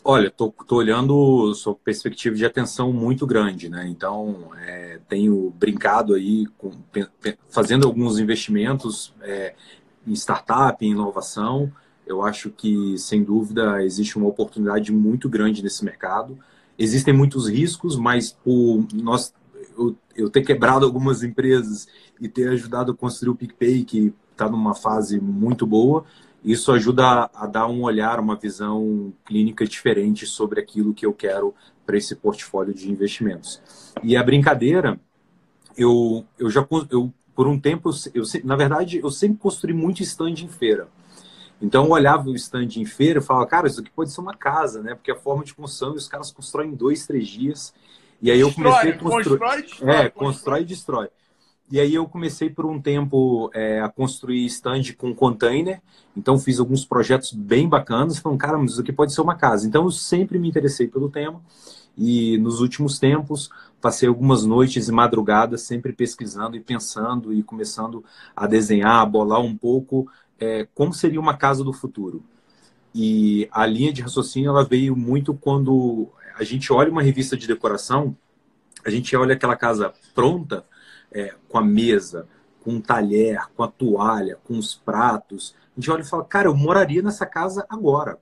Olha, 0.07 0.31
tô 0.31 0.53
olhando 0.71 1.55
sob 1.55 1.81
perspectiva 1.83 2.37
de 2.37 2.45
atenção 2.45 2.93
muito 2.93 3.27
grande, 3.27 3.71
né? 3.71 3.89
Então, 3.89 4.51
é, 4.59 5.01
tenho 5.09 5.49
brincado 5.59 6.13
aí, 6.13 6.45
com, 6.59 6.73
fazendo 7.49 7.87
alguns 7.87 8.19
investimentos 8.19 9.15
é, 9.23 9.55
em 10.07 10.13
startup, 10.13 10.85
em 10.85 10.91
inovação. 10.91 11.73
Eu 12.07 12.23
acho 12.23 12.51
que, 12.51 12.99
sem 12.99 13.25
dúvida, 13.25 13.83
existe 13.83 14.19
uma 14.19 14.29
oportunidade 14.29 14.93
muito 14.93 15.27
grande 15.27 15.63
nesse 15.63 15.83
mercado. 15.83 16.39
Existem 16.79 17.15
muitos 17.15 17.49
riscos, 17.49 17.97
mas 17.97 18.31
por 18.31 18.87
nós, 18.93 19.33
eu, 19.79 19.97
eu 20.15 20.29
ter 20.29 20.43
quebrado 20.43 20.85
algumas 20.85 21.23
empresas 21.25 21.89
e 22.21 22.29
ter 22.29 22.51
ajudado 22.51 22.93
a 22.93 22.95
construir 22.95 23.31
o 23.31 23.35
PicPay, 23.35 23.85
que 23.85 24.13
está 24.33 24.51
numa 24.51 24.75
fase 24.75 25.19
muito 25.19 25.67
boa. 25.67 26.05
Isso 26.45 26.71
ajuda 26.73 27.31
a, 27.33 27.47
dar 27.47 27.67
um 27.67 27.83
olhar, 27.83 28.21
uma 28.21 28.37
visão 28.37 29.15
clínica 29.25 29.65
diferente 29.67 30.27
sobre 30.27 30.61
aquilo 30.61 30.93
que 30.93 31.07
eu 31.07 31.13
quero 31.15 31.55
para 31.87 31.97
esse 31.97 32.15
portfólio 32.15 32.75
de 32.75 32.91
investimentos. 32.91 33.63
E 34.03 34.15
a 34.15 34.23
brincadeira, 34.23 35.01
eu, 35.77 36.25
eu 36.39 36.51
já 36.51 36.67
eu, 36.91 37.13
por 37.35 37.47
um 37.47 37.59
tempo, 37.59 37.91
eu, 38.13 38.25
na 38.45 38.57
verdade, 38.57 38.99
eu 38.99 39.11
sempre 39.11 39.39
construí 39.39 39.73
muito 39.73 40.03
stand 40.03 40.35
em 40.43 40.49
feira. 40.49 40.89
Então 41.63 41.85
eu 41.87 41.93
olhava 41.93 42.29
o 42.29 42.35
stand 42.35 42.69
em 42.77 42.85
feira 42.85 43.21
e 43.21 43.23
falava, 43.23 43.47
cara, 43.47 43.67
isso 43.67 43.81
aqui 43.81 43.91
pode 43.91 44.13
ser 44.13 44.21
uma 44.21 44.35
casa, 44.37 44.83
né? 44.83 44.95
Porque 44.95 45.11
a 45.11 45.17
forma 45.17 45.45
de 45.45 45.55
construção, 45.55 45.95
os 45.95 46.09
caras 46.09 46.31
constroem 46.31 46.71
em 46.71 46.75
dois, 46.75 47.07
três 47.07 47.27
dias. 47.27 47.73
E 48.21 48.31
aí 48.31 48.41
eu 48.41 48.53
comecei 48.53 48.91
a 48.91 48.99
construir. 48.99 49.39
Constrói, 49.39 49.63
destrói, 49.63 49.95
é, 49.95 50.11
constrói 50.11 50.61
e 50.61 50.65
destrói. 50.65 51.09
E 51.71 51.81
aí 51.81 51.95
eu 51.95 52.07
comecei 52.07 52.51
por 52.51 52.67
um 52.67 52.81
tempo 52.81 53.51
é, 53.55 53.81
a 53.81 53.89
construir 53.89 54.45
stand 54.47 54.93
com 54.97 55.15
container. 55.15 55.81
Então 56.17 56.39
fiz 56.39 56.61
alguns 56.61 56.85
projetos 56.85 57.33
bem 57.33 57.69
bacanas. 57.69 58.19
Falando, 58.19 58.39
cara, 58.39 58.59
mas 58.59 58.73
isso 58.73 58.81
aqui 58.81 58.93
pode 58.93 59.15
ser 59.15 59.23
uma 59.23 59.35
casa. 59.35 59.67
Então 59.67 59.85
eu 59.85 59.91
sempre 59.91 60.39
me 60.39 60.49
interessei 60.49 60.87
pelo 60.87 61.11
tema. 61.11 61.41
E 61.97 62.37
nos 62.39 62.61
últimos 62.61 62.99
tempos, 62.99 63.49
passei 63.81 64.09
algumas 64.09 64.45
noites 64.45 64.89
e 64.89 64.93
madrugadas 64.93 65.63
sempre 65.63 65.93
pesquisando 65.93 66.57
e 66.57 66.61
pensando 66.61 67.33
e 67.33 67.43
começando 67.43 68.05
a 68.35 68.47
desenhar, 68.47 69.01
a 69.01 69.07
bolar 69.07 69.41
um 69.41 69.57
pouco 69.57 70.09
é, 70.39 70.67
como 70.75 70.93
seria 70.93 71.21
uma 71.21 71.37
casa 71.37 71.63
do 71.63 71.73
futuro. 71.73 72.23
E 72.95 73.49
a 73.51 73.67
linha 73.67 73.93
de 73.93 74.03
raciocínio 74.03 74.51
ela 74.51 74.65
veio 74.65 74.95
muito 74.97 75.35
quando 75.35 76.09
a 76.37 76.45
gente 76.45 76.73
olha 76.73 76.91
uma 76.91 77.03
revista 77.03 77.37
de 77.37 77.47
decoração, 77.47 78.17
a 78.85 78.91
gente 78.91 79.17
olha 79.17 79.35
aquela 79.35 79.57
casa 79.57 79.93
pronta, 80.15 80.65
é, 81.15 81.35
com 81.49 81.57
a 81.57 81.63
mesa, 81.63 82.27
com 82.61 82.73
um 82.73 82.81
talher, 82.81 83.47
com 83.57 83.63
a 83.63 83.69
toalha, 83.69 84.39
com 84.45 84.59
os 84.59 84.75
pratos. 84.75 85.55
A 85.77 85.81
gente 85.81 85.91
olha 85.91 86.03
e 86.03 86.07
fala, 86.07 86.25
cara, 86.25 86.49
eu 86.49 86.57
moraria 86.57 87.01
nessa 87.03 87.25
casa 87.25 87.65
agora. 87.71 88.19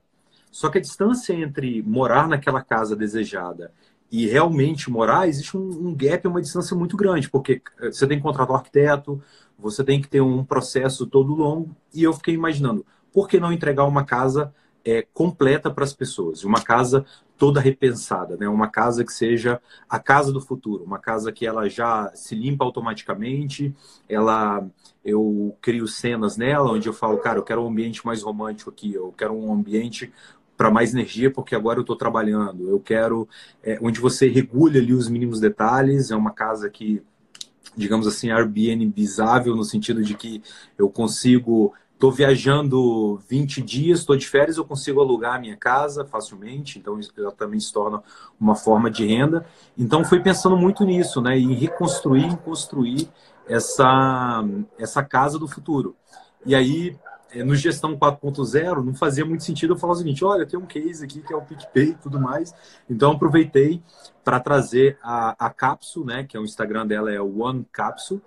Só 0.51 0.69
que 0.69 0.77
a 0.77 0.81
distância 0.81 1.33
entre 1.33 1.81
morar 1.81 2.27
naquela 2.27 2.61
casa 2.61 2.95
desejada 2.95 3.73
e 4.11 4.27
realmente 4.27 4.91
morar, 4.91 5.27
existe 5.27 5.57
um, 5.57 5.87
um 5.87 5.95
gap, 5.95 6.27
uma 6.27 6.39
distância 6.39 6.77
muito 6.77 6.95
grande, 6.95 7.27
porque 7.27 7.59
eh, 7.79 7.91
você 7.91 8.05
tem 8.05 8.17
que 8.17 8.23
contratar 8.23 8.55
um 8.55 8.59
arquiteto, 8.59 9.19
você 9.57 9.83
tem 9.83 9.99
que 9.99 10.07
ter 10.07 10.21
um 10.21 10.45
processo 10.45 11.07
todo 11.07 11.33
longo. 11.33 11.75
E 11.91 12.03
eu 12.03 12.13
fiquei 12.13 12.35
imaginando, 12.35 12.85
por 13.11 13.27
que 13.27 13.39
não 13.39 13.51
entregar 13.51 13.85
uma 13.85 14.03
casa 14.03 14.53
é, 14.85 15.05
completa 15.13 15.71
para 15.71 15.83
as 15.83 15.93
pessoas? 15.93 16.43
Uma 16.43 16.61
casa 16.61 17.05
toda 17.37 17.59
repensada, 17.59 18.37
né? 18.37 18.47
Uma 18.47 18.67
casa 18.67 19.03
que 19.03 19.11
seja 19.11 19.61
a 19.89 19.99
casa 19.99 20.31
do 20.31 20.39
futuro, 20.39 20.83
uma 20.83 20.99
casa 20.99 21.31
que 21.31 21.45
ela 21.45 21.69
já 21.69 22.11
se 22.13 22.35
limpa 22.35 22.63
automaticamente, 22.63 23.73
ela 24.07 24.65
eu 25.03 25.57
crio 25.61 25.87
cenas 25.87 26.37
nela 26.37 26.71
onde 26.71 26.87
eu 26.87 26.93
falo, 26.93 27.17
cara, 27.17 27.39
eu 27.39 27.43
quero 27.43 27.61
um 27.61 27.67
ambiente 27.67 28.05
mais 28.05 28.21
romântico 28.21 28.69
aqui, 28.69 28.93
eu 28.93 29.13
quero 29.17 29.33
um 29.33 29.51
ambiente 29.51 30.11
para 30.55 30.71
mais 30.71 30.93
energia, 30.93 31.31
porque 31.31 31.55
agora 31.55 31.79
eu 31.79 31.81
estou 31.81 31.95
trabalhando. 31.95 32.69
Eu 32.69 32.79
quero 32.79 33.27
é, 33.63 33.77
onde 33.81 33.99
você 33.99 34.27
regule 34.27 34.79
ali 34.79 34.93
os 34.93 35.09
mínimos 35.09 35.39
detalhes. 35.39 36.11
É 36.11 36.15
uma 36.15 36.31
casa 36.31 36.69
que, 36.69 37.01
digamos 37.75 38.07
assim, 38.07 38.31
Airbnbizável, 38.31 39.55
no 39.55 39.63
sentido 39.63 40.03
de 40.03 40.15
que 40.15 40.41
eu 40.77 40.89
consigo. 40.89 41.73
Estou 42.03 42.11
viajando 42.11 43.17
20 43.29 43.61
dias, 43.61 43.99
estou 43.99 44.17
de 44.17 44.27
férias, 44.27 44.57
eu 44.57 44.65
consigo 44.65 44.99
alugar 44.99 45.35
a 45.35 45.39
minha 45.39 45.55
casa 45.55 46.03
facilmente, 46.03 46.77
então 46.77 46.99
isso 46.99 47.13
também 47.37 47.57
se 47.61 47.71
torna 47.71 48.03
uma 48.37 48.55
forma 48.55 48.91
de 48.91 49.07
renda. 49.07 49.45
Então, 49.77 50.03
fui 50.03 50.19
pensando 50.19 50.57
muito 50.57 50.83
nisso, 50.83 51.21
né? 51.21 51.39
Em 51.39 51.53
reconstruir, 51.53 52.25
em 52.25 52.35
construir 52.35 53.07
essa, 53.47 54.43
essa 54.77 55.01
casa 55.01 55.39
do 55.39 55.47
futuro. 55.47 55.95
E 56.45 56.53
aí, 56.53 56.99
é, 57.31 57.41
no 57.41 57.55
Gestão 57.55 57.97
4.0 57.97 58.83
não 58.83 58.93
fazia 58.93 59.23
muito 59.23 59.45
sentido 59.45 59.71
eu 59.71 59.77
falar 59.77 59.93
o 59.93 59.95
seguinte, 59.95 60.25
olha, 60.25 60.45
tem 60.45 60.59
um 60.59 60.65
case 60.65 61.05
aqui 61.05 61.21
que 61.21 61.31
é 61.31 61.37
o 61.37 61.41
PicPay 61.41 61.91
e 61.91 61.95
tudo 61.95 62.19
mais. 62.19 62.53
Então 62.89 63.13
aproveitei 63.13 63.81
para 64.25 64.41
trazer 64.41 64.97
a, 65.01 65.47
a 65.47 65.49
Capsule, 65.49 66.05
né, 66.05 66.25
que 66.25 66.35
é 66.35 66.39
o 66.41 66.43
Instagram 66.43 66.85
dela 66.85 67.09
é 67.09 67.21
One 67.21 67.65
Capsule, 67.71 68.21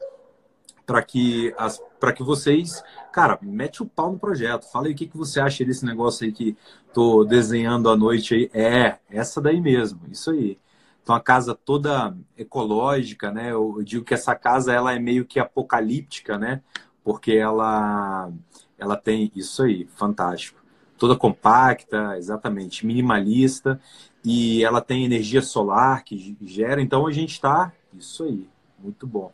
para 0.87 1.03
que 1.03 1.53
as 1.59 1.82
para 1.99 2.12
que 2.12 2.22
vocês, 2.22 2.84
cara, 3.12 3.39
mete 3.43 3.82
o 3.82 3.87
pau 3.87 4.12
no 4.12 4.18
projeto. 4.18 4.70
Fala 4.70 4.87
aí 4.87 4.93
o 4.93 4.97
que, 4.97 5.07
que 5.07 5.16
você 5.16 5.41
acha 5.41 5.64
desse 5.64 5.84
negócio 5.84 6.24
aí 6.24 6.32
que 6.32 6.57
tô 6.93 7.24
desenhando 7.24 7.91
à 7.91 7.97
noite 7.97 8.34
aí. 8.34 8.51
É, 8.55 8.99
essa 9.11 9.41
daí 9.41 9.61
mesmo, 9.61 10.01
isso 10.11 10.30
aí. 10.30 10.59
Então 11.03 11.14
a 11.14 11.20
casa 11.20 11.55
toda 11.55 12.16
ecológica, 12.37 13.30
né? 13.30 13.53
Eu 13.53 13.82
digo 13.82 14.05
que 14.05 14.14
essa 14.14 14.34
casa 14.34 14.72
ela 14.72 14.93
é 14.93 14.99
meio 14.99 15.24
que 15.24 15.41
apocalíptica, 15.41 16.39
né? 16.39 16.62
Porque 17.03 17.32
ela 17.32 18.30
ela 18.78 18.97
tem 18.97 19.32
isso 19.34 19.62
aí, 19.62 19.87
fantástico. 19.97 20.61
Toda 20.99 21.16
compacta, 21.16 22.16
exatamente, 22.18 22.87
minimalista, 22.87 23.80
e 24.24 24.64
ela 24.64 24.80
tem 24.80 25.05
energia 25.05 25.43
solar 25.43 26.05
que 26.05 26.37
gera, 26.43 26.80
então 26.80 27.07
a 27.07 27.12
gente 27.12 27.32
está, 27.32 27.72
isso 27.95 28.24
aí, 28.24 28.49
muito 28.78 29.07
bom. 29.07 29.32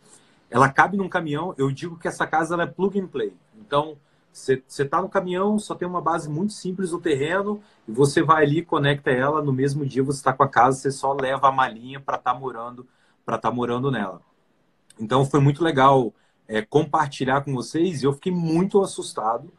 Ela 0.52 0.68
cabe 0.68 0.98
num 0.98 1.08
caminhão, 1.08 1.54
eu 1.56 1.70
digo 1.70 1.98
que 1.98 2.06
essa 2.06 2.26
casa 2.26 2.62
é 2.62 2.66
plug 2.66 3.00
and 3.00 3.06
play. 3.06 3.34
Então, 3.58 3.96
você 4.30 4.62
está 4.68 5.00
no 5.00 5.08
caminhão, 5.08 5.58
só 5.58 5.74
tem 5.74 5.88
uma 5.88 6.02
base 6.02 6.28
muito 6.28 6.52
simples 6.52 6.92
no 6.92 7.00
terreno, 7.00 7.62
e 7.88 7.90
você 7.90 8.22
vai 8.22 8.44
ali, 8.44 8.62
conecta 8.62 9.10
ela, 9.10 9.42
no 9.42 9.50
mesmo 9.50 9.86
dia 9.86 10.02
você 10.02 10.18
está 10.18 10.30
com 10.30 10.42
a 10.42 10.48
casa, 10.48 10.78
você 10.78 10.90
só 10.90 11.14
leva 11.14 11.48
a 11.48 11.52
malinha 11.52 11.98
para 11.98 12.18
estar 12.18 12.34
tá 12.34 12.38
morando, 12.38 12.86
para 13.24 13.36
estar 13.36 13.48
tá 13.48 13.54
morando 13.54 13.90
nela. 13.90 14.20
Então 15.00 15.24
foi 15.24 15.40
muito 15.40 15.64
legal 15.64 16.12
é, 16.46 16.60
compartilhar 16.60 17.40
com 17.40 17.54
vocês 17.54 18.02
e 18.02 18.06
eu 18.06 18.12
fiquei 18.12 18.30
muito 18.30 18.82
assustado 18.82 19.50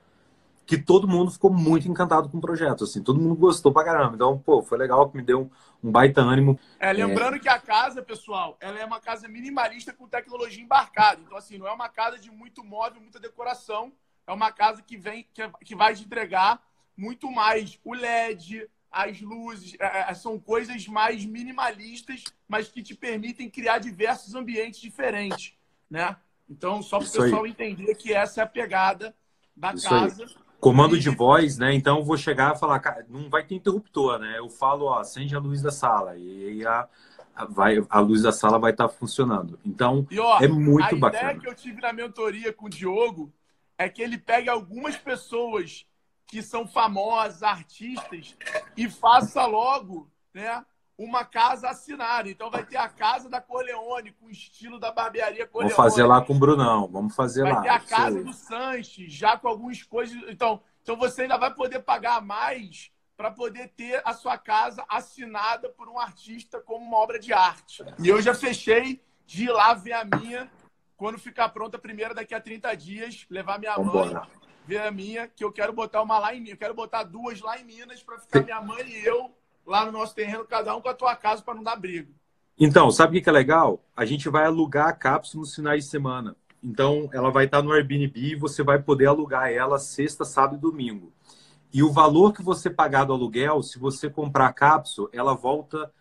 que 0.65 0.77
todo 0.77 1.07
mundo 1.07 1.31
ficou 1.31 1.51
muito 1.51 1.87
encantado 1.87 2.29
com 2.29 2.37
o 2.37 2.41
projeto, 2.41 2.85
assim, 2.85 3.03
todo 3.03 3.19
mundo 3.19 3.35
gostou 3.35 3.71
pra 3.71 3.83
caramba. 3.83 4.15
Então, 4.15 4.39
pô, 4.39 4.61
foi 4.61 4.77
legal 4.77 5.09
que 5.09 5.17
me 5.17 5.23
deu 5.23 5.51
um, 5.83 5.91
baita 5.91 6.21
ânimo. 6.21 6.59
É, 6.79 6.93
lembrando 6.93 7.35
é... 7.35 7.39
que 7.39 7.49
a 7.49 7.59
casa, 7.59 8.01
pessoal, 8.01 8.57
ela 8.59 8.79
é 8.79 8.85
uma 8.85 8.99
casa 8.99 9.27
minimalista 9.27 9.93
com 9.93 10.07
tecnologia 10.07 10.63
embarcada. 10.63 11.21
Então, 11.21 11.37
assim, 11.37 11.57
não 11.57 11.67
é 11.67 11.71
uma 11.71 11.89
casa 11.89 12.17
de 12.17 12.31
muito 12.31 12.63
móvel, 12.63 13.01
muita 13.01 13.19
decoração. 13.19 13.91
É 14.25 14.31
uma 14.31 14.51
casa 14.51 14.81
que 14.81 14.95
vem, 14.95 15.27
que, 15.33 15.49
que 15.65 15.75
vai 15.75 15.93
te 15.93 16.03
entregar 16.03 16.61
muito 16.95 17.29
mais 17.29 17.79
o 17.83 17.93
LED, 17.93 18.69
as 18.91 19.19
luzes, 19.19 19.75
é, 19.79 20.11
é, 20.11 20.13
são 20.13 20.39
coisas 20.39 20.87
mais 20.87 21.25
minimalistas, 21.25 22.23
mas 22.47 22.69
que 22.69 22.83
te 22.83 22.95
permitem 22.95 23.49
criar 23.49 23.79
diversos 23.79 24.35
ambientes 24.35 24.79
diferentes, 24.79 25.53
né? 25.89 26.15
Então, 26.47 26.81
só 26.83 26.99
para 26.99 27.07
o 27.07 27.11
pessoal 27.11 27.43
aí. 27.43 27.51
entender 27.51 27.95
que 27.95 28.13
essa 28.13 28.41
é 28.41 28.43
a 28.43 28.47
pegada 28.47 29.15
da 29.55 29.73
Isso 29.73 29.89
casa. 29.89 30.23
Aí. 30.23 30.43
Comando 30.63 30.97
de 30.97 31.09
voz, 31.09 31.57
né? 31.57 31.73
Então 31.73 31.97
eu 31.97 32.03
vou 32.05 32.15
chegar 32.15 32.55
e 32.55 32.59
falar, 32.59 32.81
não 33.09 33.29
vai 33.29 33.43
ter 33.43 33.55
interruptor, 33.55 34.17
né? 34.17 34.35
Eu 34.37 34.49
falo, 34.49 34.85
ó, 34.85 34.99
acende 34.99 35.35
a 35.35 35.39
luz 35.39 35.61
da 35.61 35.71
sala. 35.71 36.15
E 36.17 36.45
aí 36.45 36.65
a, 36.65 36.87
a, 37.35 37.45
vai, 37.45 37.85
a 37.89 37.99
luz 37.99 38.21
da 38.21 38.31
sala 38.31 38.57
vai 38.57 38.71
estar 38.71 38.87
tá 38.87 38.93
funcionando. 38.93 39.59
Então, 39.65 40.07
e, 40.09 40.17
ó, 40.17 40.39
é 40.39 40.47
muito 40.47 40.95
a 40.95 40.97
bacana. 40.97 41.27
A 41.27 41.31
ideia 41.31 41.39
que 41.41 41.49
eu 41.49 41.55
tive 41.55 41.81
na 41.81 41.91
mentoria 41.91 42.53
com 42.53 42.67
o 42.67 42.69
Diogo 42.69 43.29
é 43.77 43.89
que 43.89 44.01
ele 44.01 44.17
pegue 44.17 44.47
algumas 44.47 44.95
pessoas 44.95 45.85
que 46.25 46.41
são 46.41 46.65
famosas, 46.65 47.43
artistas, 47.43 48.35
e 48.77 48.89
faça 48.89 49.45
logo, 49.45 50.09
né? 50.33 50.63
Uma 50.97 51.25
casa 51.25 51.69
assinada. 51.69 52.29
Então 52.29 52.49
vai 52.49 52.65
ter 52.65 52.77
a 52.77 52.87
casa 52.87 53.29
da 53.29 53.41
Corleone, 53.41 54.11
com 54.11 54.27
o 54.27 54.31
estilo 54.31 54.79
da 54.79 54.91
barbearia 54.91 55.47
Corleone. 55.47 55.73
Vamos 55.73 55.91
fazer 55.91 56.05
lá 56.05 56.21
com 56.21 56.33
o 56.33 56.39
Brunão, 56.39 56.87
vamos 56.87 57.15
fazer 57.15 57.43
vai 57.43 57.53
lá. 57.53 57.59
Vai 57.61 57.67
ter 57.67 57.75
a 57.75 57.79
casa 57.79 58.23
do 58.23 58.33
Sanches, 58.33 59.11
já 59.11 59.37
com 59.37 59.47
algumas 59.47 59.81
coisas. 59.83 60.15
Então, 60.29 60.61
então 60.81 60.95
você 60.95 61.23
ainda 61.23 61.37
vai 61.37 61.53
poder 61.53 61.79
pagar 61.79 62.21
mais 62.21 62.91
para 63.15 63.31
poder 63.31 63.69
ter 63.69 64.01
a 64.03 64.13
sua 64.13 64.37
casa 64.37 64.83
assinada 64.89 65.69
por 65.69 65.87
um 65.87 65.99
artista 65.99 66.59
como 66.59 66.85
uma 66.85 66.97
obra 66.97 67.19
de 67.19 67.31
arte. 67.31 67.83
E 67.99 68.07
eu 68.07 68.21
já 68.21 68.33
fechei 68.33 69.01
de 69.25 69.45
ir 69.45 69.51
lá 69.51 69.73
ver 69.73 69.93
a 69.93 70.03
minha 70.03 70.51
quando 70.97 71.17
ficar 71.17 71.49
pronta 71.49 71.77
a 71.77 71.79
primeira 71.79 72.13
daqui 72.13 72.33
a 72.33 72.41
30 72.41 72.75
dias, 72.75 73.25
levar 73.29 73.59
minha 73.59 73.75
Vambora. 73.75 74.21
mãe, 74.21 74.29
ver 74.65 74.81
a 74.81 74.91
minha, 74.91 75.27
que 75.27 75.43
eu 75.43 75.51
quero 75.51 75.73
botar 75.73 76.01
uma 76.01 76.17
lá 76.17 76.33
em 76.33 76.39
Minas. 76.39 76.51
Eu 76.51 76.57
quero 76.57 76.73
botar 76.73 77.03
duas 77.03 77.41
lá 77.41 77.59
em 77.59 77.63
Minas 77.63 78.01
para 78.01 78.19
ficar 78.19 78.41
minha 78.41 78.61
mãe 78.61 78.87
e 78.87 79.05
eu 79.05 79.35
lá 79.65 79.85
no 79.85 79.91
nosso 79.91 80.13
terreno, 80.13 80.45
cada 80.45 80.75
um 80.75 80.81
com 80.81 80.89
a 80.89 80.93
tua 80.93 81.15
casa 81.15 81.41
para 81.41 81.53
não 81.53 81.63
dar 81.63 81.75
briga. 81.75 82.09
Então, 82.59 82.91
sabe 82.91 83.17
o 83.17 83.23
que 83.23 83.29
é 83.29 83.31
legal? 83.31 83.83
A 83.95 84.05
gente 84.05 84.29
vai 84.29 84.45
alugar 84.45 84.87
a 84.87 84.93
cápsula 84.93 85.41
nos 85.41 85.55
finais 85.55 85.85
de 85.85 85.89
semana. 85.89 86.35
Então, 86.63 87.09
ela 87.11 87.31
vai 87.31 87.45
estar 87.45 87.61
no 87.61 87.73
Airbnb 87.73 88.11
e 88.15 88.35
você 88.35 88.63
vai 88.63 88.81
poder 88.81 89.07
alugar 89.07 89.51
ela 89.51 89.79
sexta, 89.79 90.23
sábado 90.23 90.55
e 90.55 90.59
domingo. 90.59 91.11
E 91.73 91.81
o 91.81 91.91
valor 91.91 92.33
que 92.33 92.43
você 92.43 92.69
pagar 92.69 93.05
do 93.05 93.13
aluguel, 93.13 93.63
se 93.63 93.79
você 93.79 94.09
comprar 94.09 94.47
a 94.47 94.53
cápsula, 94.53 95.09
ela 95.11 95.33
volta 95.33 95.91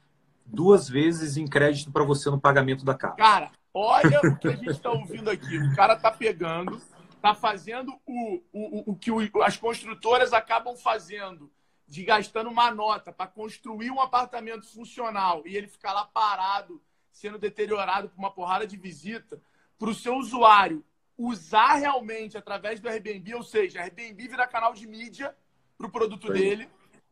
duas 0.45 0.89
vezes 0.89 1.37
em 1.37 1.47
crédito 1.47 1.91
para 1.91 2.05
você 2.05 2.31
no 2.31 2.41
pagamento 2.41 2.85
da 2.85 2.95
cápsula. 2.95 3.27
Cara, 3.27 3.51
olha 3.73 4.21
o 4.23 4.37
que 4.39 4.49
a 4.49 4.57
gente 4.57 4.71
está 4.71 4.91
ouvindo 4.91 5.31
aqui. 5.31 5.59
O 5.59 5.75
cara 5.75 5.97
tá 5.97 6.11
pegando, 6.11 6.79
tá 7.23 7.35
fazendo 7.35 7.95
o, 8.07 8.43
o, 8.53 8.93
o 8.93 8.97
que 8.97 9.11
as 9.43 9.57
construtoras 9.57 10.35
acabam 10.35 10.77
fazendo 10.77 11.51
de 11.87 12.05
gastando 12.05 12.51
uma 12.51 12.71
nota 12.71 13.13
para 13.13 13.27
construir 13.27 13.91
um 13.91 14.01
apartamento 14.01 14.67
funcional 14.67 15.43
e 15.47 15.57
ele 15.57 15.67
ficar 15.67 15.93
lá 15.93 16.05
parado, 16.05 16.83
sendo 17.11 17.39
deteriorado 17.39 18.09
por 18.09 18.19
uma 18.19 18.31
porrada 18.31 18.67
de 18.67 18.77
visita, 18.77 19.41
para 19.79 19.91
o 19.91 19.95
seu 19.95 20.15
usuário 20.15 20.85
usar 21.17 21.75
realmente 21.75 22.37
através 22.37 22.81
do 22.81 22.89
Airbnb, 22.89 23.35
ou 23.35 23.43
seja, 23.43 23.81
Airbnb 23.81 24.29
vira 24.29 24.47
canal 24.47 24.73
de 24.75 24.87
mídia 24.87 25.37
para 25.77 25.87
o 25.87 25.91
produto 25.91 26.29
Foi. 26.29 26.39
dele. 26.39 26.69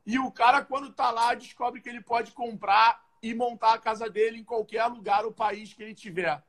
E 0.06 0.18
o 0.18 0.30
cara, 0.30 0.64
quando 0.64 0.88
está 0.88 1.10
lá, 1.10 1.34
descobre 1.34 1.80
que 1.80 1.88
ele 1.88 2.00
pode 2.00 2.32
comprar 2.32 3.04
e 3.22 3.34
montar 3.34 3.74
a 3.74 3.78
casa 3.78 4.08
dele 4.08 4.38
em 4.38 4.44
qualquer 4.44 4.86
lugar 4.86 5.24
ou 5.24 5.32
país 5.32 5.74
que 5.74 5.82
ele 5.82 5.94
tiver. 5.94 6.42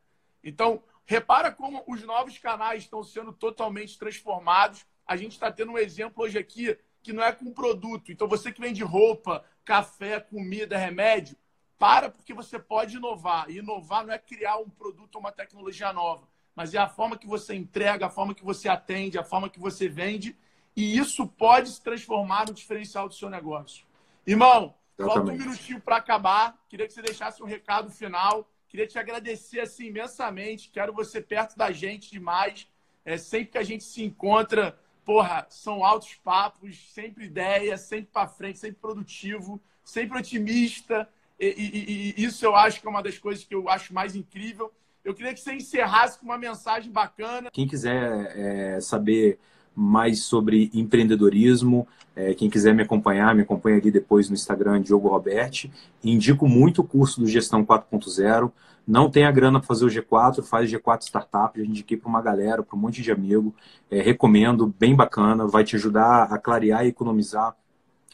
Então, 0.43 0.81
repara 1.05 1.51
como 1.51 1.83
os 1.87 2.01
novos 2.03 2.37
canais 2.37 2.83
estão 2.83 3.03
sendo 3.03 3.33
totalmente 3.33 3.97
transformados. 3.97 4.85
A 5.05 5.15
gente 5.17 5.33
está 5.33 5.51
tendo 5.51 5.73
um 5.73 5.77
exemplo 5.77 6.23
hoje 6.23 6.37
aqui 6.37 6.77
que 7.01 7.13
não 7.13 7.23
é 7.23 7.31
com 7.31 7.51
produto. 7.51 8.11
Então, 8.11 8.27
você 8.27 8.51
que 8.51 8.61
vende 8.61 8.83
roupa, 8.83 9.43
café, 9.65 10.19
comida, 10.19 10.77
remédio, 10.77 11.35
para 11.77 12.09
porque 12.09 12.33
você 12.33 12.59
pode 12.59 12.97
inovar. 12.97 13.49
E 13.49 13.57
inovar 13.57 14.05
não 14.05 14.13
é 14.13 14.19
criar 14.19 14.57
um 14.57 14.69
produto 14.69 15.15
ou 15.15 15.21
uma 15.21 15.31
tecnologia 15.31 15.91
nova, 15.91 16.27
mas 16.55 16.73
é 16.73 16.77
a 16.77 16.87
forma 16.87 17.17
que 17.17 17.27
você 17.27 17.55
entrega, 17.55 18.05
a 18.05 18.09
forma 18.09 18.35
que 18.35 18.43
você 18.43 18.69
atende, 18.69 19.17
a 19.17 19.23
forma 19.23 19.49
que 19.49 19.59
você 19.59 19.87
vende. 19.87 20.35
E 20.75 20.97
isso 20.97 21.27
pode 21.27 21.69
se 21.69 21.81
transformar 21.81 22.47
no 22.47 22.53
diferencial 22.53 23.07
do 23.07 23.15
seu 23.15 23.29
negócio. 23.29 23.85
Irmão, 24.25 24.75
Falta 25.05 25.31
um 25.31 25.37
minutinho 25.37 25.81
para 25.81 25.97
acabar. 25.97 26.57
Queria 26.69 26.87
que 26.87 26.93
você 26.93 27.01
deixasse 27.01 27.41
um 27.41 27.45
recado 27.45 27.89
final. 27.89 28.49
Queria 28.67 28.87
te 28.87 28.97
agradecer 28.97 29.59
assim 29.59 29.87
imensamente. 29.87 30.69
Quero 30.69 30.93
você 30.93 31.21
perto 31.21 31.57
da 31.57 31.71
gente 31.71 32.11
demais. 32.11 32.67
É, 33.03 33.17
sempre 33.17 33.53
que 33.53 33.57
a 33.57 33.63
gente 33.63 33.83
se 33.83 34.03
encontra, 34.03 34.77
porra, 35.05 35.45
são 35.49 35.83
altos 35.83 36.15
papos, 36.15 36.77
sempre 36.93 37.25
ideia, 37.25 37.77
sempre 37.77 38.09
para 38.11 38.27
frente, 38.27 38.59
sempre 38.59 38.77
produtivo, 38.79 39.59
sempre 39.83 40.17
otimista. 40.17 41.07
E, 41.39 41.47
e, 41.47 42.13
e, 42.21 42.25
isso 42.25 42.45
eu 42.45 42.55
acho 42.55 42.79
que 42.79 42.87
é 42.87 42.89
uma 42.89 43.03
das 43.03 43.17
coisas 43.17 43.43
que 43.43 43.55
eu 43.55 43.69
acho 43.69 43.93
mais 43.93 44.15
incrível. 44.15 44.71
Eu 45.03 45.15
queria 45.15 45.33
que 45.33 45.39
você 45.39 45.53
encerrasse 45.53 46.19
com 46.19 46.25
uma 46.25 46.37
mensagem 46.37 46.91
bacana. 46.91 47.49
Quem 47.51 47.67
quiser 47.67 48.37
é, 48.37 48.79
saber 48.79 49.39
mais 49.75 50.23
sobre 50.23 50.69
empreendedorismo. 50.73 51.87
É, 52.15 52.33
quem 52.33 52.49
quiser 52.49 52.73
me 52.73 52.83
acompanhar, 52.83 53.33
me 53.33 53.41
acompanha 53.41 53.77
ali 53.77 53.89
depois 53.89 54.29
no 54.29 54.35
Instagram, 54.35 54.81
Diogo 54.81 55.07
Roberti. 55.07 55.71
Indico 56.03 56.47
muito 56.47 56.81
o 56.81 56.83
curso 56.83 57.21
do 57.21 57.27
Gestão 57.27 57.65
4.0. 57.65 58.51
Não 58.85 59.09
tem 59.09 59.25
a 59.25 59.31
grana 59.31 59.59
para 59.59 59.67
fazer 59.67 59.85
o 59.85 59.87
G4, 59.87 60.43
faz 60.43 60.69
G4 60.69 61.03
Startup. 61.03 61.57
Já 61.57 61.65
indiquei 61.65 61.95
para 61.95 62.09
uma 62.09 62.21
galera, 62.21 62.63
para 62.63 62.75
um 62.75 62.79
monte 62.79 63.01
de 63.01 63.11
amigo. 63.11 63.53
É, 63.89 64.01
recomendo, 64.01 64.73
bem 64.77 64.95
bacana, 64.95 65.47
vai 65.47 65.63
te 65.63 65.75
ajudar 65.75 66.23
a 66.23 66.37
clarear 66.37 66.85
e 66.85 66.89
economizar 66.89 67.55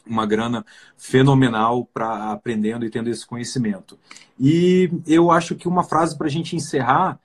uma 0.06 0.24
grana 0.24 0.64
fenomenal 0.96 1.84
para 1.92 2.32
aprendendo 2.32 2.84
e 2.84 2.90
tendo 2.90 3.10
esse 3.10 3.26
conhecimento. 3.26 3.98
E 4.38 4.90
eu 5.06 5.30
acho 5.30 5.54
que 5.54 5.68
uma 5.68 5.84
frase 5.84 6.16
para 6.16 6.26
a 6.26 6.30
gente 6.30 6.56
encerrar 6.56 7.18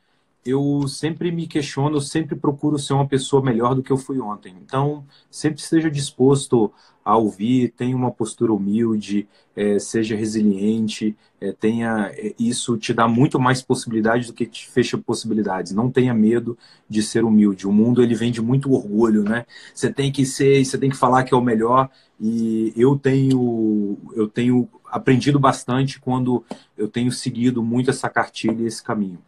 eu 0.45 0.87
sempre 0.87 1.31
me 1.31 1.47
questiono, 1.47 1.97
eu 1.97 2.01
sempre 2.01 2.35
procuro 2.35 2.77
ser 2.77 2.93
uma 2.93 3.07
pessoa 3.07 3.41
melhor 3.43 3.75
do 3.75 3.83
que 3.83 3.91
eu 3.91 3.97
fui 3.97 4.19
ontem. 4.19 4.53
Então, 4.61 5.05
sempre 5.29 5.61
esteja 5.61 5.89
disposto 5.89 6.71
a 7.03 7.17
ouvir, 7.17 7.69
tenha 7.75 7.95
uma 7.95 8.11
postura 8.11 8.53
humilde, 8.53 9.27
é, 9.55 9.77
seja 9.77 10.15
resiliente, 10.15 11.15
é, 11.39 11.51
tenha 11.51 12.09
é, 12.13 12.33
isso 12.39 12.77
te 12.77 12.93
dá 12.93 13.07
muito 13.07 13.39
mais 13.39 13.61
possibilidades 13.61 14.27
do 14.27 14.33
que 14.33 14.45
te 14.45 14.69
fecha 14.69 14.97
possibilidades. 14.97 15.73
Não 15.73 15.91
tenha 15.91 16.13
medo 16.13 16.57
de 16.89 17.01
ser 17.01 17.23
humilde. 17.23 17.67
O 17.67 17.71
mundo 17.71 18.01
ele 18.01 18.15
vem 18.15 18.31
de 18.31 18.41
muito 18.41 18.71
orgulho, 18.71 19.23
né? 19.23 19.45
Você 19.73 19.91
tem 19.91 20.11
que 20.11 20.25
ser, 20.25 20.63
você 20.63 20.77
tem 20.77 20.89
que 20.89 20.97
falar 20.97 21.23
que 21.23 21.33
é 21.33 21.37
o 21.37 21.41
melhor. 21.41 21.89
E 22.19 22.73
eu 22.75 22.97
tenho, 22.97 23.97
eu 24.15 24.27
tenho 24.27 24.69
aprendido 24.85 25.39
bastante 25.39 25.99
quando 25.99 26.43
eu 26.77 26.87
tenho 26.87 27.11
seguido 27.11 27.63
muito 27.63 27.89
essa 27.89 28.09
cartilha 28.09 28.61
e 28.63 28.65
esse 28.65 28.81
caminho. 28.83 29.19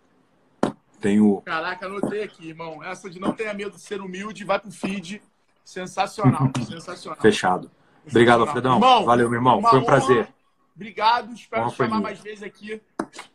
Tenho... 1.05 1.39
Caraca, 1.45 1.85
anotei 1.85 2.23
aqui, 2.23 2.49
irmão. 2.49 2.83
Essa 2.83 3.07
de 3.07 3.19
não 3.19 3.31
tenha 3.31 3.53
medo 3.53 3.75
de 3.75 3.79
ser 3.79 4.01
humilde, 4.01 4.43
vai 4.43 4.57
pro 4.57 4.71
feed. 4.71 5.21
Sensacional, 5.63 6.49
sensacional. 6.67 7.21
Fechado. 7.21 7.69
Obrigado, 8.09 8.41
Alfredão. 8.41 8.73
Irmão, 8.73 9.05
Valeu, 9.05 9.29
meu 9.29 9.37
irmão. 9.37 9.61
Foi 9.61 9.77
um 9.77 9.83
prazer. 9.83 10.27
Obrigado. 10.75 11.31
Espero 11.31 11.61
honra 11.61 11.71
te 11.71 11.77
chamar 11.77 12.01
mais 12.01 12.19
vezes 12.21 12.41
aqui. 12.41 12.81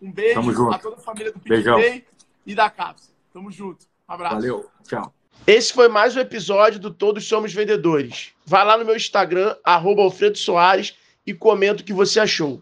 Um 0.03 0.11
beijo 0.11 0.35
Tamo 0.35 0.53
junto. 0.53 0.75
a 0.75 0.79
toda 0.81 0.97
a 0.97 0.99
família 0.99 1.33
do 1.33 1.39
PicPay 1.39 2.05
e 2.45 2.57
da 2.57 2.69
Capsa. 2.69 3.13
Tamo 3.33 3.53
junto. 3.53 3.87
Um 4.09 4.15
abraço. 4.15 4.35
Valeu. 4.35 4.69
Tchau. 4.83 5.15
Esse 5.47 5.73
foi 5.73 5.89
mais 5.89 6.17
um 6.17 6.21
episódio 6.21 6.81
do 6.81 6.93
Todos 6.93 7.25
Somos 7.29 7.55
Vendedores. 7.55 8.33
Vá 8.45 8.65
lá 8.65 8.77
no 8.77 8.85
meu 8.85 8.97
Instagram, 8.97 9.55
arroba 9.63 10.03
Alfredo 10.03 10.37
Soares, 10.37 10.97
e 11.25 11.33
comenta 11.33 11.83
o 11.83 11.85
que 11.85 11.93
você 11.93 12.19
achou. 12.19 12.61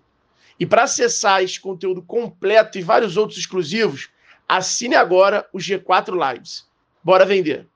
E 0.61 0.67
para 0.67 0.83
acessar 0.83 1.43
esse 1.43 1.59
conteúdo 1.59 2.03
completo 2.03 2.77
e 2.77 2.83
vários 2.83 3.17
outros 3.17 3.39
exclusivos, 3.39 4.11
Assine 4.49 4.97
agora 4.97 5.47
o 5.53 5.59
G4 5.59 6.33
Lives. 6.33 6.67
Bora 7.05 7.27
vender! 7.27 7.69